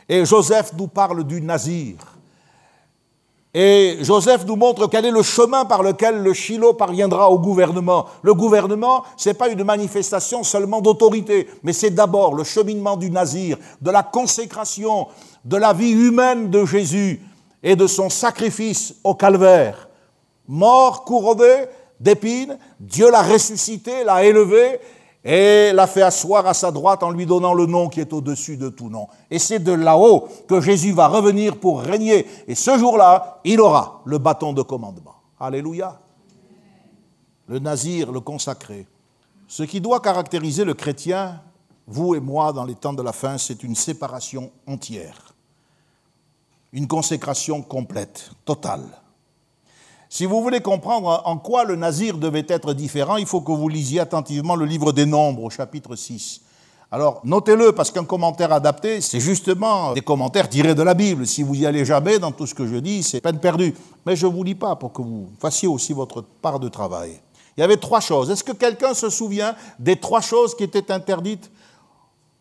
Et 0.08 0.26
Joseph 0.26 0.74
nous 0.78 0.88
parle 0.88 1.24
du 1.24 1.42
Nazir. 1.42 1.96
Et 3.54 3.98
Joseph 4.02 4.46
nous 4.46 4.56
montre 4.56 4.88
quel 4.88 5.06
est 5.06 5.12
le 5.12 5.24
chemin 5.24 5.66
par 5.66 5.84
lequel 5.84 6.24
le 6.24 6.34
Shiloh 6.34 6.74
parviendra 6.74 7.30
au 7.30 7.38
gouvernement. 7.38 8.06
Le 8.22 8.34
gouvernement, 8.34 9.04
ce 9.18 9.30
n'est 9.30 9.36
pas 9.36 9.50
une 9.50 9.66
manifestation 9.66 10.44
seulement 10.44 10.80
d'autorité, 10.80 11.50
mais 11.62 11.74
c'est 11.74 11.90
d'abord 11.90 12.34
le 12.34 12.46
cheminement 12.46 12.96
du 12.96 13.12
Nazir, 13.12 13.58
de 13.82 13.92
la 13.92 14.04
consécration, 14.04 15.08
de 15.44 15.58
la 15.58 15.74
vie 15.74 15.92
humaine 15.92 16.50
de 16.50 16.66
Jésus 16.66 17.22
et 17.62 17.76
de 17.76 17.88
son 17.88 18.10
sacrifice 18.10 18.96
au 19.04 19.16
calvaire. 19.16 19.90
Mort, 20.48 21.04
couronné 21.04 21.66
d'épines, 22.00 22.58
Dieu 22.80 23.12
l'a 23.12 23.22
ressuscité, 23.22 24.06
l'a 24.06 24.24
élevé 24.24 24.80
et 25.24 25.72
l'a 25.74 25.86
fait 25.86 26.02
asseoir 26.02 26.48
à 26.48 26.54
sa 26.54 26.72
droite 26.72 27.04
en 27.04 27.12
lui 27.12 27.26
donnant 27.26 27.54
le 27.54 27.68
nom 27.68 27.90
qui 27.90 28.00
est 28.00 28.12
au-dessus 28.12 28.58
de 28.58 28.70
tout 28.70 28.90
nom. 28.90 29.08
Et 29.30 29.38
c'est 29.38 29.60
de 29.60 29.72
là-haut 29.72 30.28
que 30.48 30.60
Jésus 30.62 30.94
va 30.94 31.08
revenir 31.08 31.58
pour 31.58 31.82
régner. 31.82 32.26
Et 32.48 32.56
ce 32.56 32.78
jour-là, 32.78 33.40
il 33.44 33.62
aura 33.62 34.02
le 34.06 34.18
bâton 34.18 34.54
de 34.54 34.64
commandement. 34.64 35.16
Alléluia. 35.40 36.00
Le 37.48 37.60
nazir, 37.60 38.12
le 38.12 38.20
consacré. 38.20 38.88
Ce 39.48 39.64
qui 39.64 39.80
doit 39.80 40.00
caractériser 40.00 40.64
le 40.64 40.74
chrétien, 40.74 41.42
vous 41.86 42.16
et 42.16 42.20
moi, 42.20 42.54
dans 42.54 42.66
les 42.66 42.76
temps 42.76 42.94
de 42.94 43.04
la 43.04 43.14
fin, 43.14 43.38
c'est 43.38 43.64
une 43.64 43.76
séparation 43.76 44.52
entière. 44.66 45.36
Une 46.74 46.88
consécration 46.88 47.62
complète, 47.62 48.32
totale. 48.46 49.01
Si 50.14 50.26
vous 50.26 50.42
voulez 50.42 50.60
comprendre 50.60 51.22
en 51.24 51.38
quoi 51.38 51.64
le 51.64 51.78
nazir 51.78 52.18
devait 52.18 52.46
être 52.50 52.74
différent, 52.74 53.16
il 53.16 53.26
faut 53.26 53.40
que 53.40 53.54
vous 53.54 53.70
lisiez 53.70 54.02
attentivement 54.02 54.58
le 54.58 54.66
livre 54.66 54.92
des 54.92 55.06
Nombres 55.06 55.46
au 55.46 55.50
chapitre 55.50 55.96
6. 55.96 56.42
Alors, 56.92 57.22
notez-le, 57.24 57.72
parce 57.72 57.92
qu'un 57.92 58.04
commentaire 58.04 58.52
adapté, 58.52 59.00
c'est 59.00 59.22
justement 59.22 59.94
des 59.94 60.02
commentaires 60.02 60.50
tirés 60.50 60.76
de 60.76 60.84
la 60.84 60.96
Bible. 60.96 61.26
Si 61.26 61.44
vous 61.44 61.56
y 61.56 61.66
allez 61.66 61.86
jamais 61.86 62.20
dans 62.20 62.34
tout 62.34 62.46
ce 62.46 62.54
que 62.54 62.68
je 62.68 62.76
dis, 62.76 63.04
c'est 63.04 63.22
peine 63.22 63.40
perdue. 63.40 63.74
Mais 64.06 64.18
je 64.18 64.28
ne 64.28 64.34
vous 64.34 64.44
lis 64.44 64.54
pas 64.54 64.76
pour 64.76 64.92
que 64.92 65.02
vous 65.02 65.30
fassiez 65.40 65.70
aussi 65.70 65.94
votre 65.94 66.22
part 66.42 66.60
de 66.60 66.68
travail. 66.68 67.22
Il 67.56 67.62
y 67.62 67.64
avait 67.64 67.78
trois 67.78 68.02
choses. 68.02 68.30
Est-ce 68.30 68.44
que 68.44 68.52
quelqu'un 68.52 68.94
se 68.94 69.10
souvient 69.10 69.56
des 69.80 69.96
trois 69.96 70.20
choses 70.20 70.56
qui 70.56 70.66
étaient 70.66 70.92
interdites 70.92 71.50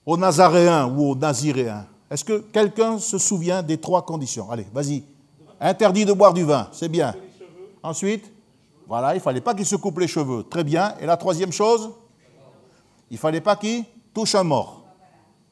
aux 0.05 0.17
Nazaréens 0.17 0.89
ou 0.89 1.13
aux 1.13 1.15
Naziréens? 1.15 1.87
Est-ce 2.11 2.25
que 2.25 2.39
quelqu'un 2.53 2.99
se 2.99 3.19
souvient 3.19 3.63
des 3.63 3.79
trois 3.79 4.03
conditions? 4.05 4.51
Allez, 4.51 4.67
vas-y. 4.75 5.05
Interdit 5.61 6.05
de 6.05 6.13
boire 6.13 6.35
du 6.35 6.43
vin, 6.43 6.67
c'est 6.73 6.89
bien. 6.89 7.15
Ensuite, 7.83 8.33
voilà, 8.87 9.13
il 9.13 9.19
ne 9.19 9.23
fallait 9.23 9.41
pas 9.41 9.55
qu'il 9.55 9.67
se 9.67 9.77
coupe 9.77 9.99
les 10.01 10.09
cheveux. 10.09 10.45
Très 10.45 10.65
bien. 10.65 10.95
Et 11.01 11.07
la 11.07 11.17
troisième 11.17 11.53
chose 11.53 11.91
Il 13.11 13.15
ne 13.15 13.19
fallait 13.19 13.41
pas 13.41 13.57
qu'il 13.57 13.85
touche 14.13 14.35
un 14.35 14.43
mort. 14.43 14.83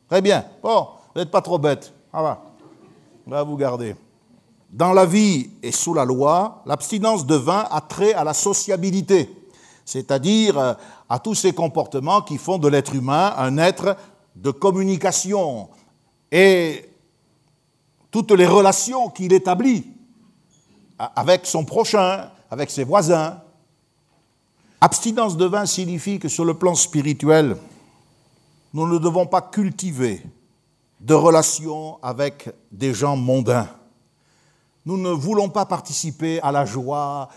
Très 0.08 0.20
bien. 0.20 0.44
Bon, 0.62 0.88
vous 1.14 1.20
n'êtes 1.20 1.30
pas 1.30 1.40
trop 1.40 1.58
bête. 1.58 1.92
Ah. 2.12 2.40
On 3.26 3.30
va 3.30 3.42
vous 3.42 3.56
garder. 3.56 3.94
Dans 4.70 4.92
la 4.92 5.06
vie 5.06 5.50
et 5.62 5.72
sous 5.72 5.94
la 5.94 6.04
loi, 6.04 6.62
l'abstinence 6.66 7.26
de 7.26 7.34
vin 7.34 7.66
a 7.70 7.80
trait 7.80 8.12
à 8.12 8.24
la 8.24 8.34
sociabilité, 8.34 9.30
c'est-à-dire 9.84 10.58
euh, 10.58 10.74
à 11.08 11.18
tous 11.18 11.34
ces 11.34 11.52
comportements 11.52 12.20
qui 12.20 12.36
font 12.36 12.58
de 12.58 12.68
l'être 12.68 12.94
humain 12.94 13.32
un 13.38 13.56
être 13.56 13.96
de 14.36 14.50
communication 14.50 15.70
et 16.30 16.84
toutes 18.10 18.32
les 18.32 18.46
relations 18.46 19.08
qu'il 19.08 19.32
établit 19.32 19.86
avec 20.98 21.46
son 21.46 21.64
prochain, 21.64 22.30
avec 22.50 22.70
ses 22.70 22.84
voisins. 22.84 23.40
Abstinence 24.80 25.36
de 25.36 25.44
vin 25.44 25.66
signifie 25.66 26.18
que 26.18 26.28
sur 26.28 26.44
le 26.44 26.54
plan 26.54 26.74
spirituel, 26.74 27.56
nous 28.74 28.86
ne 28.86 28.98
devons 28.98 29.26
pas 29.26 29.42
cultiver 29.42 30.22
de 31.00 31.14
relations 31.14 31.98
avec 32.02 32.50
des 32.70 32.92
gens 32.92 33.16
mondains. 33.16 33.68
Nous 34.84 34.96
ne 34.96 35.10
voulons 35.10 35.48
pas 35.48 35.66
participer 35.66 36.40
à 36.42 36.52
la 36.52 36.64
joie 36.64 37.28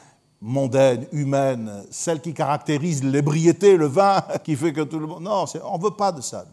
mondaine, 0.41 1.07
humaine, 1.11 1.83
celle 1.91 2.19
qui 2.19 2.33
caractérise 2.33 3.03
l'ébriété, 3.03 3.77
le 3.77 3.85
vin, 3.85 4.23
qui 4.43 4.55
fait 4.55 4.73
que 4.73 4.81
tout 4.81 4.99
le 4.99 5.07
monde... 5.07 5.23
Non, 5.23 5.45
on 5.63 5.77
ne 5.77 5.83
veut 5.83 5.91
pas 5.91 6.11
de 6.11 6.21
ça. 6.21 6.45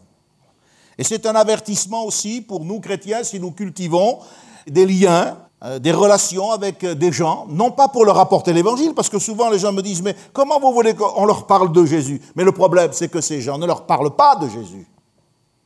Et 0.97 1.03
c'est 1.03 1.25
un 1.25 1.35
avertissement 1.35 2.03
aussi 2.03 2.41
pour 2.41 2.65
nous 2.65 2.79
chrétiens 2.79 3.23
si 3.23 3.39
nous 3.39 3.51
cultivons 3.51 4.19
des 4.67 4.85
liens 4.85 5.37
des 5.79 5.91
relations 5.91 6.51
avec 6.51 6.83
euh, 6.85 6.95
des 6.95 7.11
gens, 7.11 7.45
non 7.49 7.71
pas 7.71 7.89
pour 7.89 8.05
leur 8.05 8.17
apporter 8.17 8.53
l'évangile, 8.53 8.93
parce 8.93 9.09
que 9.09 9.19
souvent 9.19 9.49
les 9.49 9.59
gens 9.59 9.73
me 9.73 9.81
disent, 9.81 10.01
mais 10.01 10.15
comment 10.31 10.59
vous 10.59 10.71
voulez 10.71 10.95
qu'on 10.95 11.25
leur 11.25 11.47
parle 11.47 11.71
de 11.73 11.85
Jésus? 11.85 12.21
Mais 12.35 12.45
le 12.45 12.53
problème, 12.53 12.91
c'est 12.93 13.09
que 13.09 13.19
ces 13.19 13.41
gens 13.41 13.57
ne 13.57 13.65
leur 13.65 13.85
parlent 13.85 14.15
pas 14.15 14.35
de 14.37 14.47
Jésus. 14.47 14.87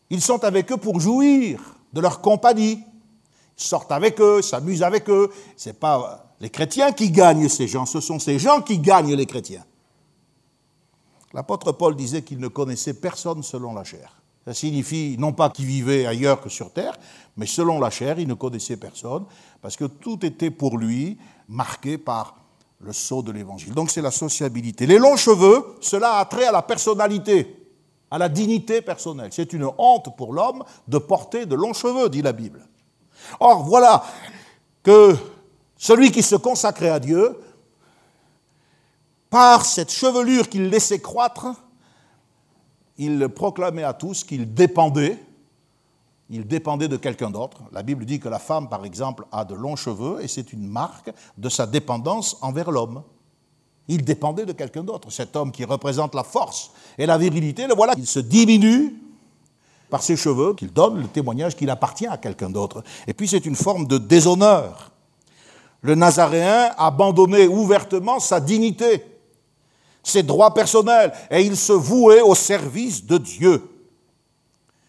Ils 0.09 0.21
sont 0.21 0.43
avec 0.43 0.71
eux 0.71 0.77
pour 0.77 0.99
jouir 0.99 1.59
de 1.93 2.01
leur 2.01 2.21
compagnie. 2.21 2.83
Ils 3.57 3.63
sortent 3.63 3.91
avec 3.91 4.19
eux, 4.19 4.41
s'amusent 4.41 4.83
avec 4.83 5.09
eux. 5.09 5.29
Ce 5.55 5.69
n'est 5.69 5.73
pas 5.73 6.33
les 6.39 6.49
chrétiens 6.49 6.91
qui 6.91 7.11
gagnent 7.11 7.47
ces 7.47 7.67
gens, 7.67 7.85
ce 7.85 8.01
sont 8.01 8.19
ces 8.19 8.39
gens 8.39 8.61
qui 8.61 8.79
gagnent 8.79 9.13
les 9.13 9.25
chrétiens. 9.25 9.63
L'apôtre 11.33 11.71
Paul 11.71 11.95
disait 11.95 12.21
qu'il 12.21 12.39
ne 12.39 12.47
connaissait 12.47 12.95
personne 12.95 13.43
selon 13.43 13.73
la 13.73 13.83
chair. 13.83 14.22
Ça 14.45 14.53
signifie 14.53 15.15
non 15.17 15.31
pas 15.31 15.49
qu'il 15.49 15.65
vivait 15.65 16.05
ailleurs 16.05 16.41
que 16.41 16.49
sur 16.49 16.71
terre, 16.71 16.93
mais 17.37 17.45
selon 17.45 17.79
la 17.79 17.89
chair, 17.89 18.19
il 18.19 18.27
ne 18.27 18.33
connaissait 18.33 18.77
personne, 18.77 19.25
parce 19.61 19.77
que 19.77 19.85
tout 19.85 20.25
était 20.25 20.51
pour 20.51 20.77
lui 20.77 21.17
marqué 21.47 21.97
par 21.97 22.35
le 22.79 22.91
sceau 22.91 23.21
de 23.21 23.31
l'évangile. 23.31 23.73
Donc 23.73 23.89
c'est 23.89 24.01
la 24.01 24.11
sociabilité. 24.11 24.85
Les 24.85 24.99
longs 24.99 25.15
cheveux, 25.15 25.77
cela 25.79 26.17
a 26.17 26.25
trait 26.25 26.45
à 26.45 26.51
la 26.51 26.61
personnalité, 26.61 27.69
à 28.11 28.17
la 28.17 28.27
dignité 28.27 28.81
personnelle. 28.81 29.29
C'est 29.31 29.53
une 29.53 29.69
honte 29.77 30.15
pour 30.17 30.33
l'homme 30.33 30.63
de 30.87 30.97
porter 30.97 31.45
de 31.45 31.55
longs 31.55 31.73
cheveux, 31.73 32.09
dit 32.09 32.21
la 32.21 32.33
Bible. 32.33 32.67
Or, 33.39 33.63
voilà 33.63 34.03
que 34.83 35.15
celui 35.77 36.11
qui 36.11 36.21
se 36.21 36.35
consacrait 36.35 36.89
à 36.89 36.99
Dieu, 36.99 37.39
par 39.29 39.65
cette 39.65 39.91
chevelure 39.91 40.47
qu'il 40.47 40.69
laissait 40.69 40.99
croître, 40.99 41.47
il 42.97 43.27
proclamait 43.29 43.83
à 43.83 43.93
tous 43.93 44.23
qu'il 44.23 44.53
dépendait, 44.53 45.17
il 46.29 46.47
dépendait 46.47 46.87
de 46.87 46.97
quelqu'un 46.97 47.29
d'autre. 47.29 47.61
La 47.71 47.83
Bible 47.83 48.05
dit 48.05 48.19
que 48.19 48.29
la 48.29 48.39
femme, 48.39 48.69
par 48.69 48.85
exemple, 48.85 49.25
a 49.31 49.45
de 49.45 49.53
longs 49.53 49.75
cheveux 49.75 50.19
et 50.21 50.27
c'est 50.27 50.53
une 50.53 50.67
marque 50.67 51.11
de 51.37 51.49
sa 51.49 51.65
dépendance 51.65 52.37
envers 52.41 52.71
l'homme. 52.71 53.03
Il 53.87 54.03
dépendait 54.03 54.45
de 54.45 54.53
quelqu'un 54.53 54.83
d'autre. 54.83 55.11
Cet 55.11 55.35
homme 55.35 55.51
qui 55.51 55.65
représente 55.65 56.15
la 56.15 56.23
force 56.23 56.71
et 56.97 57.05
la 57.05 57.17
virilité, 57.17 57.67
le 57.67 57.75
voilà, 57.75 57.93
il 57.97 58.07
se 58.07 58.19
diminue 58.19 58.95
par 59.89 60.01
ses 60.01 60.15
cheveux, 60.15 60.55
qu'il 60.55 60.73
donne 60.73 61.01
le 61.01 61.07
témoignage 61.07 61.55
qu'il 61.55 61.69
appartient 61.69 62.07
à 62.07 62.17
quelqu'un 62.17 62.49
d'autre. 62.49 62.83
Et 63.05 63.13
puis 63.13 63.27
c'est 63.27 63.45
une 63.45 63.55
forme 63.55 63.85
de 63.85 63.99
déshonneur. 63.99 64.91
Le 65.81 65.93
Nazaréen 65.93 66.71
abandonnait 66.77 67.45
ouvertement 67.45 68.19
sa 68.19 68.39
dignité 68.39 69.03
ses 70.03 70.21
droits 70.21 70.53
personnels, 70.53 71.13
et 71.31 71.41
il 71.41 71.55
se 71.55 71.71
vouait 71.71 72.21
au 72.21 72.35
service 72.35 73.05
de 73.05 73.17
Dieu. 73.17 73.63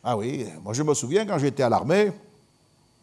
Ah 0.03 0.17
oui, 0.17 0.47
moi 0.63 0.75
je 0.75 0.83
me 0.83 0.93
souviens 0.93 1.25
quand 1.25 1.39
j'étais 1.39 1.63
à 1.63 1.69
l'armée, 1.69 2.13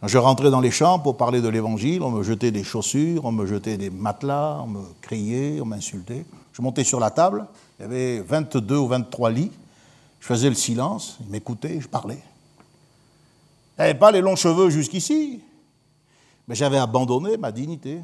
quand 0.02 0.08
je 0.08 0.18
rentrais 0.18 0.52
dans 0.52 0.60
les 0.60 0.72
champs 0.72 1.00
pour 1.00 1.16
parler 1.16 1.42
de 1.42 1.48
l'évangile, 1.48 2.02
on 2.02 2.12
me 2.12 2.24
jetait 2.24 2.52
des 2.52 2.64
chaussures, 2.64 3.24
on 3.26 3.32
me 3.32 3.46
jetait 3.46 3.78
des 3.78 3.90
matelas, 3.90 4.60
on 4.64 4.68
me 4.68 4.82
criait, 5.02 5.62
on 5.62 5.66
m'insultait. 5.66 6.26
Je 6.54 6.62
montais 6.62 6.84
sur 6.84 7.00
la 7.00 7.12
table, 7.12 7.48
il 7.80 7.84
y 7.84 7.86
avait 7.86 8.20
22 8.20 8.78
ou 8.78 8.88
23 8.88 9.30
lits, 9.32 9.52
je 10.20 10.26
faisais 10.26 10.50
le 10.50 10.56
silence, 10.56 11.18
ils 11.22 11.32
m'écoutaient, 11.32 11.80
je 11.80 11.88
parlais. 11.88 12.22
Avait 13.78 13.96
pas 13.96 14.12
les 14.12 14.22
longs 14.22 14.36
cheveux 14.36 14.70
jusqu'ici, 14.70 15.42
Mais 16.48 16.56
j'avais 16.56 16.78
abandonné 16.78 17.38
ma 17.38 17.52
dignité, 17.52 18.00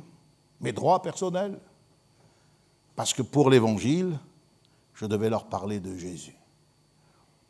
mes 0.61 0.71
droits 0.71 1.01
personnels, 1.01 1.59
parce 2.97 3.13
que 3.13 3.21
pour 3.21 3.51
l'Évangile, 3.51 4.17
je 4.95 5.05
devais 5.05 5.29
leur 5.29 5.45
parler 5.45 5.79
de 5.79 5.95
Jésus. 5.95 6.35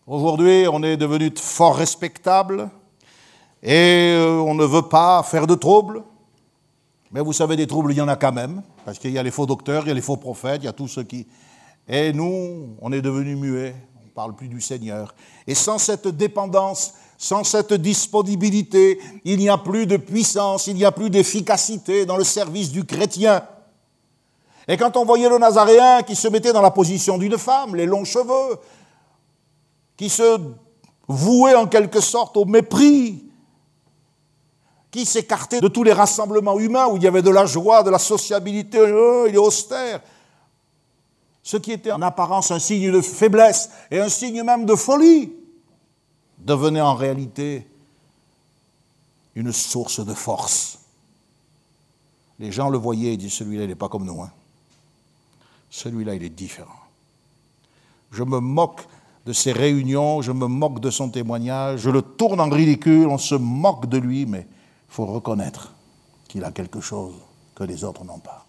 Aujourd'hui, 0.05 0.65
on 0.69 0.83
est 0.83 0.97
devenu 0.97 1.31
fort 1.37 1.77
respectable 1.77 2.69
et 3.63 4.11
euh, 4.13 4.41
on 4.45 4.53
ne 4.55 4.65
veut 4.65 4.89
pas 4.89 5.23
faire 5.23 5.47
de 5.47 5.55
troubles. 5.55 6.03
Mais 7.11 7.21
vous 7.21 7.31
savez, 7.31 7.55
des 7.55 7.65
troubles, 7.65 7.93
il 7.93 7.97
y 7.97 8.01
en 8.01 8.09
a 8.09 8.17
quand 8.17 8.33
même, 8.33 8.61
parce 8.83 8.99
qu'il 8.99 9.11
y 9.11 9.17
a 9.17 9.23
les 9.23 9.31
faux 9.31 9.45
docteurs, 9.45 9.83
il 9.85 9.87
y 9.87 9.91
a 9.91 9.93
les 9.93 10.01
faux 10.01 10.17
prophètes, 10.17 10.63
il 10.63 10.65
y 10.65 10.67
a 10.69 10.73
tout 10.73 10.89
ce 10.89 10.99
qui... 10.99 11.25
Et 11.87 12.11
nous, 12.11 12.75
on 12.81 12.91
est 12.91 13.01
devenus 13.01 13.37
muets, 13.37 13.73
on 14.01 14.03
ne 14.05 14.09
parle 14.09 14.35
plus 14.35 14.49
du 14.49 14.59
Seigneur. 14.59 15.15
Et 15.47 15.55
sans 15.55 15.77
cette 15.77 16.09
dépendance, 16.09 16.93
sans 17.17 17.45
cette 17.45 17.71
disponibilité, 17.71 18.99
il 19.23 19.37
n'y 19.37 19.47
a 19.47 19.57
plus 19.57 19.87
de 19.87 19.95
puissance, 19.95 20.67
il 20.67 20.75
n'y 20.75 20.83
a 20.83 20.91
plus 20.91 21.09
d'efficacité 21.09 22.05
dans 22.05 22.17
le 22.17 22.25
service 22.25 22.69
du 22.69 22.83
chrétien. 22.83 23.43
Et 24.67 24.75
quand 24.75 24.97
on 24.97 25.05
voyait 25.05 25.29
le 25.29 25.37
Nazaréen 25.37 26.03
qui 26.03 26.15
se 26.15 26.27
mettait 26.27 26.51
dans 26.51 26.61
la 26.61 26.71
position 26.71 27.17
d'une 27.17 27.37
femme, 27.37 27.75
les 27.75 27.85
longs 27.85 28.03
cheveux, 28.03 28.59
qui 29.95 30.09
se 30.09 30.39
vouait 31.07 31.55
en 31.55 31.67
quelque 31.67 32.01
sorte 32.01 32.35
au 32.35 32.45
mépris, 32.45 33.23
qui 34.91 35.05
s'écartait 35.05 35.61
de 35.61 35.67
tous 35.67 35.83
les 35.83 35.93
rassemblements 35.93 36.59
humains 36.59 36.87
où 36.87 36.97
il 36.97 37.03
y 37.03 37.07
avait 37.07 37.21
de 37.21 37.29
la 37.29 37.45
joie, 37.45 37.83
de 37.83 37.89
la 37.89 37.99
sociabilité, 37.99 38.79
oh, 38.79 39.25
il 39.27 39.35
est 39.35 39.37
austère. 39.37 40.01
Ce 41.43 41.55
qui 41.55 41.71
était 41.71 41.91
en 41.91 42.01
apparence 42.01 42.51
un 42.51 42.59
signe 42.59 42.91
de 42.91 43.01
faiblesse 43.01 43.69
et 43.89 43.99
un 43.99 44.09
signe 44.09 44.43
même 44.43 44.65
de 44.65 44.75
folie 44.75 45.31
devenait 46.39 46.81
en 46.81 46.95
réalité 46.95 47.65
une 49.35 49.53
source 49.53 50.05
de 50.05 50.13
force. 50.13 50.79
Les 52.39 52.51
gens 52.51 52.69
le 52.69 52.77
voyaient 52.77 53.13
et 53.13 53.17
disaient, 53.17 53.29
celui-là, 53.29 53.63
il 53.63 53.69
n'est 53.69 53.75
pas 53.75 53.89
comme 53.89 54.03
nous. 54.03 54.21
Hein. 54.21 54.31
Celui-là, 55.69 56.15
il 56.15 56.23
est 56.23 56.29
différent. 56.29 56.71
Je 58.11 58.23
me 58.23 58.39
moque 58.39 58.81
de 59.25 59.33
ses 59.33 59.51
réunions, 59.51 60.21
je 60.21 60.31
me 60.31 60.47
moque 60.47 60.79
de 60.79 60.89
son 60.89 61.09
témoignage, 61.09 61.81
je 61.81 61.89
le 61.89 62.01
tourne 62.01 62.39
en 62.39 62.49
ridicule, 62.49 63.07
on 63.07 63.17
se 63.17 63.35
moque 63.35 63.87
de 63.87 63.97
lui, 63.97 64.25
mais 64.25 64.47
il 64.49 64.93
faut 64.93 65.05
reconnaître 65.05 65.73
qu'il 66.29 66.43
a 66.45 66.51
quelque 66.51 66.79
chose 66.79 67.13
que 67.53 67.63
les 67.63 67.83
autres 67.83 68.05
n'ont 68.05 68.19
pas. 68.19 68.45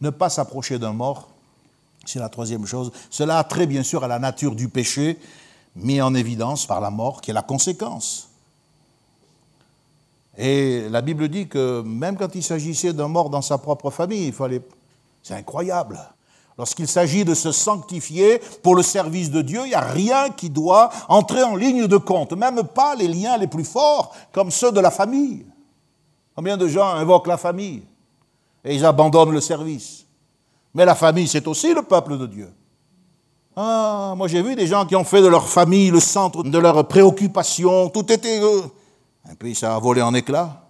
Ne 0.00 0.10
pas 0.10 0.28
s'approcher 0.28 0.78
d'un 0.78 0.92
mort, 0.92 1.28
c'est 2.04 2.18
la 2.18 2.28
troisième 2.28 2.66
chose. 2.66 2.90
Cela 3.08 3.38
a 3.38 3.44
trait 3.44 3.66
bien 3.66 3.82
sûr 3.82 4.02
à 4.02 4.08
la 4.08 4.18
nature 4.18 4.54
du 4.56 4.68
péché, 4.68 5.18
mis 5.76 6.00
en 6.00 6.14
évidence 6.14 6.66
par 6.66 6.80
la 6.80 6.90
mort, 6.90 7.20
qui 7.20 7.30
est 7.30 7.34
la 7.34 7.42
conséquence. 7.42 8.28
Et 10.38 10.88
la 10.90 11.00
Bible 11.02 11.28
dit 11.28 11.48
que 11.48 11.82
même 11.82 12.16
quand 12.16 12.34
il 12.34 12.42
s'agissait 12.42 12.92
d'un 12.92 13.08
mort 13.08 13.30
dans 13.30 13.42
sa 13.42 13.58
propre 13.58 13.90
famille, 13.90 14.26
il 14.26 14.32
fallait 14.32 14.62
c'est 15.26 15.34
incroyable. 15.34 15.98
Lorsqu'il 16.56 16.86
s'agit 16.86 17.24
de 17.24 17.34
se 17.34 17.50
sanctifier 17.50 18.40
pour 18.62 18.76
le 18.76 18.82
service 18.82 19.28
de 19.28 19.42
Dieu, 19.42 19.62
il 19.64 19.70
n'y 19.70 19.74
a 19.74 19.80
rien 19.80 20.30
qui 20.30 20.50
doit 20.50 20.88
entrer 21.08 21.42
en 21.42 21.56
ligne 21.56 21.88
de 21.88 21.96
compte, 21.96 22.32
même 22.32 22.62
pas 22.62 22.94
les 22.94 23.08
liens 23.08 23.36
les 23.36 23.48
plus 23.48 23.64
forts 23.64 24.14
comme 24.30 24.52
ceux 24.52 24.70
de 24.70 24.78
la 24.78 24.92
famille. 24.92 25.44
Combien 26.36 26.56
de 26.56 26.68
gens 26.68 26.86
invoquent 26.86 27.26
la 27.26 27.38
famille 27.38 27.82
et 28.64 28.76
ils 28.76 28.84
abandonnent 28.84 29.32
le 29.32 29.40
service? 29.40 30.06
Mais 30.72 30.84
la 30.84 30.94
famille, 30.94 31.26
c'est 31.26 31.48
aussi 31.48 31.74
le 31.74 31.82
peuple 31.82 32.18
de 32.18 32.26
Dieu. 32.26 32.54
Ah, 33.56 34.14
moi 34.16 34.28
j'ai 34.28 34.42
vu 34.42 34.54
des 34.54 34.68
gens 34.68 34.86
qui 34.86 34.94
ont 34.94 35.04
fait 35.04 35.22
de 35.22 35.26
leur 35.26 35.48
famille 35.48 35.90
le 35.90 36.00
centre 36.00 36.44
de 36.44 36.58
leurs 36.58 36.86
préoccupations, 36.86 37.88
tout 37.88 38.12
était... 38.12 38.40
Un 39.28 39.34
pays, 39.34 39.56
ça 39.56 39.74
a 39.74 39.78
volé 39.80 40.02
en 40.02 40.14
éclats. 40.14 40.65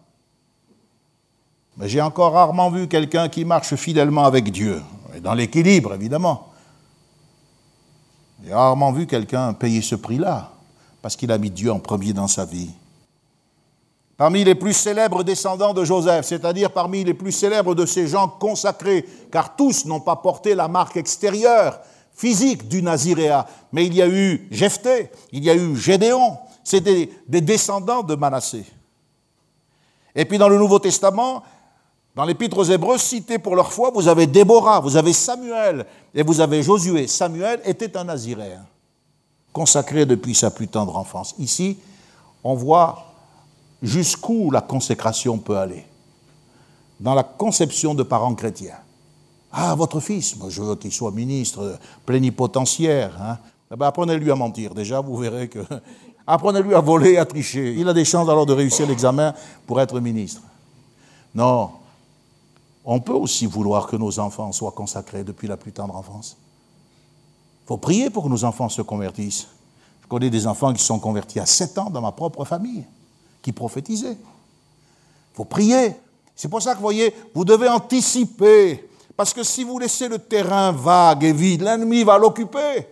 Mais 1.77 1.89
j'ai 1.89 2.01
encore 2.01 2.33
rarement 2.33 2.70
vu 2.70 2.89
quelqu'un 2.89 3.29
qui 3.29 3.45
marche 3.45 3.74
fidèlement 3.74 4.24
avec 4.24 4.51
Dieu, 4.51 4.83
et 5.14 5.20
dans 5.20 5.35
l'équilibre 5.35 5.95
évidemment. 5.95 6.49
J'ai 8.45 8.55
rarement 8.55 8.93
vu 8.93 9.07
quelqu'un 9.07 9.53
payer 9.53 9.83
ce 9.83 9.95
prix-là, 9.95 10.53
parce 11.03 11.16
qu'il 11.16 11.31
a 11.33 11.39
mis 11.39 11.51
Dieu 11.51 11.70
en 11.70 11.79
premier 11.79 12.12
dans 12.12 12.29
sa 12.29 12.45
vie. 12.45 12.70
Parmi 14.16 14.45
les 14.45 14.55
plus 14.55 14.72
célèbres 14.72 15.22
descendants 15.22 15.74
de 15.74 15.85
Joseph, 15.85 16.24
c'est-à-dire 16.24 16.70
parmi 16.70 17.05
les 17.05 17.12
plus 17.12 17.33
célèbres 17.33 17.74
de 17.74 17.85
ces 17.85 18.09
gens 18.09 18.29
consacrés, 18.29 19.05
car 19.31 19.57
tous 19.57 19.85
n'ont 19.85 20.01
pas 20.01 20.16
porté 20.16 20.55
la 20.55 20.68
marque 20.68 20.97
extérieure, 20.97 21.81
physique 22.14 22.66
du 22.66 22.83
Naziréa, 22.83 23.47
mais 23.72 23.85
il 23.85 23.95
y 23.95 24.01
a 24.01 24.09
eu 24.09 24.49
Jephthé, 24.51 25.11
il 25.33 25.45
y 25.45 25.51
a 25.51 25.55
eu 25.55 25.77
Gédéon, 25.77 26.39
c'était 26.64 27.11
des 27.29 27.43
descendants 27.43 28.03
de 28.03 28.14
Manassé. 28.14 28.64
Et 30.14 30.24
puis 30.24 30.39
dans 30.39 30.49
le 30.49 30.57
Nouveau 30.57 30.79
Testament, 30.79 31.43
dans 32.17 32.25
l'épître 32.25 32.57
aux 32.57 32.64
Hébreux, 32.64 32.97
cités 32.97 33.39
pour 33.39 33.55
leur 33.55 33.71
foi, 33.71 33.91
vous 33.95 34.09
avez 34.09 34.27
Déborah, 34.27 34.81
vous 34.81 34.97
avez 34.97 35.12
Samuel 35.12 35.85
et 36.14 36.23
vous 36.23 36.41
avez 36.41 36.62
Josué. 36.62 37.07
Samuel 37.09 37.61
était 37.67 37.95
un 37.95 38.05
naziréen, 38.05 38.64
consacré 39.53 40.07
depuis 40.07 40.35
sa 40.35 40.51
plus 40.51 40.67
tendre 40.67 40.97
enfance. 40.97 41.35
Ici, 41.39 41.77
on 42.43 42.55
voit 42.55 43.05
jusqu'où 43.83 44.51
la 44.51 44.62
consécration 44.62 45.37
peut 45.37 45.59
aller. 45.59 45.85
Dans 46.99 47.14
la 47.14 47.23
conception 47.23 47.95
de 47.95 48.03
parents 48.03 48.35
chrétiens. 48.35 48.79
Ah, 49.53 49.75
votre 49.75 50.01
fils, 50.01 50.37
moi 50.37 50.49
je 50.49 50.62
veux 50.62 50.77
qu'il 50.77 50.93
soit 50.93 51.11
ministre 51.11 51.79
plénipotentiaire. 52.07 53.12
Hein. 53.21 53.37
Eh 53.71 53.77
ben, 53.77 53.89
apprenez-lui 53.89 54.31
à 54.31 54.35
mentir. 54.35 54.75
Déjà, 54.75 55.01
vous 55.01 55.17
verrez 55.19 55.49
que. 55.49 55.59
Apprenez-lui 56.27 56.75
à 56.75 56.81
voler, 56.81 57.19
à 57.19 57.25
tricher. 57.25 57.75
Il 57.75 57.87
a 57.89 57.93
des 57.93 58.05
chances 58.05 58.29
alors 58.29 58.47
de 58.47 58.53
réussir 58.53 58.87
l'examen 58.89 59.33
pour 59.64 59.81
être 59.81 60.01
ministre. 60.01 60.41
Non, 61.33 61.71
on 62.87 63.01
peut 63.01 63.12
aussi 63.12 63.47
vouloir 63.47 63.89
que 63.89 63.97
nos 63.97 64.20
enfants 64.20 64.53
soient 64.53 64.70
consacrés 64.70 65.24
depuis 65.24 65.49
la 65.49 65.57
plus 65.57 65.72
tendre 65.72 65.97
enfance. 65.97 66.37
Il 67.64 67.66
faut 67.66 67.78
prier 67.78 68.11
pour 68.11 68.22
que 68.22 68.28
nos 68.28 68.45
enfants 68.45 68.68
se 68.68 68.80
convertissent. 68.80 69.49
Je 70.03 70.07
connais 70.07 70.30
des 70.30 70.47
enfants 70.47 70.72
qui 70.72 70.82
sont 70.82 71.01
convertis 71.01 71.41
à 71.41 71.47
7 71.47 71.78
ans 71.78 71.91
dans 71.91 72.01
ma 72.01 72.12
propre 72.12 72.45
famille, 72.45 72.84
qui 73.43 73.51
prophétisaient. 73.51 74.16
Il 74.16 75.37
faut 75.37 75.45
prier. 75.45 75.97
C'est 76.37 76.49
pour 76.49 76.62
ça 76.62 76.76
que, 76.76 76.80
voyez, 76.80 77.12
vous 77.34 77.45
devez 77.45 77.68
anticiper. 77.68 78.89
Parce 79.16 79.34
que 79.34 79.43
si 79.43 79.64
vous 79.64 79.80
laissez 79.80 80.09
le 80.09 80.20
terrain 80.20 80.70
vague 80.70 81.24
et 81.24 81.32
vide, 81.32 81.62
l'ennemi 81.62 82.05
va 82.05 82.18
l'occuper. 82.18 82.87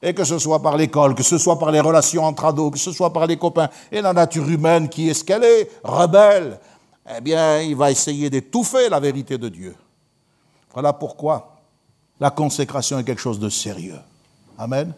Et 0.00 0.14
que 0.14 0.22
ce 0.22 0.38
soit 0.38 0.62
par 0.62 0.76
l'école, 0.76 1.16
que 1.16 1.22
ce 1.24 1.38
soit 1.38 1.58
par 1.58 1.72
les 1.72 1.80
relations 1.80 2.24
entre 2.24 2.44
ados, 2.44 2.70
que 2.70 2.78
ce 2.78 2.92
soit 2.92 3.12
par 3.12 3.26
les 3.26 3.38
copains, 3.38 3.70
et 3.90 4.00
la 4.02 4.12
nature 4.12 4.48
humaine 4.48 4.88
qui 4.88 5.08
est 5.08 5.14
ce 5.14 5.24
qu'elle 5.24 5.42
est, 5.42 5.70
rebelle, 5.82 6.60
eh 7.06 7.20
bien, 7.20 7.60
il 7.60 7.76
va 7.76 7.90
essayer 7.90 8.30
d'étouffer 8.30 8.88
la 8.88 9.00
vérité 9.00 9.36
de 9.38 9.48
Dieu. 9.48 9.74
Voilà 10.72 10.92
pourquoi 10.92 11.60
la 12.20 12.30
consécration 12.30 12.98
est 12.98 13.04
quelque 13.04 13.20
chose 13.20 13.38
de 13.38 13.48
sérieux. 13.48 13.98
Amen. 14.58 14.92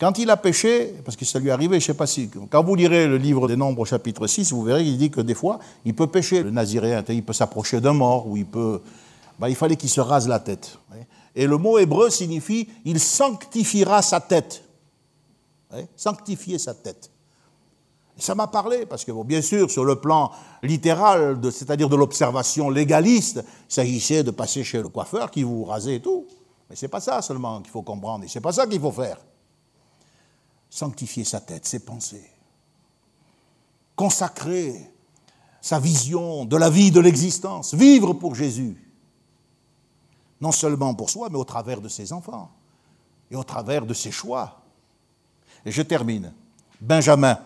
Quand 0.00 0.18
il 0.18 0.28
a 0.28 0.36
péché, 0.36 0.92
parce 1.04 1.16
que 1.16 1.24
ça 1.24 1.38
lui 1.38 1.48
est 1.48 1.52
arrivé, 1.52 1.78
je 1.78 1.84
ne 1.84 1.86
sais 1.86 1.94
pas 1.94 2.06
si. 2.06 2.28
Quand 2.50 2.64
vous 2.64 2.74
lirez 2.74 3.06
le 3.06 3.16
livre 3.16 3.46
des 3.46 3.56
Nombres, 3.56 3.86
chapitre 3.86 4.26
6, 4.26 4.52
vous 4.52 4.64
verrez 4.64 4.82
qu'il 4.82 4.98
dit 4.98 5.10
que 5.10 5.20
des 5.20 5.34
fois, 5.34 5.60
il 5.84 5.94
peut 5.94 6.08
pécher, 6.08 6.42
le 6.42 6.50
naziréen. 6.50 7.04
Il 7.08 7.22
peut 7.22 7.32
s'approcher 7.32 7.80
d'un 7.80 7.92
mort, 7.92 8.26
ou 8.26 8.36
il 8.36 8.46
peut. 8.46 8.82
Ben, 9.38 9.48
il 9.48 9.54
fallait 9.54 9.76
qu'il 9.76 9.88
se 9.88 10.00
rase 10.00 10.28
la 10.28 10.40
tête. 10.40 10.78
Et 11.34 11.46
le 11.46 11.58
mot 11.58 11.78
hébreu 11.78 12.10
signifie 12.10 12.68
il 12.84 13.00
sanctifiera 13.00 14.02
sa 14.02 14.20
tête. 14.20 14.64
Sanctifier 15.96 16.58
sa 16.58 16.74
tête. 16.74 17.10
Ça 18.16 18.34
m'a 18.34 18.46
parlé, 18.46 18.86
parce 18.86 19.04
que 19.04 19.10
bien 19.24 19.42
sûr, 19.42 19.70
sur 19.70 19.84
le 19.84 19.96
plan 19.96 20.30
littéral, 20.62 21.40
c'est-à-dire 21.50 21.88
de 21.88 21.96
l'observation 21.96 22.70
légaliste, 22.70 23.44
il 23.68 23.72
s'agissait 23.72 24.22
de 24.22 24.30
passer 24.30 24.62
chez 24.62 24.80
le 24.80 24.88
coiffeur 24.88 25.30
qui 25.30 25.42
vous 25.42 25.64
rasait 25.64 25.96
et 25.96 26.00
tout. 26.00 26.26
Mais 26.70 26.76
ce 26.76 26.84
n'est 26.84 26.90
pas 26.90 27.00
ça 27.00 27.20
seulement 27.22 27.60
qu'il 27.60 27.70
faut 27.70 27.82
comprendre, 27.82 28.24
et 28.24 28.28
ce 28.28 28.38
n'est 28.38 28.42
pas 28.42 28.52
ça 28.52 28.66
qu'il 28.66 28.80
faut 28.80 28.92
faire. 28.92 29.18
Sanctifier 30.70 31.24
sa 31.24 31.40
tête, 31.40 31.66
ses 31.66 31.80
pensées. 31.80 32.30
Consacrer 33.96 34.90
sa 35.60 35.80
vision 35.80 36.44
de 36.44 36.56
la 36.56 36.70
vie, 36.70 36.92
de 36.92 37.00
l'existence. 37.00 37.74
Vivre 37.74 38.12
pour 38.12 38.34
Jésus. 38.34 38.76
Non 40.40 40.52
seulement 40.52 40.94
pour 40.94 41.10
soi, 41.10 41.28
mais 41.30 41.38
au 41.38 41.44
travers 41.44 41.80
de 41.80 41.88
ses 41.88 42.12
enfants. 42.12 42.50
Et 43.30 43.36
au 43.36 43.44
travers 43.44 43.86
de 43.86 43.94
ses 43.94 44.10
choix. 44.12 44.60
Et 45.64 45.72
je 45.72 45.82
termine. 45.82 46.32
Benjamin 46.80 47.38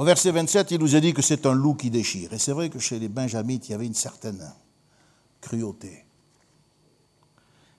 au 0.00 0.04
verset 0.04 0.30
27, 0.30 0.70
il 0.70 0.80
nous 0.80 0.96
a 0.96 1.00
dit 1.00 1.12
que 1.12 1.20
c'est 1.20 1.44
un 1.44 1.52
loup 1.52 1.74
qui 1.74 1.90
déchire. 1.90 2.32
Et 2.32 2.38
c'est 2.38 2.52
vrai 2.52 2.70
que 2.70 2.78
chez 2.78 2.98
les 2.98 3.10
Benjamites, 3.10 3.68
il 3.68 3.72
y 3.72 3.74
avait 3.74 3.84
une 3.84 3.92
certaine 3.92 4.50
cruauté. 5.42 6.06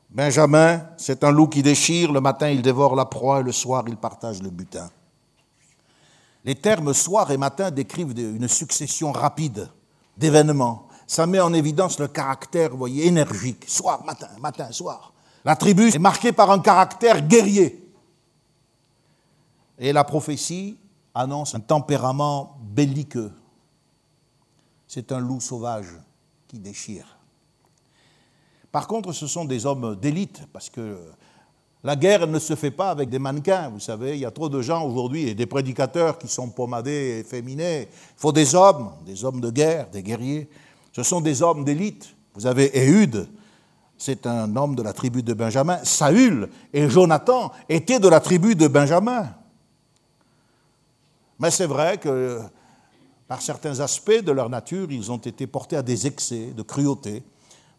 Benjamin, 0.08 0.86
c'est 0.98 1.24
un 1.24 1.32
loup 1.32 1.48
qui 1.48 1.64
déchire. 1.64 2.12
Le 2.12 2.22
matin, 2.22 2.52
il 2.52 2.62
dévore 2.62 2.96
la 2.96 3.06
proie 3.06 3.40
et 3.40 3.44
le 3.44 3.52
soir, 3.52 3.86
il 3.88 3.98
partage 3.98 4.40
le 4.44 4.52
butin. 4.52 4.88
Les 6.46 6.54
termes 6.54 6.94
soir 6.94 7.32
et 7.32 7.38
matin 7.38 7.72
décrivent 7.72 8.16
une 8.16 8.48
succession 8.48 9.12
rapide 9.12 9.68
d'événements. 10.16 10.90
Ça 11.08 11.26
met 11.26 11.40
en 11.40 11.54
évidence 11.54 11.98
le 11.98 12.08
caractère, 12.08 12.76
voyez, 12.76 13.08
énergique. 13.08 13.66
Soir, 13.68 14.06
matin, 14.06 14.30
matin, 14.40 14.72
soir. 14.72 15.12
La 15.44 15.56
tribu 15.56 15.88
est 15.88 15.98
marquée 15.98 16.34
par 16.34 16.52
un 16.52 16.60
caractère 16.60 17.28
guerrier. 17.28 17.92
Et 19.80 19.92
la 19.92 20.04
prophétie 20.04 20.78
annonce 21.14 21.56
un 21.56 21.60
tempérament 21.60 22.58
belliqueux. 22.62 23.32
C'est 24.88 25.12
un 25.12 25.20
loup 25.20 25.40
sauvage 25.40 25.88
qui 26.48 26.60
déchire. 26.60 27.18
Par 28.72 28.88
contre, 28.88 29.12
ce 29.12 29.28
sont 29.28 29.46
des 29.46 29.66
hommes 29.66 29.96
d'élite, 29.96 30.44
parce 30.54 30.70
que 30.70 30.98
la 31.84 31.96
guerre 31.96 32.28
ne 32.28 32.40
se 32.40 32.56
fait 32.56 32.72
pas 32.72 32.92
avec 32.92 33.10
des 33.10 33.20
mannequins, 33.20 33.70
vous 33.70 33.80
savez, 33.80 34.14
il 34.14 34.20
y 34.20 34.26
a 34.26 34.32
trop 34.32 34.50
de 34.50 34.62
gens 34.62 34.86
aujourd'hui 34.86 35.28
et 35.28 35.34
des 35.34 35.48
prédicateurs 35.48 36.18
qui 36.18 36.28
sont 36.28 36.50
pommadés 36.50 37.20
et 37.20 37.24
féminés. 37.24 37.90
Il 37.92 38.18
faut 38.20 38.32
des 38.32 38.54
hommes, 38.54 38.92
des 39.06 39.26
hommes 39.26 39.42
de 39.42 39.50
guerre, 39.50 39.90
des 39.90 40.04
guerriers. 40.04 40.50
Ce 40.94 41.04
sont 41.04 41.22
des 41.22 41.42
hommes 41.42 41.64
d'élite. 41.64 42.16
Vous 42.36 42.46
avez 42.46 42.78
Éhude, 42.78 43.28
c'est 43.98 44.26
un 44.28 44.56
homme 44.56 44.76
de 44.76 44.84
la 44.84 44.94
tribu 44.94 45.24
de 45.24 45.34
Benjamin. 45.34 45.80
Saül 45.84 46.50
et 46.72 46.88
Jonathan 46.88 47.52
étaient 47.68 48.00
de 48.00 48.08
la 48.08 48.20
tribu 48.20 48.56
de 48.56 48.68
Benjamin. 48.68 49.34
Mais 51.42 51.50
c'est 51.50 51.66
vrai 51.66 51.98
que 51.98 52.40
par 53.28 53.42
certains 53.42 53.80
aspects 53.80 54.24
de 54.24 54.32
leur 54.32 54.48
nature, 54.48 54.92
ils 54.92 55.12
ont 55.12 55.18
été 55.18 55.48
portés 55.48 55.76
à 55.76 55.82
des 55.82 56.06
excès 56.06 56.54
de 56.56 56.62
cruauté, 56.62 57.24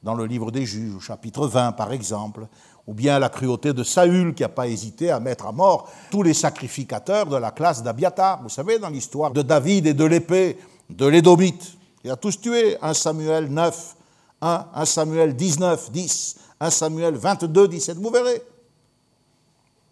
dans 0.03 0.17
le 0.17 0.27
livre 0.27 0.51
des 0.51 0.67
juges, 0.67 0.97
au 0.97 1.01
chapitre 1.01 1.47
20 1.47 1.73
par 1.73 1.93
exemple, 1.93 2.49
ou 2.89 2.93
bien 2.93 3.21
la 3.21 3.29
cruauté 3.29 3.73
de 3.73 3.85
Saül 3.85 4.35
qui 4.35 4.43
n'a 4.43 4.49
pas 4.49 4.67
hésité 4.67 5.13
à 5.13 5.21
mettre 5.21 5.47
à 5.47 5.53
mort 5.53 5.89
tous 6.11 6.25
les 6.25 6.35
sacrificateurs 6.35 7.27
de 7.27 7.37
la 7.37 7.53
classe 7.53 7.85
d'Abiatar. 7.85 8.43
Vous 8.43 8.49
savez, 8.49 8.81
dans 8.81 8.89
l'histoire 8.89 9.31
de 9.31 9.43
David 9.43 9.87
et 9.87 9.95
de 9.95 10.05
l'épée 10.05 10.59
de 10.91 11.07
l'Édomite, 11.07 11.77
il 12.03 12.11
a 12.11 12.17
tous 12.17 12.41
tué. 12.41 12.77
1 12.83 12.95
Samuel 12.95 13.47
9, 13.49 13.97
1, 14.41 14.67
1 14.75 14.85
Samuel 14.85 15.37
19, 15.37 15.93
10, 15.93 16.37
1 16.59 16.71
Samuel 16.71 17.15
22, 17.15 17.69
17. 17.69 17.97
Vous 17.99 18.11
verrez. 18.11 18.43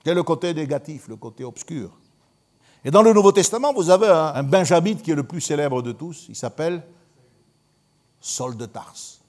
C'est 0.04 0.14
le 0.14 0.24
côté 0.24 0.52
négatif, 0.52 1.06
le 1.06 1.14
côté 1.14 1.44
obscur. 1.44 1.99
Et 2.84 2.90
dans 2.90 3.02
le 3.02 3.12
Nouveau 3.12 3.32
Testament, 3.32 3.72
vous 3.74 3.90
avez 3.90 4.08
un, 4.08 4.42
Benjamite 4.42 5.02
qui 5.02 5.10
est 5.10 5.14
le 5.14 5.22
plus 5.22 5.40
célèbre 5.40 5.82
de 5.82 5.92
tous. 5.92 6.26
Il 6.28 6.36
s'appelle 6.36 6.82
Saul 8.20 8.56
de 8.56 8.66
Tarse. 8.66 9.20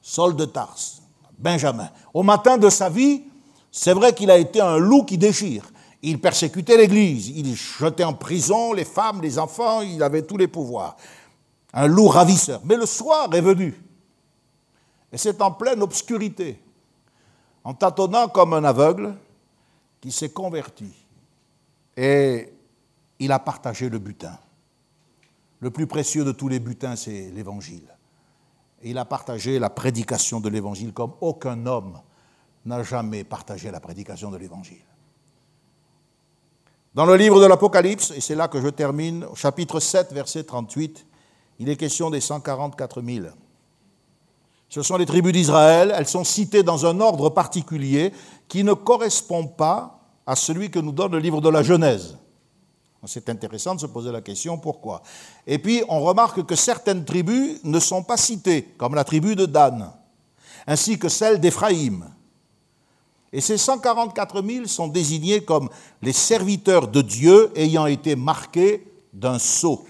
Saul 0.00 0.36
de 0.36 0.44
Tarse, 0.44 1.02
Benjamin. 1.38 1.90
Au 2.14 2.22
matin 2.22 2.58
de 2.58 2.68
sa 2.68 2.88
vie, 2.88 3.24
c'est 3.70 3.92
vrai 3.92 4.14
qu'il 4.14 4.30
a 4.30 4.38
été 4.38 4.60
un 4.60 4.78
loup 4.78 5.04
qui 5.04 5.18
déchire. 5.18 5.64
Il 6.02 6.20
persécutait 6.20 6.76
l'Église, 6.76 7.28
il 7.28 7.54
jetait 7.54 8.04
en 8.04 8.14
prison 8.14 8.72
les 8.72 8.84
femmes, 8.84 9.22
les 9.22 9.38
enfants, 9.38 9.82
il 9.82 10.02
avait 10.02 10.22
tous 10.22 10.36
les 10.36 10.48
pouvoirs. 10.48 10.96
Un 11.72 11.86
loup 11.86 12.08
ravisseur. 12.08 12.60
Mais 12.64 12.76
le 12.76 12.86
soir 12.86 13.32
est 13.32 13.40
venu. 13.40 13.80
Et 15.12 15.18
c'est 15.18 15.40
en 15.42 15.52
pleine 15.52 15.82
obscurité, 15.82 16.60
en 17.62 17.74
tâtonnant 17.74 18.28
comme 18.28 18.54
un 18.54 18.64
aveugle, 18.64 19.14
qui 20.00 20.10
s'est 20.10 20.30
converti. 20.30 20.92
Et 21.96 22.52
il 23.22 23.30
a 23.30 23.38
partagé 23.38 23.88
le 23.88 24.00
butin. 24.00 24.36
Le 25.60 25.70
plus 25.70 25.86
précieux 25.86 26.24
de 26.24 26.32
tous 26.32 26.48
les 26.48 26.58
butins, 26.58 26.96
c'est 26.96 27.30
l'Évangile. 27.30 27.86
Et 28.82 28.90
il 28.90 28.98
a 28.98 29.04
partagé 29.04 29.60
la 29.60 29.70
prédication 29.70 30.40
de 30.40 30.48
l'Évangile 30.48 30.92
comme 30.92 31.12
aucun 31.20 31.66
homme 31.66 32.00
n'a 32.66 32.82
jamais 32.82 33.22
partagé 33.22 33.70
la 33.70 33.78
prédication 33.78 34.32
de 34.32 34.38
l'Évangile. 34.38 34.82
Dans 36.94 37.06
le 37.06 37.14
livre 37.14 37.40
de 37.40 37.46
l'Apocalypse, 37.46 38.10
et 38.10 38.20
c'est 38.20 38.34
là 38.34 38.48
que 38.48 38.60
je 38.60 38.68
termine, 38.68 39.24
au 39.24 39.36
chapitre 39.36 39.78
7, 39.78 40.12
verset 40.12 40.42
38, 40.42 41.06
il 41.60 41.68
est 41.68 41.76
question 41.76 42.10
des 42.10 42.20
144 42.20 43.02
000. 43.02 43.26
Ce 44.68 44.82
sont 44.82 44.96
les 44.96 45.06
tribus 45.06 45.32
d'Israël, 45.32 45.94
elles 45.96 46.08
sont 46.08 46.24
citées 46.24 46.64
dans 46.64 46.86
un 46.86 47.00
ordre 47.00 47.30
particulier 47.30 48.12
qui 48.48 48.64
ne 48.64 48.72
correspond 48.72 49.46
pas 49.46 50.00
à 50.26 50.34
celui 50.34 50.72
que 50.72 50.80
nous 50.80 50.92
donne 50.92 51.12
le 51.12 51.18
livre 51.18 51.40
de 51.40 51.48
la 51.48 51.62
Genèse. 51.62 52.18
C'est 53.04 53.28
intéressant 53.28 53.74
de 53.74 53.80
se 53.80 53.86
poser 53.86 54.12
la 54.12 54.20
question 54.20 54.58
pourquoi? 54.58 55.02
Et 55.46 55.58
puis 55.58 55.82
on 55.88 56.00
remarque 56.00 56.46
que 56.46 56.54
certaines 56.54 57.04
tribus 57.04 57.58
ne 57.64 57.80
sont 57.80 58.04
pas 58.04 58.16
citées, 58.16 58.74
comme 58.78 58.94
la 58.94 59.02
tribu 59.02 59.34
de 59.34 59.44
Dan, 59.44 59.90
ainsi 60.66 60.98
que 60.98 61.08
celle 61.08 61.40
d'Éphraïm. 61.40 62.08
Et 63.32 63.40
ces 63.40 63.56
144 63.56 64.42
000 64.42 64.66
sont 64.66 64.88
désignés 64.88 65.42
comme 65.42 65.68
les 66.00 66.12
serviteurs 66.12 66.86
de 66.86 67.02
Dieu 67.02 67.50
ayant 67.56 67.86
été 67.86 68.14
marqués 68.14 68.86
d'un 69.12 69.38
sceau. 69.38 69.84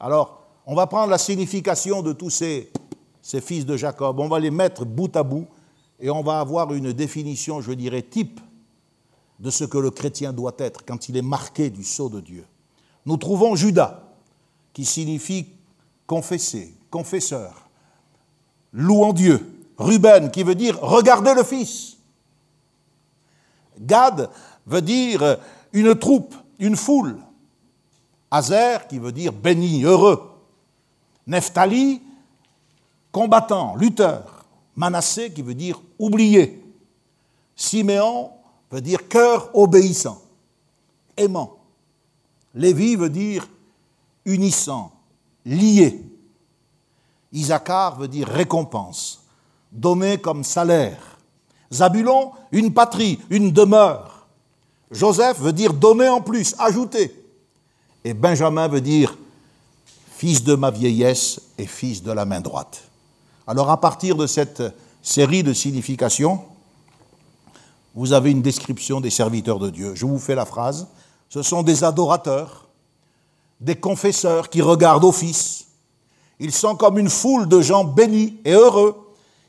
Alors, 0.00 0.42
on 0.66 0.74
va 0.74 0.86
prendre 0.86 1.10
la 1.10 1.18
signification 1.18 2.02
de 2.02 2.12
tous 2.12 2.30
ces, 2.30 2.72
ces 3.22 3.40
fils 3.40 3.66
de 3.66 3.76
Jacob, 3.76 4.18
on 4.18 4.28
va 4.28 4.40
les 4.40 4.50
mettre 4.50 4.84
bout 4.84 5.14
à 5.16 5.22
bout 5.22 5.46
et 6.00 6.10
on 6.10 6.22
va 6.22 6.40
avoir 6.40 6.72
une 6.72 6.92
définition, 6.92 7.60
je 7.60 7.72
dirais, 7.72 8.02
type 8.02 8.40
de 9.40 9.50
ce 9.50 9.64
que 9.64 9.78
le 9.78 9.90
chrétien 9.90 10.32
doit 10.32 10.54
être 10.58 10.84
quand 10.84 11.08
il 11.08 11.16
est 11.16 11.22
marqué 11.22 11.70
du 11.70 11.84
sceau 11.84 12.08
de 12.08 12.20
Dieu. 12.20 12.46
Nous 13.06 13.16
trouvons 13.16 13.56
Judas, 13.56 14.02
qui 14.72 14.84
signifie 14.84 15.46
confesseur, 16.06 17.68
louant 18.72 19.12
Dieu. 19.12 19.50
Ruben, 19.76 20.30
qui 20.30 20.44
veut 20.44 20.54
dire 20.54 20.78
regarder 20.80 21.34
le 21.34 21.42
Fils. 21.42 21.96
Gad 23.80 24.30
veut 24.66 24.82
dire 24.82 25.38
une 25.72 25.94
troupe, 25.96 26.34
une 26.60 26.76
foule. 26.76 27.18
Azer, 28.30 28.86
qui 28.86 28.98
veut 28.98 29.12
dire 29.12 29.32
béni, 29.32 29.82
heureux. 29.82 30.30
Nephtali, 31.26 32.00
combattant, 33.10 33.74
lutteur. 33.74 34.44
Manassé, 34.76 35.32
qui 35.32 35.42
veut 35.42 35.54
dire 35.54 35.80
oublié. 35.98 36.62
Siméon 37.56 38.30
veut 38.74 38.80
dire 38.80 39.08
cœur 39.08 39.50
obéissant, 39.54 40.20
aimant. 41.16 41.58
Lévi 42.56 42.96
veut 42.96 43.08
dire 43.08 43.48
unissant, 44.24 44.90
lié. 45.44 46.02
Isaacar 47.30 47.96
veut 47.96 48.08
dire 48.08 48.26
récompense, 48.26 49.22
donné 49.70 50.18
comme 50.18 50.42
salaire. 50.42 50.98
Zabulon, 51.72 52.32
une 52.50 52.74
patrie, 52.74 53.20
une 53.30 53.52
demeure. 53.52 54.26
Joseph 54.90 55.38
veut 55.38 55.52
dire 55.52 55.72
donner 55.72 56.08
en 56.08 56.20
plus, 56.20 56.56
ajouter. 56.58 57.14
Et 58.02 58.12
Benjamin 58.12 58.66
veut 58.66 58.80
dire 58.80 59.16
fils 60.16 60.42
de 60.42 60.56
ma 60.56 60.72
vieillesse 60.72 61.40
et 61.58 61.66
fils 61.66 62.02
de 62.02 62.10
la 62.10 62.24
main 62.24 62.40
droite. 62.40 62.82
Alors 63.46 63.70
à 63.70 63.80
partir 63.80 64.16
de 64.16 64.26
cette 64.26 64.64
série 65.00 65.44
de 65.44 65.52
significations, 65.52 66.44
vous 67.94 68.12
avez 68.12 68.32
une 68.32 68.42
description 68.42 69.00
des 69.00 69.10
serviteurs 69.10 69.58
de 69.58 69.70
Dieu. 69.70 69.94
Je 69.94 70.04
vous 70.04 70.18
fais 70.18 70.34
la 70.34 70.44
phrase. 70.44 70.88
Ce 71.28 71.42
sont 71.42 71.62
des 71.62 71.84
adorateurs, 71.84 72.68
des 73.60 73.76
confesseurs 73.76 74.50
qui 74.50 74.62
regardent 74.62 75.04
au 75.04 75.12
Fils. 75.12 75.66
Ils 76.40 76.52
sont 76.52 76.74
comme 76.74 76.98
une 76.98 77.08
foule 77.08 77.48
de 77.48 77.60
gens 77.60 77.84
bénis 77.84 78.40
et 78.44 78.52
heureux. 78.52 78.96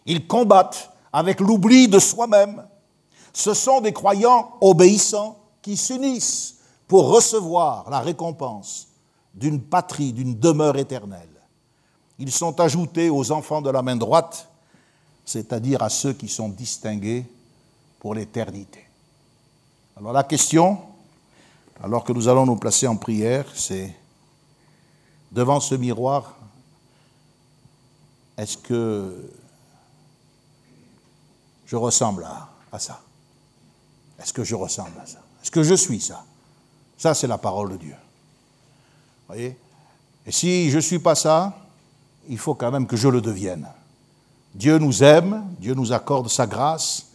Ils 0.06 0.28
combattent 0.28 0.91
avec 1.12 1.39
l'oubli 1.39 1.88
de 1.88 1.98
soi-même. 1.98 2.64
Ce 3.34 3.54
sont 3.54 3.82
des 3.82 3.93
croyants 3.93 4.54
obéissants 4.62 5.39
qui 5.62 5.76
s'unissent 5.76 6.58
pour 6.88 7.10
recevoir 7.10 7.89
la 7.89 8.00
récompense 8.00 8.88
d'une 9.34 9.60
patrie, 9.60 10.14
d'une 10.14 10.39
demeure 10.39 10.78
éternelle. 10.78 11.28
Ils 12.20 12.32
sont 12.32 12.60
ajoutés 12.60 13.10
aux 13.10 13.32
enfants 13.32 13.62
de 13.62 13.72
la 13.72 13.82
main 13.82 13.96
droite, 13.96 14.48
c'est-à-dire 15.26 15.82
à 15.82 15.89
ceux 15.89 16.14
qui 16.14 16.28
sont 16.28 16.50
distingués 16.50 17.26
pour 18.06 18.14
l'éternité. 18.14 18.86
Alors 19.97 20.14
la 20.14 20.24
question, 20.24 20.78
alors 21.82 22.03
que 22.03 22.14
nous 22.14 22.28
allons 22.28 22.45
nous 22.45 22.56
placer 22.56 22.86
en 22.86 22.97
prière, 22.97 23.47
c'est 23.56 23.95
devant 25.32 25.60
ce 25.60 25.74
miroir, 25.74 26.36
est-ce 28.38 28.60
que 28.60 29.28
je 31.66 31.76
ressemble 31.76 32.28
à, 32.72 32.78
ça? 32.78 33.01
Est-ce 34.20 34.34
que 34.34 34.43
je 34.43 34.53
ressemble 34.53 34.99
à 35.01 35.08
ça? 35.08 35.24
Est-ce 35.41 35.49
que 35.49 35.64
je 35.64 35.74
suis 35.74 35.99
ça? 35.99 36.24
Ça, 36.99 37.16
c'est 37.16 37.26
la 37.26 37.39
parole 37.39 37.72
de 37.72 37.78
Dieu. 37.78 37.95
Voyez? 39.26 39.58
Et 40.28 40.32
si 40.32 40.70
je 40.70 40.76
ne 40.76 40.82
suis 40.82 40.99
pas 40.99 41.16
ça, 41.16 41.58
il 42.30 42.38
faut 42.38 42.53
quand 42.53 42.70
même 42.70 42.86
que 42.86 42.97
je 42.97 43.08
le 43.08 43.20
devienne. 43.20 43.68
Dieu 44.53 44.78
nous 44.78 45.01
aime, 45.01 45.43
Dieu 45.60 45.74
nous 45.74 45.91
accorde 45.91 46.30
sa 46.30 46.45
grâce, 46.45 47.08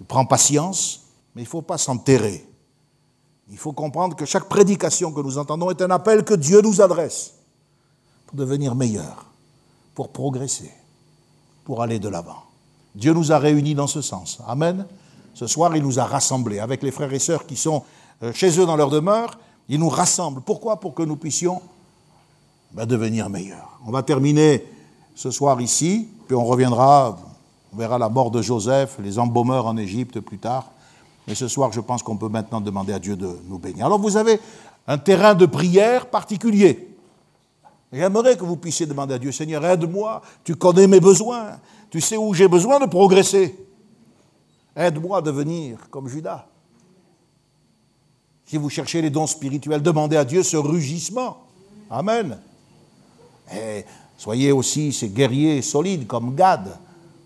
il 0.00 0.06
prend 0.06 0.24
patience, 0.24 1.02
mais 1.34 1.42
il 1.42 1.44
ne 1.44 1.50
faut 1.50 1.62
pas 1.62 1.78
s'enterrer. 1.78 2.46
Il 3.50 3.58
faut 3.58 3.72
comprendre 3.72 4.16
que 4.16 4.24
chaque 4.24 4.48
prédication 4.48 5.12
que 5.12 5.20
nous 5.20 5.38
entendons 5.38 5.70
est 5.70 5.82
un 5.82 5.90
appel 5.90 6.24
que 6.24 6.34
Dieu 6.34 6.62
nous 6.62 6.80
adresse 6.80 7.34
pour 8.26 8.36
devenir 8.36 8.74
meilleur, 8.74 9.26
pour 9.94 10.08
progresser, 10.08 10.70
pour 11.64 11.82
aller 11.82 11.98
de 11.98 12.08
l'avant. 12.08 12.44
Dieu 12.94 13.12
nous 13.12 13.32
a 13.32 13.38
réunis 13.38 13.74
dans 13.74 13.86
ce 13.86 14.00
sens. 14.00 14.40
Amen. 14.46 14.86
Ce 15.34 15.46
soir, 15.46 15.76
il 15.76 15.82
nous 15.82 15.98
a 15.98 16.04
rassemblés 16.04 16.58
avec 16.58 16.82
les 16.82 16.90
frères 16.90 17.12
et 17.12 17.18
sœurs 17.18 17.46
qui 17.46 17.56
sont 17.56 17.82
euh, 18.22 18.32
chez 18.32 18.58
eux 18.58 18.66
dans 18.66 18.76
leur 18.76 18.90
demeure. 18.90 19.38
Il 19.68 19.80
nous 19.80 19.88
rassemble. 19.88 20.40
Pourquoi? 20.40 20.80
Pour 20.80 20.94
que 20.94 21.02
nous 21.02 21.16
puissions 21.16 21.60
ben, 22.72 22.86
devenir 22.86 23.28
meilleurs. 23.28 23.78
On 23.86 23.90
va 23.90 24.02
terminer 24.02 24.64
ce 25.14 25.30
soir 25.30 25.60
ici, 25.60 26.08
puis 26.26 26.36
on 26.36 26.44
reviendra 26.44 27.18
on 27.72 27.76
verra 27.76 27.98
la 27.98 28.08
mort 28.08 28.30
de 28.30 28.42
Joseph, 28.42 28.98
les 29.02 29.18
embaumeurs 29.18 29.66
en 29.66 29.76
Égypte 29.76 30.20
plus 30.20 30.38
tard. 30.38 30.72
Mais 31.26 31.34
ce 31.34 31.48
soir, 31.48 31.72
je 31.72 31.80
pense 31.80 32.02
qu'on 32.02 32.16
peut 32.16 32.28
maintenant 32.28 32.60
demander 32.60 32.92
à 32.92 32.98
Dieu 32.98 33.16
de 33.16 33.38
nous 33.48 33.58
bénir. 33.58 33.86
Alors 33.86 34.00
vous 34.00 34.16
avez 34.16 34.40
un 34.86 34.98
terrain 34.98 35.34
de 35.34 35.46
prière 35.46 36.06
particulier. 36.06 36.88
J'aimerais 37.92 38.36
que 38.36 38.44
vous 38.44 38.56
puissiez 38.56 38.86
demander 38.86 39.14
à 39.14 39.18
Dieu, 39.18 39.32
Seigneur, 39.32 39.64
aide-moi, 39.64 40.22
tu 40.44 40.54
connais 40.54 40.86
mes 40.86 41.00
besoins, 41.00 41.58
tu 41.90 42.00
sais 42.00 42.16
où 42.16 42.32
j'ai 42.34 42.48
besoin 42.48 42.78
de 42.78 42.86
progresser. 42.86 43.56
Aide-moi 44.76 45.18
à 45.18 45.22
devenir 45.22 45.90
comme 45.90 46.08
Judas. 46.08 46.46
Si 48.46 48.56
vous 48.56 48.70
cherchez 48.70 49.02
les 49.02 49.10
dons 49.10 49.26
spirituels, 49.26 49.82
demandez 49.82 50.16
à 50.16 50.24
Dieu 50.24 50.42
ce 50.42 50.56
rugissement. 50.56 51.38
Amen. 51.88 52.38
Et 53.52 53.84
soyez 54.16 54.52
aussi 54.52 54.92
ces 54.92 55.08
guerriers 55.08 55.62
solides 55.62 56.06
comme 56.06 56.34
Gad 56.34 56.76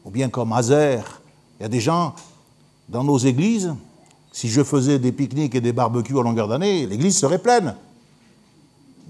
ou 0.04 0.10
bien 0.10 0.28
comme 0.28 0.52
Hazer. 0.52 1.20
Il 1.58 1.62
y 1.62 1.66
a 1.66 1.68
des 1.68 1.80
gens 1.80 2.14
dans 2.88 3.04
nos 3.04 3.18
églises, 3.18 3.74
si 4.32 4.48
je 4.48 4.62
faisais 4.62 4.98
des 4.98 5.12
pique-niques 5.12 5.54
et 5.54 5.60
des 5.60 5.72
barbecues 5.72 6.18
à 6.18 6.22
longueur 6.22 6.48
d'année, 6.48 6.86
l'église 6.86 7.16
serait 7.16 7.38
pleine. 7.38 7.74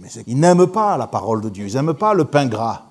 Mais 0.00 0.08
ils 0.26 0.38
n'aiment 0.38 0.66
pas 0.66 0.96
la 0.96 1.06
parole 1.06 1.40
de 1.40 1.48
Dieu, 1.48 1.66
ils 1.66 1.74
n'aiment 1.74 1.94
pas 1.94 2.14
le 2.14 2.24
pain 2.24 2.46
gras. 2.46 2.82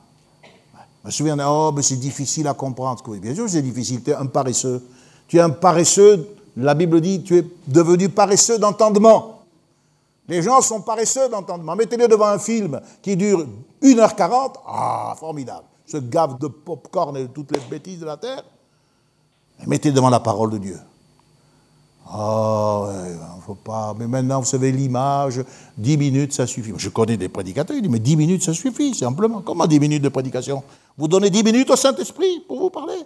Je 1.03 1.07
me 1.07 1.11
souviens, 1.11 1.37
oh, 1.47 1.71
mais 1.75 1.81
c'est 1.81 1.97
difficile 1.97 2.47
à 2.47 2.53
comprendre. 2.53 3.03
Bien 3.17 3.35
sûr, 3.35 3.49
c'est 3.49 3.61
difficile, 3.61 4.01
tu 4.03 4.11
es 4.11 4.15
un 4.15 4.25
paresseux. 4.25 4.81
Tu 5.27 5.37
es 5.37 5.41
un 5.41 5.49
paresseux, 5.49 6.27
la 6.57 6.73
Bible 6.73 7.01
dit, 7.01 7.23
tu 7.23 7.37
es 7.37 7.45
devenu 7.67 8.09
paresseux 8.09 8.57
d'entendement. 8.57 9.41
Les 10.27 10.41
gens 10.41 10.61
sont 10.61 10.81
paresseux 10.81 11.29
d'entendement. 11.29 11.75
Mettez-les 11.75 12.07
devant 12.07 12.27
un 12.27 12.39
film 12.39 12.79
qui 13.01 13.17
dure 13.17 13.45
1h40, 13.81 14.53
ah, 14.65 15.13
formidable. 15.19 15.65
Se 15.85 15.97
gave 15.97 16.39
de 16.39 16.47
pop-corn 16.47 17.17
et 17.17 17.23
de 17.23 17.27
toutes 17.27 17.51
les 17.51 17.59
bêtises 17.69 17.99
de 17.99 18.05
la 18.05 18.17
terre. 18.17 18.43
mettez 19.67 19.91
devant 19.91 20.09
la 20.09 20.19
parole 20.19 20.51
de 20.51 20.57
Dieu. 20.57 20.79
Ah, 22.05 22.83
ouais, 22.87 23.15
faut 23.45 23.55
pas. 23.55 23.95
Mais 23.97 24.07
maintenant, 24.07 24.39
vous 24.39 24.45
savez, 24.45 24.71
l'image, 24.71 25.43
10 25.77 25.97
minutes, 25.97 26.33
ça 26.33 26.45
suffit. 26.45 26.73
Je 26.77 26.89
connais 26.89 27.17
des 27.17 27.29
prédicateurs, 27.29 27.75
ils 27.75 27.81
disent, 27.81 27.91
mais 27.91 27.99
10 27.99 28.15
minutes, 28.17 28.43
ça 28.43 28.53
suffit, 28.53 28.93
simplement. 28.93 29.41
Comment 29.41 29.65
10 29.65 29.79
minutes 29.79 30.03
de 30.03 30.09
prédication? 30.09 30.63
Vous 30.97 31.07
donnez 31.07 31.29
10 31.29 31.43
minutes 31.43 31.69
au 31.69 31.75
Saint-Esprit 31.75 32.41
pour 32.47 32.59
vous 32.59 32.69
parler? 32.69 32.99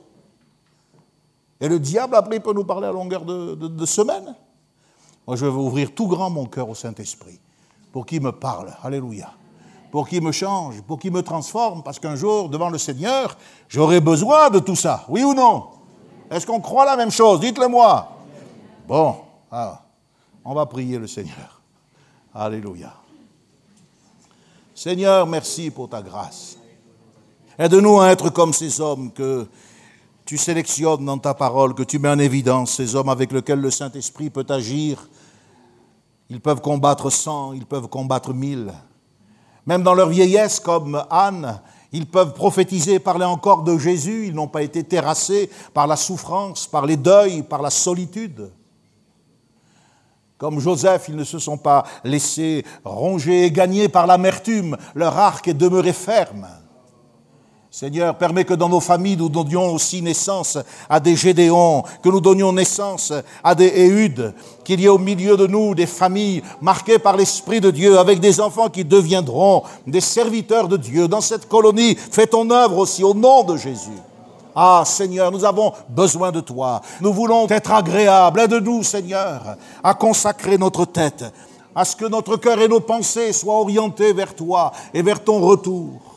Et 1.60 1.68
le 1.68 1.80
diable, 1.80 2.16
après, 2.16 2.38
il 2.38 2.42
peut 2.42 2.54
nous 2.54 2.66
parler 2.66 2.88
à 2.88 2.92
longueur 2.92 3.24
de, 3.24 3.56
de, 3.56 3.86
semaine? 3.86 4.36
Moi, 5.26 5.36
je 5.36 5.46
vais 5.46 5.52
ouvrir 5.52 5.94
tout 5.94 6.08
grand 6.08 6.30
mon 6.30 6.46
cœur 6.46 6.70
au 6.70 6.76
Saint-Esprit 6.76 7.40
pour 7.92 8.06
qu'il 8.06 8.22
me 8.22 8.32
parle. 8.32 8.74
Alléluia. 8.84 9.32
Pour 9.92 10.08
qu'il 10.08 10.22
me 10.22 10.32
change, 10.32 10.82
pour 10.82 11.00
qu'il 11.00 11.12
me 11.12 11.24
transforme, 11.24 11.82
parce 11.82 12.00
qu'un 12.00 12.16
jour, 12.16 12.50
devant 12.50 12.70
le 12.70 12.78
Seigneur, 12.78 13.38
j'aurai 13.70 14.02
besoin 14.02 14.50
de 14.50 14.60
tout 14.60 14.76
ça. 14.76 15.06
Oui 15.08 15.24
ou 15.24 15.34
non? 15.34 15.68
Est-ce 16.30 16.46
qu'on 16.46 16.60
croit 16.60 16.86
la 16.86 16.98
même 16.98 17.12
chose? 17.12 17.40
Dites-le 17.40 17.68
moi. 17.68 18.10
Bon, 18.88 19.16
ah, 19.52 19.82
on 20.44 20.54
va 20.54 20.66
prier 20.66 20.98
le 20.98 21.08
Seigneur. 21.08 21.62
Alléluia. 22.34 22.94
Seigneur, 24.76 25.26
merci 25.26 25.72
pour 25.72 25.90
ta 25.90 26.02
grâce. 26.02 26.58
Aide-nous 27.58 28.00
à 28.00 28.10
être 28.10 28.30
comme 28.30 28.54
ces 28.54 28.80
hommes 28.80 29.12
que 29.12 29.48
tu 30.24 30.38
sélectionnes 30.38 31.06
dans 31.06 31.18
ta 31.18 31.34
parole, 31.34 31.74
que 31.74 31.84
tu 31.84 31.98
mets 31.98 32.10
en 32.10 32.20
évidence, 32.20 32.74
ces 32.74 32.96
hommes 32.96 33.10
avec 33.10 33.32
lesquels 33.32 33.62
le 33.62 33.72
Saint-Esprit 33.72 34.30
peut 34.30 34.46
agir. 34.50 35.10
Ils 36.30 36.42
peuvent 36.42 36.62
combattre 36.62 37.10
cent, 37.10 37.54
ils 37.54 37.66
peuvent 37.66 37.88
combattre 37.88 38.34
mille. 38.34 38.74
Même 39.68 39.84
dans 39.84 39.94
leur 39.94 40.10
vieillesse, 40.10 40.62
comme 40.62 41.04
Anne, 41.10 41.60
ils 41.92 42.06
peuvent 42.06 42.34
prophétiser, 42.34 43.00
parler 43.00 43.26
encore 43.26 43.64
de 43.64 43.78
Jésus. 43.78 44.28
Ils 44.28 44.34
n'ont 44.34 44.48
pas 44.48 44.64
été 44.64 44.84
terrassés 44.84 45.50
par 45.74 45.88
la 45.88 45.98
souffrance, 45.98 46.68
par 46.68 46.86
les 46.86 46.98
deuils, 46.98 47.44
par 47.44 47.62
la 47.62 47.70
solitude. 47.70 48.50
Comme 50.38 50.60
Joseph, 50.60 51.08
ils 51.10 51.16
ne 51.16 51.24
se 51.24 51.38
sont 51.38 51.58
pas 51.58 51.84
laissés 52.04 52.64
ronger 52.86 53.46
et 53.46 53.52
gagner 53.52 53.90
par 53.90 54.08
l'amertume. 54.08 54.78
Leur 54.96 55.18
arc 55.18 55.48
est 55.48 55.54
demeuré 55.54 55.94
ferme. 55.94 56.48
Seigneur, 57.80 58.16
permets 58.16 58.44
que 58.44 58.56
dans 58.56 58.70
nos 58.70 58.80
familles, 58.80 59.18
nous 59.18 59.30
donnions 59.30 59.72
aussi 59.72 60.02
naissance 60.02 60.58
à 60.90 61.00
des 61.00 61.16
Gédéons, 61.16 61.84
que 62.02 62.10
nous 62.10 62.20
donnions 62.20 62.52
naissance 62.52 63.14
à 63.44 63.54
des 63.54 63.68
Éhudes, 63.68 64.34
qu'il 64.64 64.82
y 64.82 64.86
ait 64.86 64.90
au 64.90 64.98
milieu 64.98 65.38
de 65.38 65.46
nous 65.46 65.76
des 65.76 65.86
familles 65.86 66.42
marquées 66.60 66.98
par 66.98 67.16
l'Esprit 67.16 67.62
de 67.62 67.70
Dieu, 67.70 68.00
avec 68.00 68.20
des 68.20 68.42
enfants 68.42 68.70
qui 68.70 68.84
deviendront 68.84 69.62
des 69.86 70.02
serviteurs 70.02 70.68
de 70.68 70.76
Dieu. 70.76 71.08
Dans 71.08 71.22
cette 71.22 71.48
colonie, 71.48 71.96
fais 71.96 72.26
ton 72.26 72.50
œuvre 72.50 72.80
aussi 72.80 73.04
au 73.04 73.14
nom 73.14 73.44
de 73.44 73.56
Jésus. 73.58 74.02
Ah 74.56 74.82
Seigneur, 74.84 75.32
nous 75.32 75.46
avons 75.46 75.72
besoin 75.88 76.32
de 76.32 76.40
toi. 76.40 76.82
Nous 77.00 77.14
voulons 77.14 77.48
être 77.48 77.72
agréables. 77.72 78.40
Aide-nous, 78.40 78.82
Seigneur, 78.82 79.56
à 79.84 79.94
consacrer 79.94 80.58
notre 80.58 80.86
tête, 80.86 81.26
à 81.76 81.86
ce 81.86 81.96
que 81.96 82.06
notre 82.06 82.38
cœur 82.38 82.60
et 82.60 82.68
nos 82.68 82.80
pensées 82.80 83.34
soient 83.34 83.60
orientés 83.60 84.14
vers 84.14 84.34
toi 84.34 84.72
et 84.96 85.04
vers 85.04 85.24
ton 85.24 85.40
retour. 85.42 86.17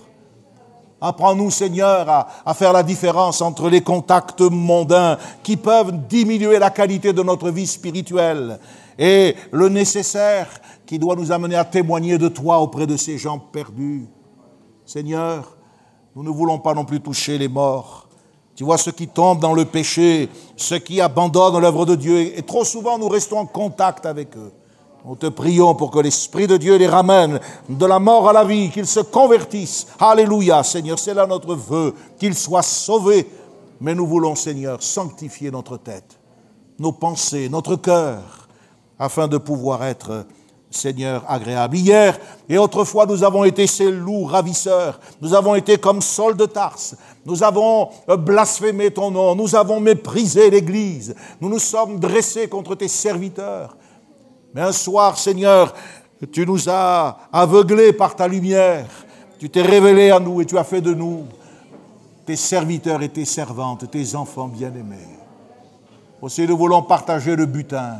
Apprends-nous, 1.01 1.51
Seigneur, 1.51 2.09
à, 2.44 2.55
faire 2.55 2.72
la 2.72 2.82
différence 2.82 3.40
entre 3.40 3.70
les 3.70 3.80
contacts 3.80 4.42
mondains 4.42 5.16
qui 5.42 5.57
peuvent 5.57 5.92
diminuer 6.09 6.59
la 6.59 6.70
qualité 6.70 7.12
de 7.12 7.22
notre 7.22 7.51
vie 7.51 7.66
spirituelle 7.66 8.59
et 8.98 9.34
le 9.51 9.70
nécessaire 9.70 10.48
qui 10.84 10.98
doit 10.98 11.16
nous 11.16 11.32
amener 11.32 11.57
à 11.57 11.64
témoigner 11.64 12.18
de 12.18 12.28
toi 12.28 12.59
auprès 12.59 12.86
de 12.86 12.98
ces 12.98 13.16
gens 13.16 13.38
perdus. 13.38 14.09
Seigneur, 14.84 15.57
nous 16.14 16.22
ne 16.22 16.30
voulons 16.30 16.59
pas 16.59 16.74
non 16.74 16.84
plus 16.84 17.01
toucher 17.01 17.38
les 17.38 17.48
morts. 17.48 18.07
Tu 18.55 18.64
vois 18.64 18.76
ceux 18.76 18.92
qui 18.92 19.09
tombent 19.09 19.40
dans 19.40 19.55
le 19.55 19.64
péché, 19.64 20.28
ceux 20.55 20.80
qui 20.80 21.01
abandonnent 21.01 21.61
l'œuvre 21.61 21.86
de 21.86 21.94
Dieu, 21.94 22.36
et 22.36 22.42
trop 22.42 22.64
souvent 22.64 22.98
nous 22.98 23.09
restons 23.09 23.38
en 23.38 23.46
contact 23.46 24.05
avec 24.05 24.36
eux. 24.36 24.53
Nous 25.05 25.16
te 25.16 25.26
prions 25.26 25.74
pour 25.74 25.90
que 25.90 25.98
l'Esprit 25.98 26.46
de 26.46 26.57
Dieu 26.57 26.76
les 26.76 26.86
ramène 26.86 27.40
de 27.68 27.86
la 27.86 27.98
mort 27.98 28.28
à 28.28 28.32
la 28.32 28.44
vie, 28.44 28.70
qu'ils 28.70 28.86
se 28.86 29.01
convertissent. 29.01 29.86
Alléluia, 29.98 30.62
Seigneur, 30.62 30.98
c'est 30.98 31.14
là 31.14 31.26
notre 31.26 31.55
vœu, 31.55 31.94
qu'ils 32.18 32.34
soient 32.34 32.62
sauvés. 32.62 33.26
Mais 33.80 33.94
nous 33.94 34.07
voulons, 34.07 34.34
Seigneur, 34.34 34.82
sanctifier 34.82 35.51
notre 35.51 35.78
tête, 35.78 36.18
nos 36.78 36.92
pensées, 36.92 37.48
notre 37.48 37.76
cœur, 37.76 38.48
afin 38.98 39.26
de 39.26 39.38
pouvoir 39.38 39.82
être, 39.84 40.26
Seigneur, 40.70 41.24
agréable. 41.26 41.76
Hier 41.76 42.18
et 42.48 42.59
autrefois, 42.59 43.07
nous 43.07 43.24
avons 43.24 43.44
été 43.44 43.66
ces 43.66 43.90
loups 43.90 44.24
ravisseurs. 44.24 45.01
Nous 45.22 45.34
avons 45.34 45.55
été 45.55 45.78
comme 45.78 46.03
Saul 46.03 46.36
de 46.36 46.44
Tarse. 46.44 46.94
Nous 47.24 47.42
avons 47.42 47.88
blasphémé 48.07 48.90
ton 48.90 49.11
nom. 49.11 49.34
Nous 49.34 49.57
avons 49.57 49.80
méprisé 49.80 50.51
l'Église. 50.51 51.14
Nous 51.40 51.48
nous 51.48 51.59
sommes 51.59 51.98
dressés 51.98 52.48
contre 52.48 52.74
tes 52.74 52.86
serviteurs. 52.86 53.76
Mais 54.55 54.62
un 54.62 54.72
soir, 54.72 55.16
Seigneur, 55.16 55.74
tu 56.32 56.46
nous 56.46 56.68
as 56.68 57.16
aveuglés 57.32 57.92
par 57.92 58.16
ta 58.16 58.26
lumière. 58.26 58.86
Tu 59.38 59.48
t'es 59.48 59.62
révélé 59.62 60.11
à 60.11 60.20
nous 60.20 60.40
et 60.40 60.46
tu 60.46 60.59
as 60.59 60.64
fait 60.64 60.80
de 60.80 60.92
nous 60.92 61.24
tes 62.26 62.36
serviteurs 62.36 63.03
et 63.03 63.09
tes 63.09 63.24
servantes, 63.24 63.90
tes 63.90 64.14
enfants 64.14 64.48
bien-aimés. 64.48 65.18
Aussi, 66.20 66.46
nous 66.46 66.57
voulons 66.57 66.82
partager 66.82 67.34
le 67.34 67.46
butin. 67.46 67.96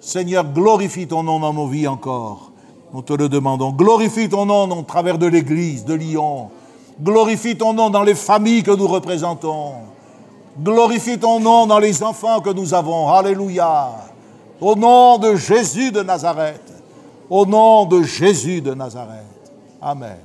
Seigneur, 0.00 0.44
glorifie 0.44 1.06
ton 1.06 1.22
nom 1.22 1.38
dans 1.38 1.54
nos 1.54 1.68
vies 1.68 1.86
encore. 1.86 2.50
Nous 2.92 3.02
te 3.02 3.12
le 3.12 3.28
demandons. 3.28 3.70
Glorifie 3.70 4.28
ton 4.28 4.44
nom 4.46 4.68
au 4.70 4.82
travers 4.82 5.16
de 5.16 5.26
l'Église 5.26 5.84
de 5.84 5.94
Lyon. 5.94 6.50
Glorifie 7.00 7.56
ton 7.56 7.72
nom 7.72 7.88
dans 7.88 8.02
les 8.02 8.16
familles 8.16 8.62
que 8.62 8.72
nous 8.72 8.88
représentons. 8.88 9.74
Glorifie 10.60 11.18
ton 11.18 11.40
nom 11.40 11.66
dans 11.66 11.78
les 11.78 12.02
enfants 12.02 12.40
que 12.40 12.50
nous 12.50 12.74
avons. 12.74 13.08
Alléluia. 13.08 14.11
Au 14.62 14.76
nom 14.76 15.18
de 15.18 15.34
Jésus 15.34 15.90
de 15.90 16.02
Nazareth. 16.02 16.62
Au 17.28 17.44
nom 17.44 17.84
de 17.84 18.04
Jésus 18.04 18.60
de 18.60 18.72
Nazareth. 18.72 19.26
Amen. 19.80 20.18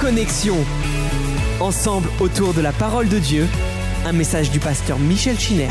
Connexion. 0.00 0.56
Ensemble 1.60 2.08
autour 2.18 2.54
de 2.54 2.62
la 2.62 2.72
parole 2.72 3.10
de 3.10 3.18
Dieu. 3.18 3.46
Un 4.06 4.12
message 4.12 4.50
du 4.50 4.58
pasteur 4.58 4.98
Michel 4.98 5.38
Chiner. 5.38 5.68